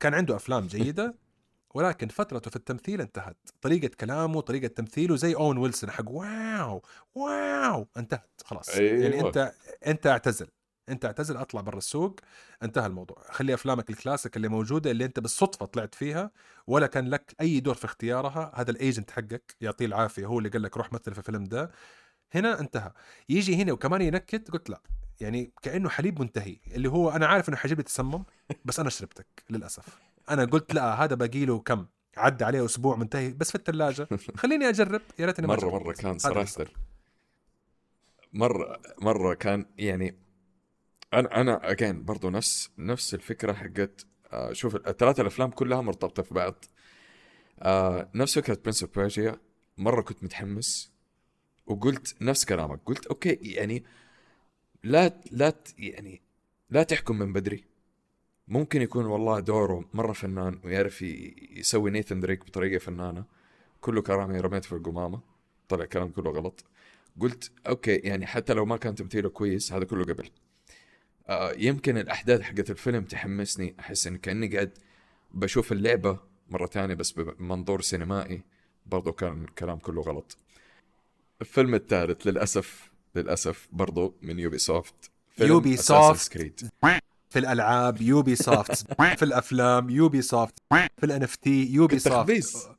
[0.00, 1.21] كان عنده أفلام جيدة.
[1.74, 3.36] ولكن فترته في التمثيل انتهت.
[3.62, 6.82] طريقة كلامه طريقة تمثيله زي أوين ويلسون حق wow
[7.14, 8.68] wow انتهت خلاص.
[8.68, 9.02] أيوة.
[9.02, 9.52] يعني أنت
[9.86, 10.48] أنت اعتزل.
[10.88, 12.20] أنت اعتزل أطلع برا السوق.
[12.62, 13.24] انتهى الموضوع.
[13.30, 16.30] خلي أفلامك الكلاسيك اللي موجودة اللي أنت بالصدفة طلعت فيها
[16.66, 18.52] ولا كان لك أي دور في اختيارها.
[18.54, 21.70] هذا ال agent حقك يعطيه العافية هو اللي قال لك روح مثل في الفيلم ده.
[22.34, 22.92] هنا انتهى.
[23.28, 24.80] يجي هنا وكمان ينكت قلت لا.
[25.20, 26.56] يعني كأنه حليب منتهي.
[26.66, 28.24] اللي هو أنا عارف إنه حيجيب لي تسمم
[28.64, 29.98] بس أنا شربتك للأسف.
[30.30, 33.32] أنا قلت لا هذا باقي له كم؟ عدى عليه أسبوع منتهي.
[33.32, 35.00] بس في الثلاجه خليني أجرب.
[35.18, 35.70] يا ريتني مرة.
[35.70, 36.70] مرة كان هذا اللي صراحة.
[38.32, 40.18] مرة مرة كان يعني
[41.14, 46.34] أنا أنا again برضو نفس نفس الفكرة حقت آه شوف الثلاث الأفلام كلها مرتبطة في
[46.34, 46.64] بعض.
[47.58, 49.36] آه نفس فكرة Prince of Persia
[49.78, 50.92] مرة كنت متحمس
[51.66, 52.80] وقلت نفس كلامك.
[52.86, 53.84] قلت okay يعني
[54.84, 56.22] لا لا يعني
[56.70, 57.64] لا تحكم من بدري.
[58.48, 63.24] ممكن يكون والله دوره مرة فنان ويعرف يسوي نيثن دريك بطريقة فنانة.
[63.80, 65.20] كله كلامي رميت في القمامة.
[65.68, 66.64] طلع كلام كله غلط.
[67.20, 70.30] قلت okay يعني حتى لو ما كان تمثيله كويس هذا كله قبل.
[71.28, 73.74] آه يمكن الأحداث حقت الفيلم تحمسني.
[73.80, 74.78] أحس اني كأني قاعد
[75.34, 76.18] بشوف اللعبة
[76.50, 78.42] مرة تانية بس بمنظور سينمائي.
[78.86, 80.36] برضو كان الكلام كله غلط.
[81.40, 86.66] الفيلم الثالث للأسف للأسف برضو من Ubisoft يوبي سوفت.
[87.32, 90.54] في الألعاب يوبي سوفت في الأفلام يوبي سوفت
[90.98, 92.16] في الإن إف تي يوبي سوفت.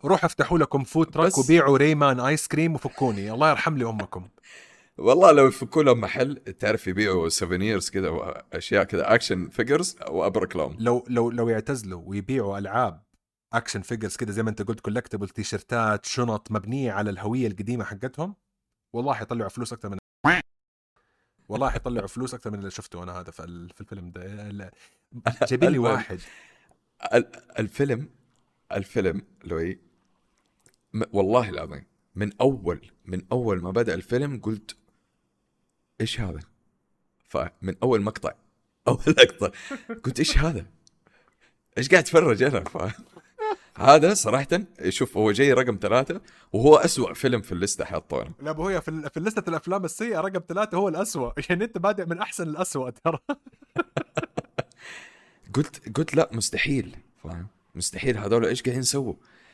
[0.05, 3.31] روحوا افتحوا لكم food truck وبيعوا ريمان ice cream وفكوني.
[3.31, 4.27] الله يرحم لي أمكم.
[4.97, 10.75] والله لو يفكوا لهم محل تعرف يبيعوا souvenirs كذا وأشياء كذا action figures وأبرك لهم.
[10.79, 13.03] لو لو لو يعتزلوا ويبيعوا ألعاب
[13.53, 18.35] action figures كده زي ما أنت قلت collectible تيشرتات شنط مبنية على الهوية القديمة حقتهم
[18.95, 19.97] والله حيطلعوا فلوس أكثر من
[21.49, 24.71] والله حيطلعوا فلوس أكثر من اللي شفته أنا هذا في ال- في الفيلم ده
[25.49, 25.77] جايبين لي.
[25.77, 26.19] واحد
[27.13, 28.09] ال- الفيلم
[28.71, 29.79] الفيلم لوي
[31.11, 31.85] والله العظيم
[32.15, 34.77] من اول من أول ما بدأ الفيلم قلت
[36.01, 36.39] إيش هذا؟
[37.27, 38.31] فمن أول مقطع
[38.87, 39.51] أول لقطه
[40.03, 40.65] قلت إيش هذا؟
[41.77, 42.77] إيش قاعد أتفرج أنا؟ ف...
[43.77, 44.47] هذا صراحة
[44.89, 46.21] شوف هو جاي رقم ثلاثة
[46.53, 48.31] وهو أسوأ فيلم في ال list حاطه أنا.
[48.41, 51.31] لا ابو هي في في list الأفلام السيئة رقم ثلاثة هو الأسوأ.
[51.49, 53.19] يعني أنت بادئ من أحسن الأسوأ ترى.
[55.55, 59.13] قلت قلت لا مستحيل فاهم؟ مستحيل هذول إيش قاعدين يسووا؟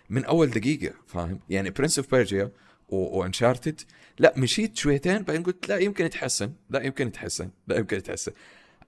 [0.10, 2.52] من أول دقيقة فاهم؟ يعني Prince of Persia
[2.90, 3.82] و Uncharted
[4.20, 8.32] لا مشيت شويتين بعدين قلت لا يمكن يتحسن لا يمكن يتحسن لا يمكن يتحسن.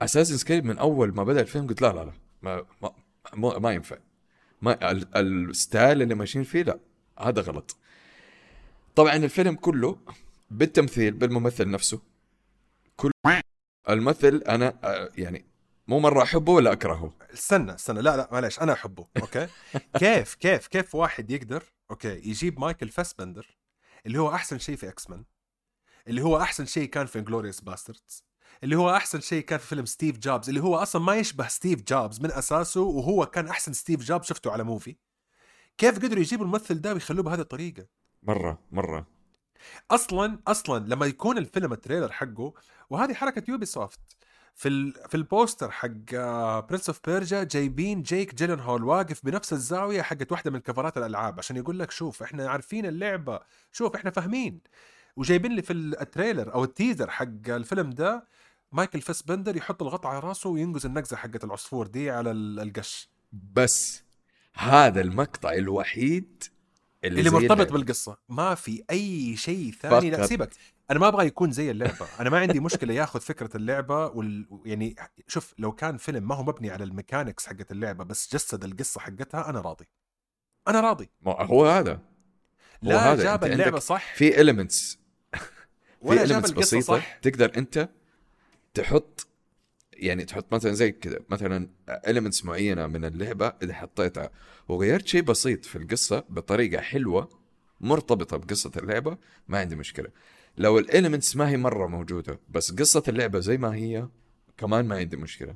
[0.01, 2.11] Assassin's Creed من أول ما بدأ الفيلم قلت لا لا لا
[2.41, 2.91] ما ما,
[3.33, 3.97] ما, ما ينفع.
[4.61, 5.07] ما ال-
[5.49, 6.79] ال style اللي ماشيين فيه لا
[7.19, 7.77] هذا غلط.
[8.95, 9.97] طبعا الفيلم كله
[10.51, 12.01] بالتمثيل بالممثل نفسه
[12.95, 13.11] كل
[13.89, 15.45] الممثل أنا آه، يعني
[15.87, 17.13] مو مرة أحبه ولا أكرهه.
[17.33, 19.47] استنى استنى لا لا معلش أنا أحبه okay؟
[19.99, 23.57] كيف كيف كيف واحد يقدر okay يجيب مايكل فاسبندر
[24.05, 25.23] اللي هو أحسن شيء في X-Men
[26.07, 28.23] اللي هو أحسن شيء كان في Inglourious Basterds
[28.63, 31.83] اللي هو أحسن شيء كان في فيلم ستيف جوبز اللي هو أصلا ما يشبه ستيف
[31.83, 34.95] جوبز من أساسه وهو كان أحسن ستيف جوبز شفته على movie
[35.77, 37.85] كيف قدروا يجيبوا الممثل ده ويخلوه بهذه الطريقة؟
[38.23, 39.07] مرة مرة.
[39.91, 42.53] أصلا أصلا لما يكون الفيلم ال trailer حقه
[42.89, 43.99] وهذه حركة Ubisoft
[44.55, 44.93] في ال...
[45.09, 46.11] في ال poster حق
[46.69, 51.37] Prince of Persia جايبين جيك جيلنهول واقف بنفس الزاوية حقت واحدة من cover ات الألعاب
[51.39, 53.39] عشان يقول لك شوف إحنا عارفين اللعبة
[53.71, 54.61] شوف إحنا فاهمين.
[55.15, 58.27] وجايبين لي في ال trailer أو ال teaser حق الفيلم ده
[58.71, 63.09] مايكل فاسبندر يحط الغطاء على راسه وينقز النقزه حقت العصفور دي على ال- القش
[63.53, 64.03] بس
[64.53, 66.43] هذا المقطع الوحيد
[67.03, 67.71] اللي, اللي مرتبط اللعبة.
[67.71, 68.17] بالقصة.
[68.29, 70.09] ما في أي شيء ثاني.
[70.09, 70.25] لا.
[70.25, 70.49] سيبك.
[70.91, 72.07] أنا ما أبغى يكون زي اللعبة.
[72.19, 74.61] أنا ما عندي مشكلة ياخذ فكرة اللعبة وال...
[74.65, 74.95] يعني
[75.27, 79.01] شوف لو كان فيلم ما هو مبني على ال mechanics حقت اللعبة بس جسد القصة
[79.01, 79.87] حقتها أنا راضي.
[80.67, 81.09] أنا راضي.
[81.21, 81.99] ما هو هذا.
[82.81, 84.15] لا هذا، جاب اللعبة صح.
[84.15, 84.99] في elements
[86.01, 86.97] ولا في جاب elements القصة بسيطة.
[86.97, 87.17] صح.
[87.17, 87.89] تقدر أنت
[88.73, 89.27] تحط
[89.93, 91.69] يعني تحط مثلا زي كذا مثلا
[92.07, 94.31] elements معينة من اللعبة إذا حطيتها
[94.67, 97.29] وغيرت شيء بسيط في القصة بطريقة حلوة
[97.81, 99.17] مرتبطة بقصة اللعبة
[99.47, 100.09] ما عندي مشكلة.
[100.57, 104.07] لو ال elements ما هي مرة موجودة بس قصة اللعبة زي ما هي
[104.57, 105.55] كمان ما عندي مشكلة.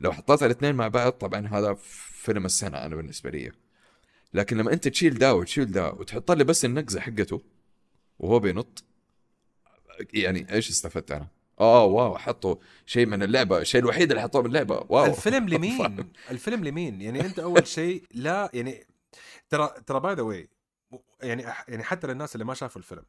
[0.00, 1.74] لو حطيت الاثنين مع بعض طبعا هذا
[2.12, 3.52] فيلم السنة أنا بالنسبة لي.
[4.34, 7.42] لكن لما أنت تشيل دا وتشيل دا وتحط لي بس النقزة حقته
[8.18, 8.84] وهو بينط
[10.14, 12.56] يعني إيش استفدت أنا؟ آه واو حطوا
[12.86, 15.04] شيء من اللعبة الشيء الوحيد اللي حطوه من اللعبة واو.
[15.04, 18.86] الفيلم لمين؟ الفيلم لمين؟ يعني أنت أول شيء لا يعني
[19.48, 20.48] ترى ترى by the way
[21.22, 23.04] يعني يعني حتى للناس اللي ما شافوا الفيلم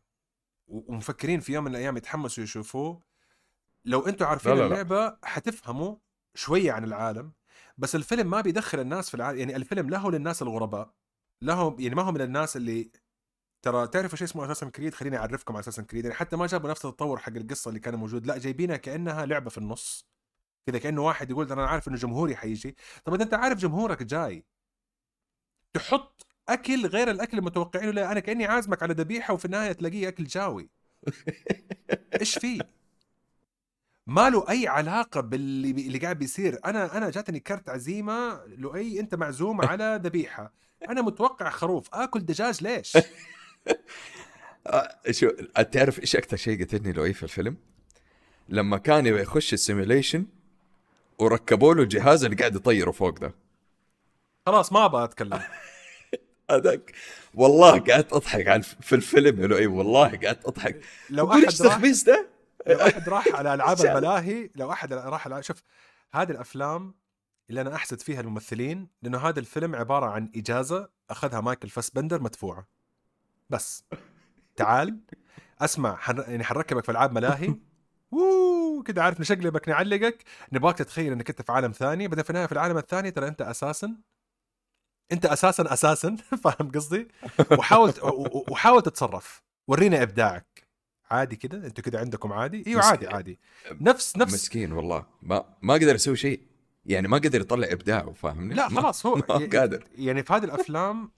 [0.68, 3.02] ومفكرين في يوم من الأيام يتحمسوا يشوفوه
[3.86, 4.66] لو أنتم عارفين لا لا لا.
[4.68, 5.96] اللعبة حتفهموا
[6.36, 7.32] شوية عن العالم
[7.78, 10.94] بس الفيلم ما بيدخل الناس في العالم يعني الفيلم لا هو للناس الغرباء
[11.42, 12.92] لا هو يعني ما هو من الناس اللي
[13.62, 16.70] ترى تعرفوا شيء اسمه اساسن كريد خليني أعرفكم على اساسن كريد يعني حتى ما جابوا
[16.70, 18.28] نفس التطور حق القصة اللي كان موجود.
[18.28, 20.06] لا جايبينها كأنها لعبة في النص.
[20.68, 22.76] كذا كأنه واحد يقول أنا عارف إنه جمهوري حيجي.
[23.06, 24.46] طب أنت عارف جمهورك جاي.
[25.74, 30.24] تحط أكل غير الأكل المتوقعينه لا أنا كأني عازمك على ذبيحة وفي النهاية تلاقيه أكل
[30.24, 30.70] جاوي.
[32.20, 32.60] إيش فيه
[34.08, 36.60] ما له أي علاقة باللي اللي قاعد بيصير.
[36.66, 40.54] أنا أنا جاتني كرت عزيمة لؤي أنت معزوم على ذبيحة.
[40.90, 41.96] أنا متوقع خروف.
[41.96, 42.98] آكل دجاج ليش؟
[45.12, 45.30] شو
[45.72, 47.58] تعرف إيش أكثر شيء قتلني لو في الفيلم؟
[48.50, 50.26] لما كان يبغى يخش السيميوليشن
[51.20, 53.34] وركبوا له الجهاز اللي قاعد يطيره فوق ده
[54.46, 55.40] خلاص ما أبغى أتكلم
[56.52, 56.92] هذاك
[57.34, 62.04] والله قعدت أضحك على في الفيلم يا لؤي والله قعدت أضحك لو أحد راح التخبيص
[62.04, 62.30] ده؟
[62.68, 63.80] لو أحد راح على ألعاب.
[63.86, 65.64] الملاهي لو أحد راح على شوف
[66.14, 66.94] هذه الأفلام
[67.50, 72.68] اللي أنا أحسد فيها الممثلين لأنه هذا الفيلم عبارة عن إجازة أخذها مايكل فاسبندر مدفوعة
[73.50, 73.84] بس.
[74.56, 75.00] تعال
[75.62, 76.18] أسمع حن...
[76.18, 77.56] يعني حنركبك في ألعاب ملاهي.
[78.12, 80.24] ووو كده عارف نشقلبك نعلقك.
[80.52, 82.08] نبغاك تتخيل إنك أنت في عالم ثاني.
[82.08, 83.96] بعدين في النهاية في العالم الثاني ترى أنت أساسا.
[85.12, 86.16] أنت أساسا أساسا.
[86.44, 87.08] فاهم قصدي؟
[87.52, 87.94] وحاول
[88.50, 89.44] وحاول تتصرف.
[89.68, 90.68] ورينا إبداعك.
[91.12, 93.08] عادي كده؟ أنتوا كده عندكم عادي؟ إيوه عادي.
[93.08, 93.40] عادي.
[93.82, 95.06] نفس نفس مسكين والله.
[95.22, 96.42] ما ما قدر يسوي شيء.
[96.86, 99.84] يعني ما قدر يطلع إبداعه فاهمني؟ لا خلاص هو ما قادر.
[99.96, 101.12] يعني في هذه الأفلام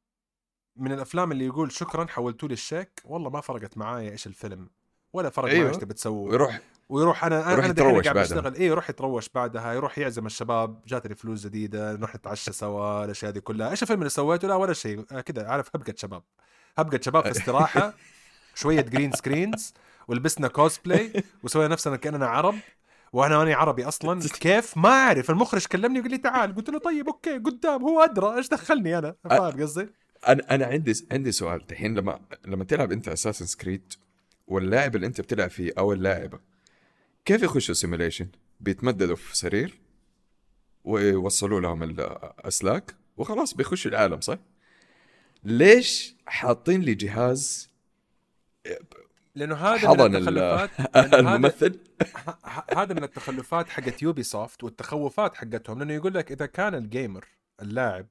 [0.81, 4.69] من الأفلام اللي يقول شكرا حولتوا لي الشيك والله ما فرقت معايا إيش الفيلم
[5.13, 5.69] ولا فرق معايا أيوه.
[5.69, 6.59] إيش تبي تسوي ويروح
[6.89, 8.21] ويروح أنا يروح أنا يتروش قاعد بعدها.
[8.23, 13.31] بشتغل إيه يروح يتروش بعدها يروح يعزم الشباب جاتني فلوس جديدة نروح نتعشى سوا الأشياء
[13.31, 13.69] دي كلها.
[13.71, 15.05] إيش الفيلم اللي سويته؟ لا ولا شيء.
[15.11, 16.23] آه كذا عارف هبقه شباب.
[16.77, 17.93] هبقه شباب في استراحة
[18.55, 19.73] شوية green screens
[20.07, 22.55] ولبسنا كوسبلاي وسوينا نفسنا كأننا عرب
[23.13, 24.21] وأنا ماني عربي أصلا.
[24.39, 25.29] كيف؟ ما أعرف.
[25.29, 26.55] المخرج كلمني وقال لي تعال.
[26.55, 28.37] قلت له طيب okay قدام هو أدرى.
[28.37, 29.89] إيش دخلني أنا؟ فاهم قصدي؟
[30.27, 33.93] أنا أنا عندي عندي سؤال الحين لما لما تلعب أنت Assassin's Creed
[34.47, 36.39] واللاعب اللي أنت بتلعب فيه أو اللاعبة
[37.25, 38.27] كيف يخشوا simulation؟
[38.59, 39.79] بيتمددوا في سرير
[40.83, 44.37] ويوصلوا لهم الاسلاك وخلاص بيخشوا العالم صح؟
[45.43, 47.69] ليش حاطين لي جهاز
[49.35, 50.69] لأنه هذا حضن من ال- التخلفات
[51.19, 51.79] الممثل
[52.77, 57.25] هذا من التخلفات حقت Ubisoft والتخوفات حقتهم لأنه يقول لك إذا كان ال gamer
[57.61, 58.07] اللاعب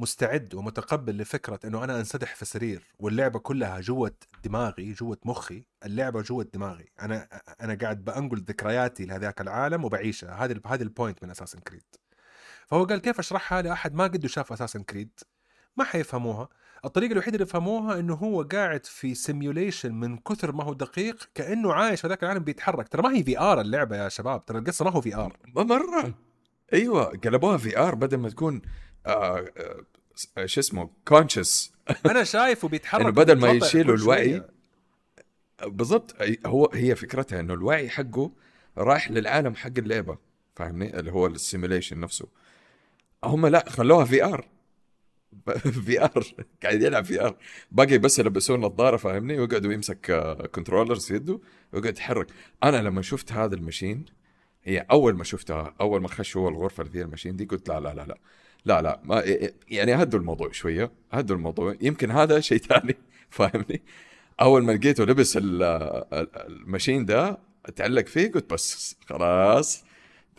[0.00, 6.22] مستعد ومتقبل لفكرة إنه أنا أنسدح في سرير واللعبة كلها جوة دماغي جوة مخي اللعبة
[6.22, 6.86] جوة دماغي.
[7.00, 7.28] أنا
[7.60, 11.84] أنا قاعد بأنقل ذكرياتي لهذاك العالم وبعيشها هذه هذه ال point من Assassin's Creed
[12.66, 15.20] فهو قال كيف أشرحها لأحد ما قد شاف Assassin's Creed
[15.76, 16.48] ما حيفهموها.
[16.84, 21.72] الطريقة الوحيدة اللي يفهموها إنه هو قاعد في simulation من كثر ما هو دقيق كأنه
[21.72, 22.88] عايش في ذاك العالم بيتحرك.
[22.88, 26.14] ترى ما هي VR اللعبة يا شباب ترى القصة ما هو VR مرة.
[26.72, 28.62] أيوه قلبوها VR بدل ما تكون
[30.46, 31.72] شو اسمه conscious
[32.10, 34.42] أنا شايفه بيتحرك إنه بدل ما يشيلوا الوعي.
[35.66, 38.32] بالضبط هو هي فكرتها إنه الوعي حقه
[38.78, 40.18] رايح للعالم حق اللعبة
[40.56, 42.28] فاهمني؟ اللي هو ال simulation نفسه.
[43.24, 44.48] هم لا خلوها VR
[45.86, 46.26] VR
[46.62, 47.36] قاعد يلعب VR
[47.70, 50.12] باقي بس يلبسون نظاره فاهمني؟ ويقعدوا يمسك
[50.54, 51.40] controllers في يده
[51.72, 52.26] ويقعد يتحرك.
[52.64, 54.04] أنا لما شفت هذا ال machine
[54.64, 57.68] هي أول ما شفتها أول ما خش هو الغرفة اللي فيها ال machine دي قلت
[57.68, 58.18] لا لا لا لا.
[58.64, 59.22] لا لا ما
[59.68, 61.76] يعني هدوا الموضوع شوية هدوا الموضوع.
[61.80, 62.96] يمكن هذا شيء ثاني
[63.30, 63.82] فاهمني؟
[64.40, 69.84] أول ما لقيته لبس ال- ال- ال machine ده اتعلق فيه قلت بس خلاص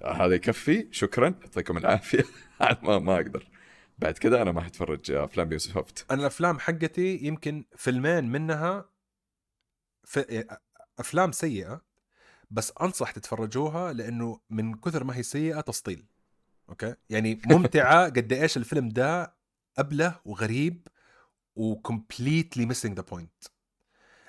[0.05, 2.23] هذا يكفي شكرا يعطيكم العافية.
[2.83, 3.47] ما ما أقدر.
[3.99, 8.89] بعد كده أنا ما حتفرج أفلام Ubisoft أنا الأفلام حقتي يمكن فيلمين منها
[10.05, 10.45] في
[10.99, 11.81] أفلام سيئة
[12.51, 16.05] بس أنصح تتفرجوها لأنه من كثر ما هي سيئة تسطيل.
[16.71, 19.35] okay؟ يعني ممتعة قد إيش الفيلم ده
[19.77, 20.87] أبلة وغريب
[21.55, 23.43] و completely missing the point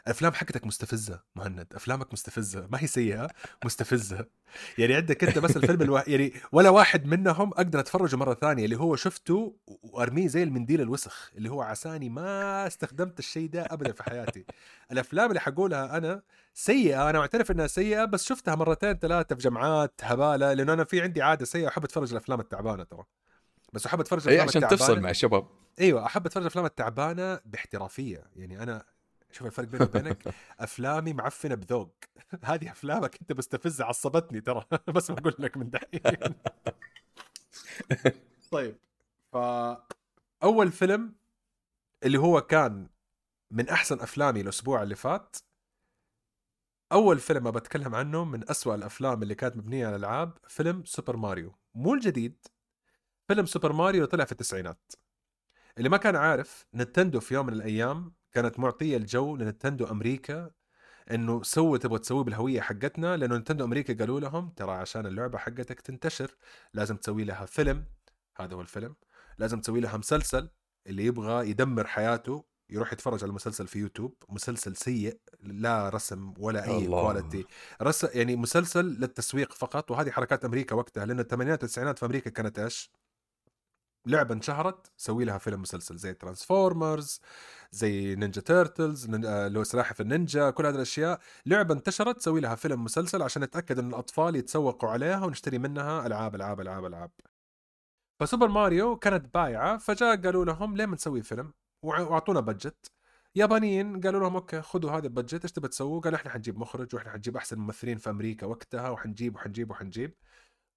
[0.06, 3.28] الافلام حقتك مستفزة مهند أفلامك مستفزة ما هي سيئة
[3.64, 4.26] مستفزة.
[4.78, 6.10] يعني عندك أنت بس الفيلم الوا...
[6.10, 11.30] يعني ولا واحد منهم أقدر أتفرجه مرة ثانية اللي هو شفته وأرميه زي المنديل الوسخ
[11.36, 14.44] اللي هو عساني ما استخدمت الشيء ده ابدا في حياتي.
[14.92, 16.22] الأفلام اللي حقولها أنا
[16.54, 21.00] سيئة أنا معترف إنها سيئة بس شفتها مرتين ثلاثة في جمعات هبالة لأنه أنا في
[21.00, 23.04] عندي عادة سيئة أحب أتفرج الأفلام التعبانة ترى.
[23.72, 24.86] بس أحب أتفرج اي الأفلام عشان التعبانة.
[24.86, 25.46] تفصل مع الشباب.
[25.80, 28.24] أيوه أحب أتفرج الأفلام التعبانة باحترافية.
[28.36, 28.84] يعني أنا
[29.32, 31.94] شوف الفرق بيني وبينك أفلامي معفنة بذوق.
[32.44, 34.64] هذه أفلامك أنت مستفزة عصبتني ترى.
[34.94, 36.34] بس بقول لك من دحين.
[38.50, 38.76] طيب
[39.32, 39.36] ف
[40.42, 41.12] أول فيلم
[42.04, 42.88] اللي هو كان
[43.50, 45.36] من أحسن أفلامي الأسبوع اللي فات
[46.92, 51.54] أول فيلم بتكلم عنه من أسوأ الأفلام اللي كانت مبنية على الألعاب فيلم سوبر ماريو.
[51.74, 52.46] مو الجديد.
[53.28, 54.92] فيلم Super Mario طلع في التسعينات.
[55.78, 60.50] اللي ما كان عارف Nintendo في يوم من الأيام كانت معطية الجو ل Nintendo أمريكا
[61.10, 65.80] إنه سووا تبغى تسويه بالهوية حقتنا لأنه Nintendo أمريكا قالوا لهم ترى عشان اللعبة حقتك
[65.80, 66.36] تنتشر
[66.74, 67.86] لازم تسوي لها فيلم.
[68.36, 68.96] هذا هو الفيلم.
[69.38, 70.50] لازم تسوي لها مسلسل
[70.86, 76.64] اللي يبغى يدمر حياته يروح يتفرج على المسلسل في يوتيوب مسلسل سيء لا رسم ولا
[76.64, 77.02] أي الله.
[77.02, 77.46] quality
[77.82, 82.58] رس يعني مسلسل للتسويق فقط وهذه حركات أمريكا وقتها لأن الثمانينات والتسعينات في أمريكا كانت
[82.58, 82.92] إيش؟
[84.06, 87.20] لعبة انشهرت سوي لها فيلم مسلسل زي Transformers
[87.72, 93.22] زي Ninja Turtles لو سلاحف النينجا كل هذه الأشياء لعبة انتشرت سوي لها فيلم مسلسل
[93.22, 97.10] عشان نتاكد إن الأطفال يتسوقوا عليها ونشتري منها ألعاب ألعاب ألعاب ألعاب
[98.20, 101.52] ف Super Mario كانت بايعة فجاء قالوا لهم ليه ما نسوي فيلم
[101.82, 102.92] وأعطونا budget
[103.34, 106.94] يابانيين قالوا لهم okay خذوا هذا ال budget إيش تبى تسووا؟ قالوا إحنا حنجيب مخرج
[106.94, 110.14] وإحنا حنجيب أحسن ممثلين في أمريكا وقتها وحنجيب وحنجيب وحنجيب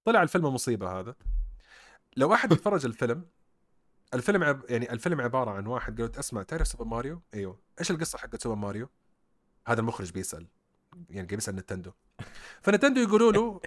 [0.04, 1.14] طلع الفيلم مصيبة هذا
[2.16, 3.24] لو احد يتفرج الفيلم
[4.14, 4.64] الفيلم عب...
[4.68, 8.54] يعني الفيلم عبارة عن واحد قالت أسمع تعرف Super Mario؟ أيوه إيش القصة حقت Super
[8.54, 8.88] Mario؟
[9.66, 10.46] هذا المخرج بيسأل
[11.10, 11.92] يعني قاعد بيسأل Nintendo
[12.62, 13.60] ف Nintendo يقولوا له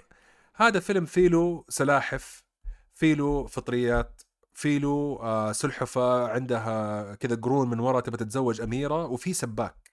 [0.54, 2.44] هذا فيلم فيه له سلاحف
[2.92, 4.22] فيه له فطريات
[4.60, 9.92] في له آه سلحفة عندها كذا قرون من ورا تبى تتزوج أميرة وفي سباك.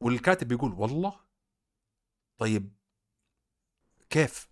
[0.00, 1.20] والكاتب بيقول والله؟
[2.38, 2.72] طيب
[4.10, 4.50] كيف؟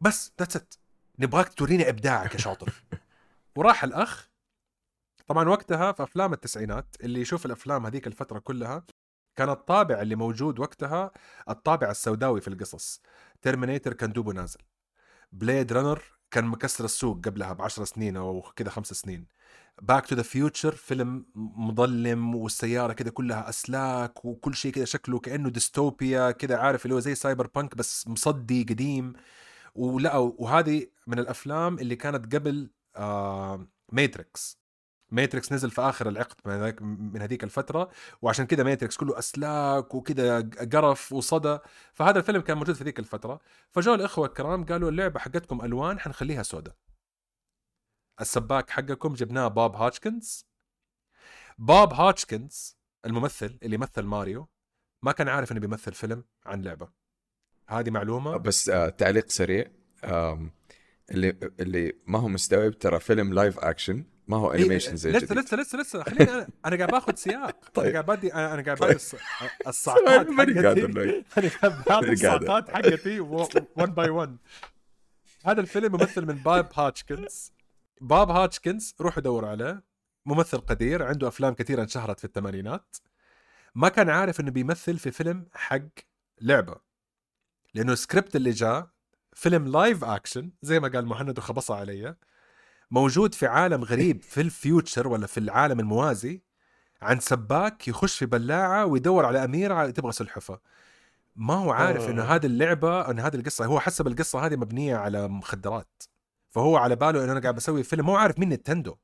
[0.00, 0.74] بس that's it
[1.18, 2.84] نبغاك توريني إبداعك يا شاطر.
[3.56, 4.30] وراح الأخ.
[5.26, 8.86] طبعا وقتها في أفلام التسعينات اللي يشوف الأفلام هذيك الفترة كلها
[9.36, 11.10] كان الطابع اللي موجود وقتها
[11.48, 13.02] الطابع السوداوي في القصص.
[13.42, 14.60] Terminator كان دوبه نازل.
[15.32, 19.26] Blade Runner كان مكسر السوق قبلها بعشر سنين أو كذا خمس سنين.
[19.82, 25.50] Back to the Future فيلم مظلم والسيارة كذا كلها أسلاك وكل شيء كذا شكله كأنه
[25.50, 29.12] ديستوبيا كذا عارف اللي هو زي cyberpunk بس مصدي قديم.
[29.74, 34.59] ولا وهذه من الأفلام اللي كانت قبل آه Matrix
[35.10, 37.90] Matrix نزل في آخر العقد من هذاك من هذيك الفترة
[38.22, 41.58] وعشان كذا Matrix كله أسلاك وكذا قرف وصدى.
[41.94, 43.40] فهذا الفيلم كان موجود في ذيك الفترة.
[43.70, 46.74] فجاء الإخوة الكرام قالوا اللعبة حقتكم ألوان حنخليها سوداء.
[48.20, 50.46] السباك حقكم جبناه Bob Hoskins.
[51.58, 54.48] Bob Hoskins الممثل اللي مثل ماريو
[55.02, 56.88] ما كان عارف إنه بيمثل فيلم عن لعبة.
[57.68, 58.36] هذه معلومة.
[58.36, 59.70] بس آه تعليق سريع.
[61.10, 65.34] اللي اللي ما هو مستوعب ترى فيلم live action ما هو animation زي لسه.
[65.34, 67.86] لسه لسه لسه خليني أنا أنا قاعد باخذ سياق طيب.
[67.86, 68.90] أنا قاعد بدي أنا قاعد طيب.
[68.90, 69.16] بدي الص-
[69.68, 70.42] الصعقات حقتي.
[70.42, 71.14] أنا قاعد باخذ ماني
[71.92, 72.12] قادر.
[72.12, 74.36] الصعقات حقتي 1 by 1
[75.44, 77.52] هذا الفيلم ممثل من بوب هوسكنز
[78.00, 79.82] بوب هوسكنز روحوا دوروا عليه
[80.26, 82.96] ممثل قدير عنده أفلام كثيرة انشهرت في الثمانينات
[83.74, 85.80] ما كان عارف إنه بيمثل في فيلم حق
[86.40, 86.76] لعبة
[87.74, 88.88] لأنه السكريبت اللي جاء
[89.32, 92.16] فيلم live action زي ما قال مهند وخبصها علي
[92.90, 96.42] موجود في عالم غريب في ال future ولا في العالم الموازي
[97.02, 100.60] عن سباك يخش في بلاعة ويدور على أميرة تبغى سلحفه
[101.36, 102.34] ما هو عارف إنه آه.
[102.34, 106.02] هذه اللعبة انه هذه القصة هو حسب القصة هذه مبنية على مخدرات.
[106.50, 108.96] فهو على باله إنه أنا قاعد بسوي فيلم مو عارف مين نتندو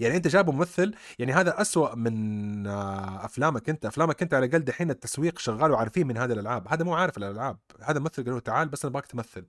[0.00, 3.86] يعني أنت جايبه ممثل يعني هذا أسوأ من آه، أفلامك أنت.
[3.86, 6.68] أفلامك أنت على الأقل دحين التسويق شغال وعارفين من هذه الألعاب.
[6.68, 7.58] هذا مو عارف الألعاب.
[7.82, 9.46] هذا ممثل قالوا تعال بس أنا ابغاك تمثل.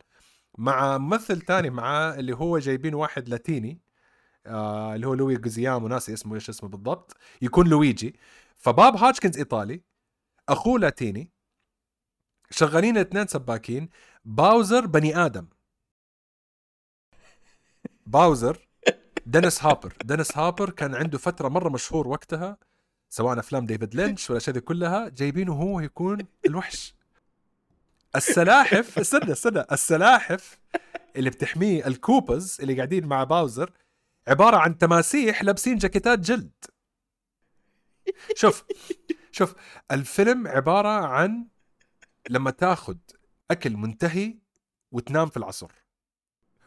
[0.58, 3.82] مع ممثل تاني معاه اللي هو جايبين واحد لاتيني
[4.46, 8.16] آه اللي هو لوي جوزيامو ناسي اسمه إيش اسمه بالضبط يكون لويجي.
[8.58, 9.82] فباب هاتشكنز إيطالي
[10.50, 11.32] أخوه لاتيني
[12.52, 13.90] شغالين الاثنين سباكين
[14.26, 15.48] باوزر بني آدم.
[18.06, 18.68] باوزر
[19.26, 19.94] دينيس هوبر.
[20.06, 22.58] دينيس هوبر كان عنده فترة مرة مشهور وقتها
[23.10, 26.97] سواء أفلام ديفيد لينش ولا دي كلها جايبينه هو يكون الوحش.
[28.18, 29.66] السلاحف استنى استنى.
[29.72, 30.60] السلاحف
[31.16, 33.72] اللي بتحميه الكوباز اللي قاعدين مع باوزر
[34.28, 36.52] عبارة عن تماسيح لابسين جاكيتات جلد.
[38.36, 38.66] شوف
[39.32, 39.56] شوف
[39.92, 41.48] الفيلم عبارة عن
[42.30, 42.96] لما تاخذ
[43.52, 44.38] أكل منتهي
[44.92, 45.72] وتنام في العصر.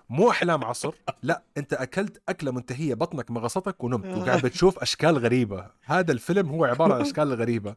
[0.08, 5.70] مو أحلام عصر لا أنت أكلت أكلة منتهية بطنك مغصتك ونمت وقاعد بتشوف أشكال غريبة.
[5.84, 7.76] هذا الفيلم هو عبارة عن أشكال غريبة.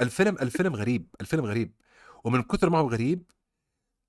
[0.00, 1.72] الفيلم الفيلم غريب الفيلم غريب.
[2.26, 3.22] ومن كثر ما هو غريب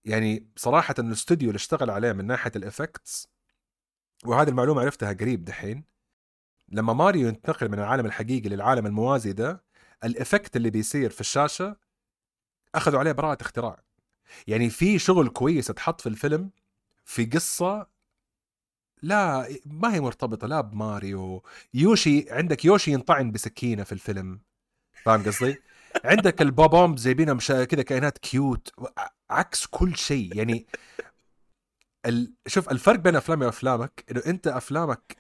[0.06, 3.28] يعني صراحة الاستوديو اللي اشتغل عليه من ناحية الإفكتس
[4.26, 5.84] وهذه المعلومة عرفتها قريب دحين
[6.70, 9.64] لما ماريو ينتقل من العالم الحقيقي للعالم الموازي ده
[10.04, 11.78] ال effect اللي بيصير في الشاشة
[12.76, 13.84] أخذوا عليه براءة اختراع.
[14.48, 16.50] يعني في شغل كويس اتحط في الفيلم
[17.06, 17.88] في قصة
[19.02, 21.44] لا ما هي مرتبطة لا بماريو.
[21.74, 24.40] يوشي عندك يوشي ينطعن بسكينة في الفيلم.
[25.04, 25.58] فاهم قصدي؟
[26.06, 28.72] عندك البوبوم جايبينها مش كذا كائنات cute
[29.30, 30.36] عكس كل شيء.
[30.36, 30.68] يعني
[32.06, 32.34] ال...
[32.48, 35.18] شوف الفرق بين أفلامي وأفلامك إنه أنت أفلامك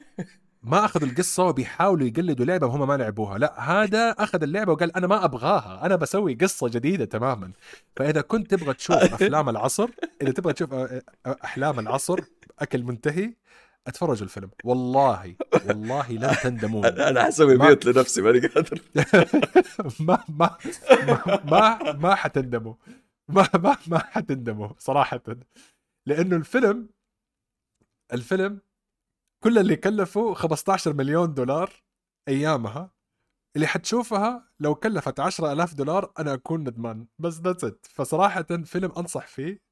[0.63, 3.37] ما اخذوا القصة وبيحاولوا يقلدوا لعبة وهم ما لعبوها.
[3.37, 7.51] لا هذا أخذ اللعبة وقال أنا ما أبغاها أنا بسوي قصة جديدة تماما.
[7.95, 9.89] فإذا كنت تبغى تشوف أفلام العصر
[10.21, 10.73] إذا تبغى تشوف
[11.43, 12.19] أحلام العصر
[12.59, 13.33] أكل منتهي.
[13.87, 14.49] اتفرجوا الفيلم.
[14.63, 15.35] والله
[15.67, 16.85] والله لن تندمون.
[16.85, 18.81] أنا حسوي ميوت لنفسي ماني قادر.
[20.07, 20.57] ما ما
[21.45, 22.73] ما ما, حتندموا.
[23.27, 25.21] ما ما ما حتندموا صراحة.
[26.05, 26.89] لأنه الفيلم
[28.13, 28.59] الفيلم
[29.43, 31.83] كل اللي كلفه 15 مليون دولار
[32.27, 32.91] أيامها.
[33.55, 37.07] اللي حتشوفها لو كلفت 10000 دولار أنا أكون ندمان.
[37.19, 39.66] بس that's it فصراحة فيلم أنصح فيه.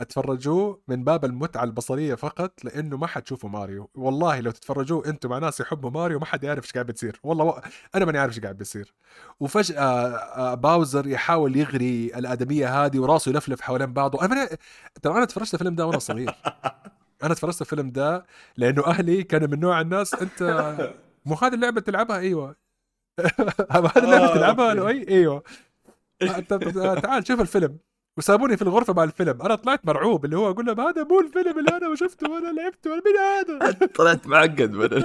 [0.00, 3.90] أتفرجوه من باب المتعة البصرية فقط لأنه ما حتشوفوا ماريو.
[3.94, 7.20] والله لو تتفرجوه أنتم مع ناس يحبوا ماريو ما حد يعرف إيش قاعد بتصير.
[7.22, 7.60] والله و...
[7.94, 8.94] أنا ماني عارف إيش قاعد بيصير
[9.40, 14.26] وفجأة آه، باوزر يحاول يغري الآدمية هذه وراسه يلفلف حوالين بعضه.
[14.28, 14.48] ماني...
[15.02, 16.34] ترى أنا تفرجت الفيلم ده وأنا صغير.
[17.24, 18.26] أنا تفرجت الفيلم ده
[18.56, 20.42] لأنه أهلي كانوا من نوع الناس أنت
[21.24, 22.56] مو هذه اللعبة تلعبها؟ أيوة.
[23.70, 24.74] هذه اللعبة آه، تلعبها؟
[26.22, 27.78] آه، ت- تعال شوف الفيلم.
[28.16, 29.42] وسابوني في الغرفة مع الفيلم.
[29.42, 32.90] أنا طلعت مرعوب اللي هو أقول لهم هذا مو الفيلم اللي أنا شفته وأنا لعبته.
[32.90, 35.04] مين هذا؟ طلعت معقد من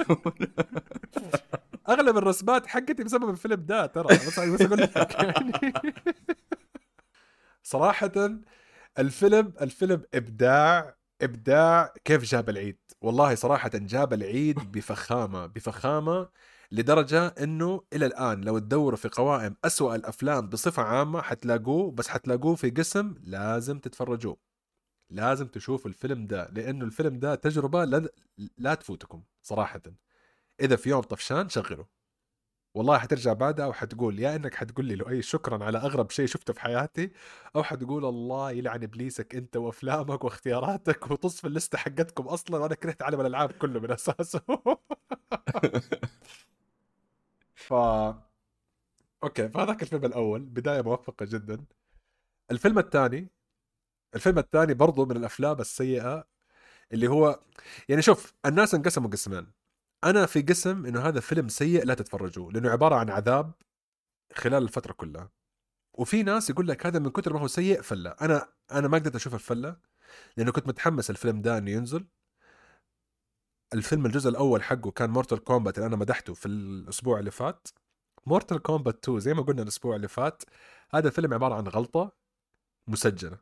[1.88, 4.04] أغلب الرسمات حقتي بسبب الفيلم ده ترى.
[4.08, 5.94] بس بس أقول لك يعني.
[7.62, 8.12] صراحة
[8.98, 16.28] الفيلم الفيلم إبداع إبداع كيف جاب العيد؟ والله صراحة جاب العيد بفخامة بفخامة
[16.72, 22.54] لدرجة إنه إلى الآن لو تدوروا في قوائم أسوأ الأفلام بصفة عامة حتلاقوه بس حتلاقوه
[22.54, 24.36] في قسم لازم تتفرجوه.
[25.10, 28.08] لازم تشوفوا الفيلم ده لأنه الفيلم ده تجربة لا,
[28.58, 29.82] لا تفوتكم صراحة.
[30.60, 31.86] إذا في يوم طفشان شغله
[32.76, 36.60] والله حترجع بعدها وحتقول يا إنك حتقول لي لؤي شكرا على أغرب شيء شفته في
[36.60, 37.10] حياتي
[37.56, 43.20] أو حتقول الله يلعن إبليسك أنت وأفلامك واختياراتك وتصف اللستة حقتكم أصلا وأنا كرهت عالم
[43.20, 44.40] الألعاب كله من أساسه.
[47.56, 47.72] ف
[49.24, 51.64] أوكي فهذاك الفيلم الأول بداية موفقة جدا.
[52.50, 53.28] الفيلم الثاني
[54.14, 56.28] الفيلم الثاني برضو من الأفلام السيئة
[56.92, 57.40] اللي هو
[57.88, 59.52] يعني شوف الناس انقسموا قسمين.
[60.04, 63.52] أنا في قسم إنه هذا فيلم سيء لا تتفرجوه لأنه عبارة عن عذاب
[64.34, 65.30] خلال الفترة كلها.
[65.94, 68.10] وفي ناس يقول لك هذا من كثر ما هو سيء فله.
[68.10, 69.76] أنا أنا ما قدرت أشوف الفلة
[70.36, 72.06] لأنه كنت متحمس الفيلم ده إنه ينزل.
[73.74, 77.68] الفيلم الجزء الأول حقه كان مورتال كومبات اللي أنا مدحته في الأسبوع اللي فات.
[78.26, 80.42] مورتال كومبات 2 زي ما قلنا الأسبوع اللي فات
[80.90, 82.12] هذا الفيلم عبارة عن غلطة
[82.88, 83.38] مسجلة.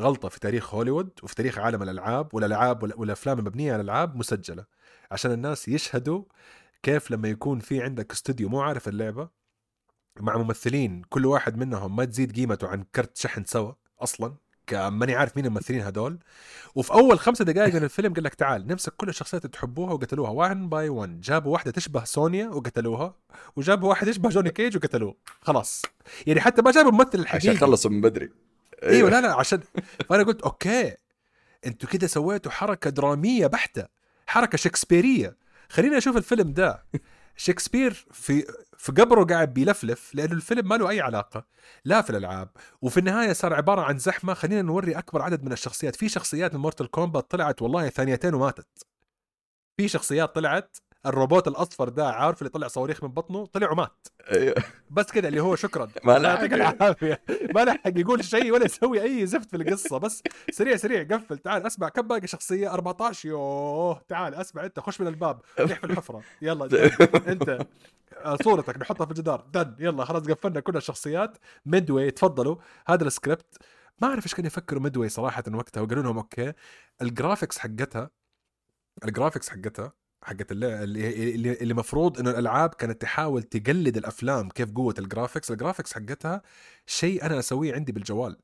[0.00, 4.64] غلطة في تاريخ هوليوود وفي تاريخ عالم الألعاب والألعاب وال- والأفلام المبنية على الألعاب مسجلة.
[5.10, 6.24] عشان الناس يشهدوا
[6.82, 9.28] كيف لما يكون في عندك استوديو مو عارف اللعبة
[10.20, 14.36] مع ممثلين كل واحد منهم ما تزيد قيمته عن كرت شحن سوا أصلا.
[14.72, 16.18] ماني عارف مين الممثلين هدول.
[16.74, 20.30] وفي أول خمسة دقائق من الفيلم قال لك تعال نمسك كل الشخصيات اللي تحبوها وقتلوها.
[20.30, 23.14] 1 by 1 جابوا واحدة تشبه سونيا وقتلوها
[23.56, 25.16] وجابوا واحد يشبه جوني كيج وقتلوه.
[25.40, 25.82] خلاص.
[26.26, 28.30] يعني حتى ما جابوا الممثل الحقيقي عشان خلصوا من بدري.
[28.82, 29.10] أيوه.
[29.10, 29.60] لا لا عشان
[30.08, 30.94] فأنا قلت okay.
[31.66, 33.86] أنتوا كده سويتوا حركة درامية بحتة
[34.26, 35.36] حركة شكسبيرية.
[35.68, 36.84] خليني أشوف الفيلم ده.
[37.36, 38.46] شكسبير في
[38.78, 41.46] في قبره قاعد بيلفلف لأنه الفيلم ما له أي علاقة
[41.84, 42.48] لا في الألعاب.
[42.82, 45.96] وفي النهاية صار عبارة عن زحمة خلينا نوري أكبر عدد من الشخصيات.
[45.96, 48.86] في شخصيات من مورتال كومبات طلعت والله ثانيتين وماتت.
[49.76, 50.76] في شخصيات طلعت
[51.06, 54.54] الروبوت الأصفر ده عارف اللي طلع صواريخ من بطنه؟ طلع ومات أيوه.
[54.90, 55.88] بس كده اللي هو شكرا.
[56.04, 56.42] ما لحق.
[56.42, 57.22] العافية.
[57.54, 59.98] ما لحق يقول شيء ولا يسوي أي زفت في القصة.
[59.98, 61.38] بس سريع سريع قفل.
[61.38, 64.02] تعال أسمع كم باقي شخصية؟ 14 يوه.
[64.08, 64.80] تعال أسمع أنت.
[64.80, 65.40] خش من الباب.
[65.60, 66.22] ريح في الحفرة.
[66.42, 66.64] يلا.
[67.32, 67.66] أنت.
[68.24, 68.78] آه، صورتك.
[68.78, 70.04] نحطها في الجدار done يلا.
[70.04, 71.38] خلاص قفلنا كل الشخصيات.
[71.66, 72.56] ميدوي تفضلوا.
[72.86, 73.56] هذا السكريبت.
[74.02, 75.80] ما أعرف إيش كانوا يفكروا ميدوي صراحة وقتها.
[75.80, 76.52] وقالوا لهم okay.
[77.02, 78.10] ال graphics حقتها
[79.04, 79.92] ال graphics حقتها
[80.24, 80.84] حقت اللي
[81.34, 85.92] اللي اللي مفروض إنه الألعاب كانت تحاول تقلد الأفلام كيف قوة ال graphics ال graphics
[85.94, 86.42] حقتها
[86.86, 88.38] شيء أنا أسويه عندي بالجوال.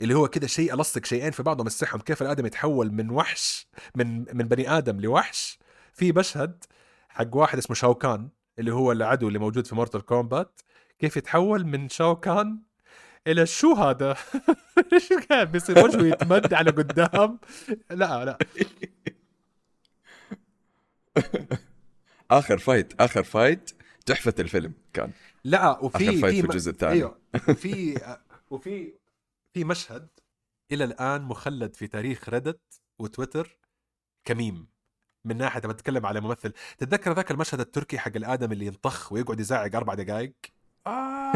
[0.00, 4.18] اللي هو كده شيء ألصق شيئين في بعضهم السحم كيف الآدم يتحول من وحش من
[4.36, 5.58] من بني آدم لوحش.
[5.92, 6.64] في مشهد
[7.08, 8.28] حق واحد اسمه شاوكان
[8.58, 10.60] اللي هو العدو اللي موجود في مورتال كومبات
[10.98, 12.62] كيف يتحول من شاوكان
[13.26, 14.16] إلى شو هذا؟
[14.92, 17.38] إيش قاعد بيصير وجهه يتمد على قدام؟
[17.90, 18.38] لا لا.
[22.30, 23.70] اخر fight آخر fight
[24.06, 25.12] تحفة الفيلم كان.
[25.44, 26.92] لا وفي آخر fight في في الجزء الثاني.
[26.92, 27.18] أيوه.
[27.62, 28.00] في
[28.50, 28.94] وفي
[29.54, 30.08] في مشهد
[30.72, 33.58] إلى الآن مخلد في تاريخ ريدت وتويتر
[34.24, 34.66] كميم.
[35.24, 36.52] من ناحية لما تتكلم على ممثل.
[36.78, 40.34] تتذكر ذاك المشهد التركي حق الآدم اللي ينطخ ويقعد يزعق أربع دقائق؟
[40.86, 41.32] آه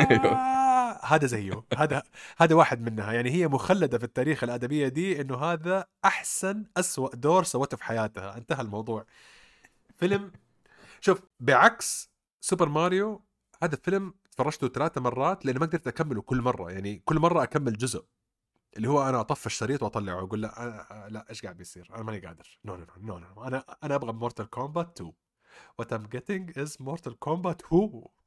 [1.12, 1.62] هذا زيه.
[1.76, 2.02] هذا
[2.38, 3.12] هذا واحد منها.
[3.12, 8.36] يعني هي مخلدة في التاريخ الادبيه دي إنه هذا أحسن أسوأ دور سوته في حياتها.
[8.36, 9.06] انتهى الموضوع.
[9.98, 10.32] فيلم.
[11.00, 13.24] شوف بعكس سوبر ماريو
[13.62, 16.70] هذا الفيلم تفرجته ثلاثة مرات لأني ما قدرت أكمله كل مرة.
[16.70, 18.04] يعني كل مرة أكمل جزء.
[18.76, 22.26] اللي هو أنا أطفي الشريط وأطلعه وأقول لا أنا لا إيش قاعد بيصير؟ أنا ماني
[22.26, 22.58] قادر.
[22.64, 25.12] no no no no أنا أنا أبغى مورتال كومبات 2
[25.76, 27.82] what I'm getting is Mortal Kombat who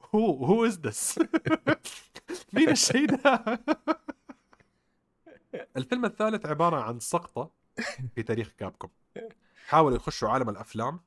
[0.09, 1.17] who who is this?
[2.53, 3.43] مين الشيء ده؟
[5.77, 7.51] الفيلم الثالث عبارة عن سقطة
[8.15, 8.89] في تاريخ كابكوم
[9.67, 10.99] حاولوا يخشوا عالم الأفلام.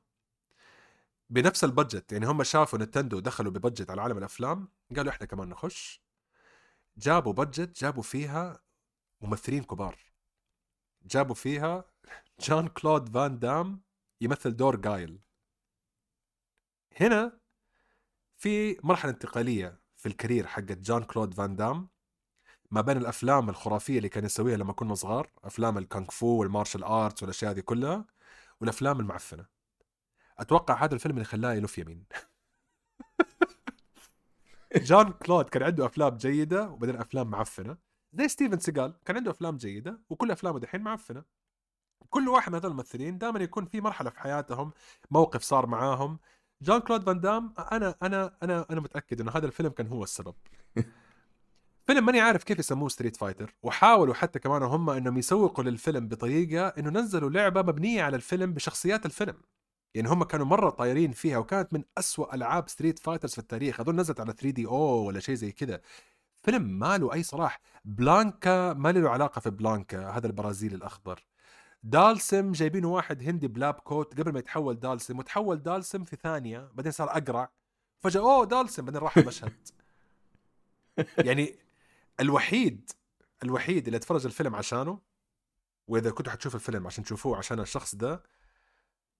[1.29, 6.01] بنفس البادجت يعني هم شافوا نتندو دخلوا ببادجت على عالم الأفلام قالوا إحنا كمان نخش.
[6.97, 8.59] جابوا بادجت جابوا فيها
[9.21, 9.97] ممثلين كبار.
[11.05, 11.85] جابوا فيها
[12.39, 13.81] جان كلود فان دام
[14.21, 15.19] يمثل دور جايل.
[17.01, 17.39] هنا
[18.37, 21.89] في مرحلة انتقالية في ال career حقت جان كلود فان دام
[22.71, 26.83] ما بين الأفلام الخرافية اللي كان يسويها لما كنا صغار أفلام الكونغ فو وال martial
[26.83, 28.05] arts والأشياء هذه كلها
[28.61, 29.54] والأفلام المعفنة.
[30.39, 32.05] أتوقع هذا الفيلم اللي خلاه يلف يمين.
[34.75, 37.77] جان كلود كان عنده أفلام جيدة وبعدين أفلام معفنة.
[38.13, 41.23] زي ستيفن سيجال كان عنده أفلام جيدة وكل أفلامه دحين معفنة.
[42.09, 44.71] كل واحد من هذول الممثلين دائما يكون في مرحلة في حياتهم
[45.11, 46.19] موقف صار معاهم.
[46.61, 50.35] جان كلود فان دام أنا أنا أنا أنا متأكد إنه هذا الفيلم كان هو السبب.
[51.85, 53.55] فيلم ماني عارف كيف يسموه Street Fighter.
[53.63, 59.05] وحاولوا حتى كمان هم إنهم يسوقوا للفيلم بطريقة إنه نزلوا لعبة مبنية على الفيلم بشخصيات
[59.05, 59.41] الفيلم.
[59.95, 63.79] يعني هم كانوا مرة طايرين فيها وكانت من أسوأ ألعاب Street Fighters في التاريخ.
[63.79, 65.81] اظن نزلت على 3DO ولا شيء زي كذا.
[66.43, 67.59] فيلم ما له أي صلاح.
[67.85, 71.25] بلانكا ما له علاقة في بلانكا هذا البرازيلي الأخضر.
[71.83, 76.71] دالسم جايبينه واحد هندي ب lab coat قبل ما يتحول دالسم وتحول دالسم في ثانية
[76.73, 77.51] بعدين صار أقرع.
[77.99, 79.67] فجأة أوه دالسم بعدين راح المشهد.
[81.27, 81.55] يعني
[82.19, 82.89] الوحيد
[83.43, 84.99] الوحيد اللي اتفرج الفيلم عشانه
[85.87, 88.23] وإذا كنتوا حتشوفوا الفيلم عشان تشوفوه عشان الشخص ده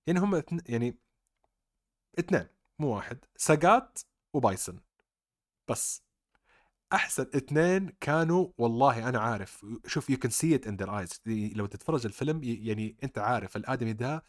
[0.08, 0.60] يعني هم اتن...
[0.66, 0.98] يعني
[2.20, 2.48] اثنين
[2.80, 3.26] مو واحد.
[3.38, 4.00] ساجات
[4.34, 4.80] وبايسون.
[5.68, 6.04] بس
[6.94, 11.22] أحسن اثنين كانوا والله أنا عارف شوف you can see it in their eyes
[11.56, 14.24] لو تتفرج الفيلم يعني أنت عارف الآدمي ده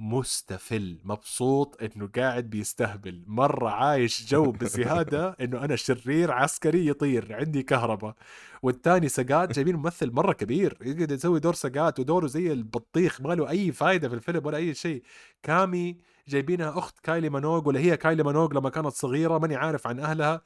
[0.00, 3.24] مستفل مبسوط إنه قاعد بيستهبل.
[3.26, 8.14] مرة عايش الجو بزيادة إنه أنا شرير عسكري يطير عندي كهرباء.
[8.62, 13.50] والثاني ساجات جايبين ممثل مرة كبير يقدر يسوي دور ساجات ودوره زي البطيخ ما له
[13.50, 15.02] أي فايدة في الفيلم ولا أي شيء.
[15.42, 15.96] كامي
[16.28, 20.42] جايبينها أخت كايلي مينوج ولا هي كايلي مينوج لما كانت صغيرة ماني عارف عن أهلها.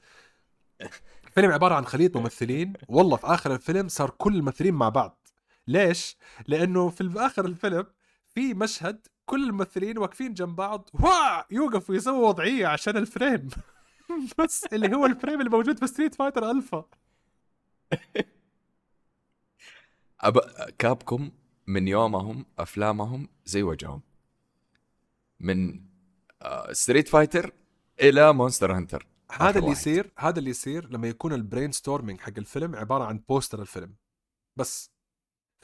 [1.35, 2.73] فيلم عبارة عن خليط ممثلين.
[2.89, 5.29] والله في آخر الفيلم صار كل الممثلين مع بعض.
[5.69, 6.17] ليش؟
[6.49, 7.87] لأنه في اخر الفيلم
[8.35, 10.91] في مشهد كل الممثلين واقفين جنب بعض.
[10.95, 11.53] وا!
[11.55, 13.49] يوقف ويسوي وضعية عشان ال frame.
[14.39, 16.85] بس اللي هو ال frame اللي موجود في Street Fighter Alpha
[20.21, 20.39] أب...
[20.79, 21.31] كابكوم
[21.67, 24.03] من يومهم أفلامهم زي وجههم.
[25.41, 25.81] من
[26.73, 27.53] Street Fighter
[28.01, 29.71] إلى Monster Hunter هذا اللي.
[29.71, 33.95] يصير هذا اللي يصير لما يكون ال brainstorming حق الفيلم عبارة عن poster الفيلم.
[34.57, 34.94] بس.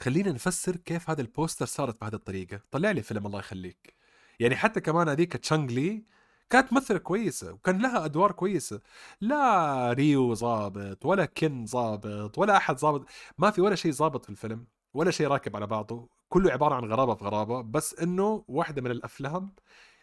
[0.01, 2.61] خلينا نفسر كيف هذا ال poster صارت بهذه الطريقة.
[2.71, 3.95] طلع لي فيلم الله يخليك.
[4.39, 6.03] يعني حتى كمان هذيك تشون لي
[6.49, 8.81] كانت ممثلة كويسة وكان لها أدوار كويسة.
[9.21, 13.05] لا ريو ظابط ولا كن ظابط ولا أحد ظابط.
[13.37, 16.09] ما في ولا شيء ظابط في الفيلم ولا شيء راكب على بعضه.
[16.29, 17.61] كله عبارة عن غرابة في غرابة.
[17.61, 19.55] بس إنه واحدة من الأفلام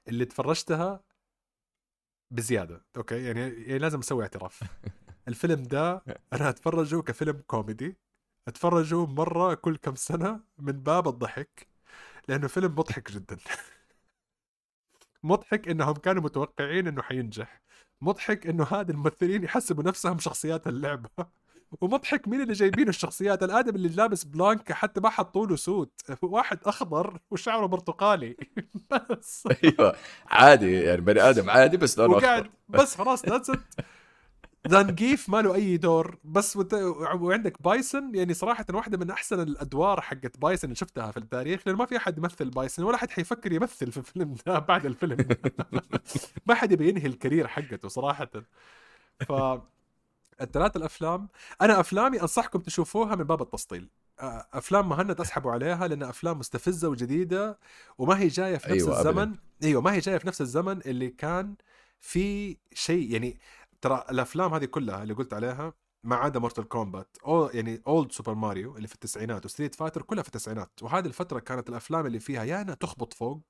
[0.09, 1.01] اللي تفرجتها
[2.31, 2.85] بزيادة.
[2.97, 4.63] أوكي؟ يعني, يعني لازم أسوي اعتراف.
[5.29, 6.03] الفيلم ده
[6.33, 8.08] أنا أتفرجه كفيلم كوميدي.
[8.49, 11.69] أتفرجه مرة كل كم سنة من باب الضحك
[12.29, 13.37] لأنه فيلم مضحك جدا.
[15.23, 17.61] مضحك إنهم كانوا متوقعين إنه حينجح.
[18.01, 21.09] مضحك إنه هذا الممثلين يحسبوا نفسهم شخصيات اللعبة.
[21.81, 26.01] ومضحك مين اللي جايبين الشخصيات؟ الآدمي اللي لابس بلانكا حتى ما حطوا له suit.
[26.23, 28.37] واحد أخضر وشعره برتقالي.
[29.11, 29.49] بس.
[29.65, 29.97] أيوه.
[30.27, 33.51] عادي يعني بني آدم عادي بس لونه وقاعد اخضر بس خلاص that's
[34.69, 36.19] زانجيف ما له أي دور.
[36.25, 36.75] بس وت...
[36.75, 41.79] وعندك بايسون يعني صراحة واحدة من أحسن الأدوار حقت بايسون اللي شفتها في التاريخ لأنه
[41.79, 45.29] ما في أحد يمثل بايسون ولا احد حيفكر يمثل في الفيلم ده بعد الفيلم.
[46.47, 48.31] ما حد يبي ينهي ال career حقته صراحة.
[49.29, 49.33] ف
[50.41, 51.29] الثلاث الأفلام
[51.63, 53.89] أنا أفلامي أنصحكم تشوفوها من باب التسطيل.
[54.53, 57.59] أفلام مهند أسحبوا عليها لأن أفلام مستفزة وجديدة
[57.99, 59.23] وما هي جاية في نفس أيوة، الزمن.
[59.23, 59.39] أبداً.
[59.63, 61.55] أيوه ما هي جاية في نفس الزمن اللي كان
[62.01, 63.39] في شيء يعني
[63.81, 65.73] ترى الأفلام هذه كلها اللي قلت عليها
[66.05, 70.03] ما عدا Mortal Kombat أو يعني old Super Mario اللي في التسعينات و Street Fighter
[70.03, 70.83] كلها في التسعينات.
[70.83, 73.43] وهذه الفترة كانت الأفلام اللي فيها يا إنها تخبط فوق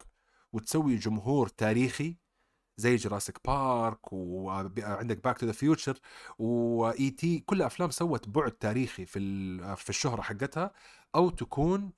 [0.53, 2.17] وتسوي جمهور تاريخي
[2.77, 5.99] زي Jurassic Park وعندك Back to the Future
[6.39, 7.39] و E.T.
[7.39, 9.19] كل أفلام سوت بعد تاريخي في
[9.77, 10.73] في الشهرة حقتها
[11.15, 11.93] أو تكون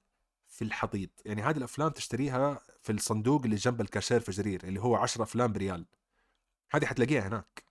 [0.48, 1.11] في الحضيض.
[1.24, 5.52] يعني هذه الأفلام تشتريها في الصندوق اللي جنب الكاشير في جرير اللي هو 10 أفلام
[5.52, 5.86] بريال.
[6.70, 7.69] هذه حتلاقيها هناك.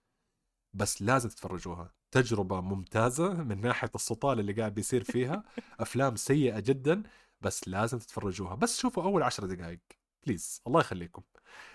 [0.73, 1.93] بس لازم تتفرجوها.
[2.11, 5.43] تجربة ممتازة من ناحية السطال اللي قاعد بيصير فيها.
[5.79, 7.03] أفلام سيئة جدا
[7.41, 8.55] بس لازم تتفرجوها.
[8.55, 9.79] بس شوفوا أول عشر دقائق
[10.25, 11.21] please الله يخليكم.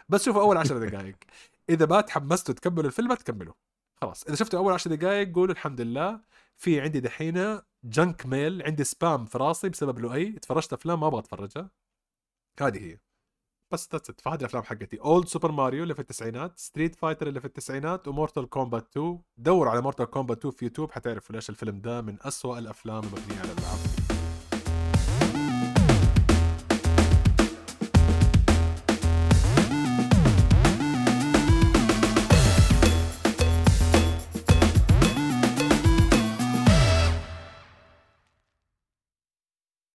[0.09, 1.17] بس شوفوا أول عشر دقائق
[1.71, 3.55] إذا ما تحمستوا تكملوا الفيلم تكملوا.
[4.03, 4.25] خلاص.
[4.25, 6.21] إذا شفتوا أول عشر دقائق قولوا الحمد لله.
[6.57, 10.33] في عندي دحين junk mail عندي spam في راسي بسبب لؤي.
[10.33, 11.71] تفرجت أفلام ما أبغى أتفرجها.
[12.61, 12.99] هذه هي.
[13.75, 17.47] that's it فهذه الأفلام حقتي old Super Mario اللي في التسعينات Street Fighter اللي في
[17.47, 21.81] التسعينات و Mortal Kombat 2 دوروا على Mortal Kombat 2 في يوتيوب حتعرفوا ليش الفيلم
[21.81, 24.04] ده من أسوأ الأفلام المبنية على الالعاب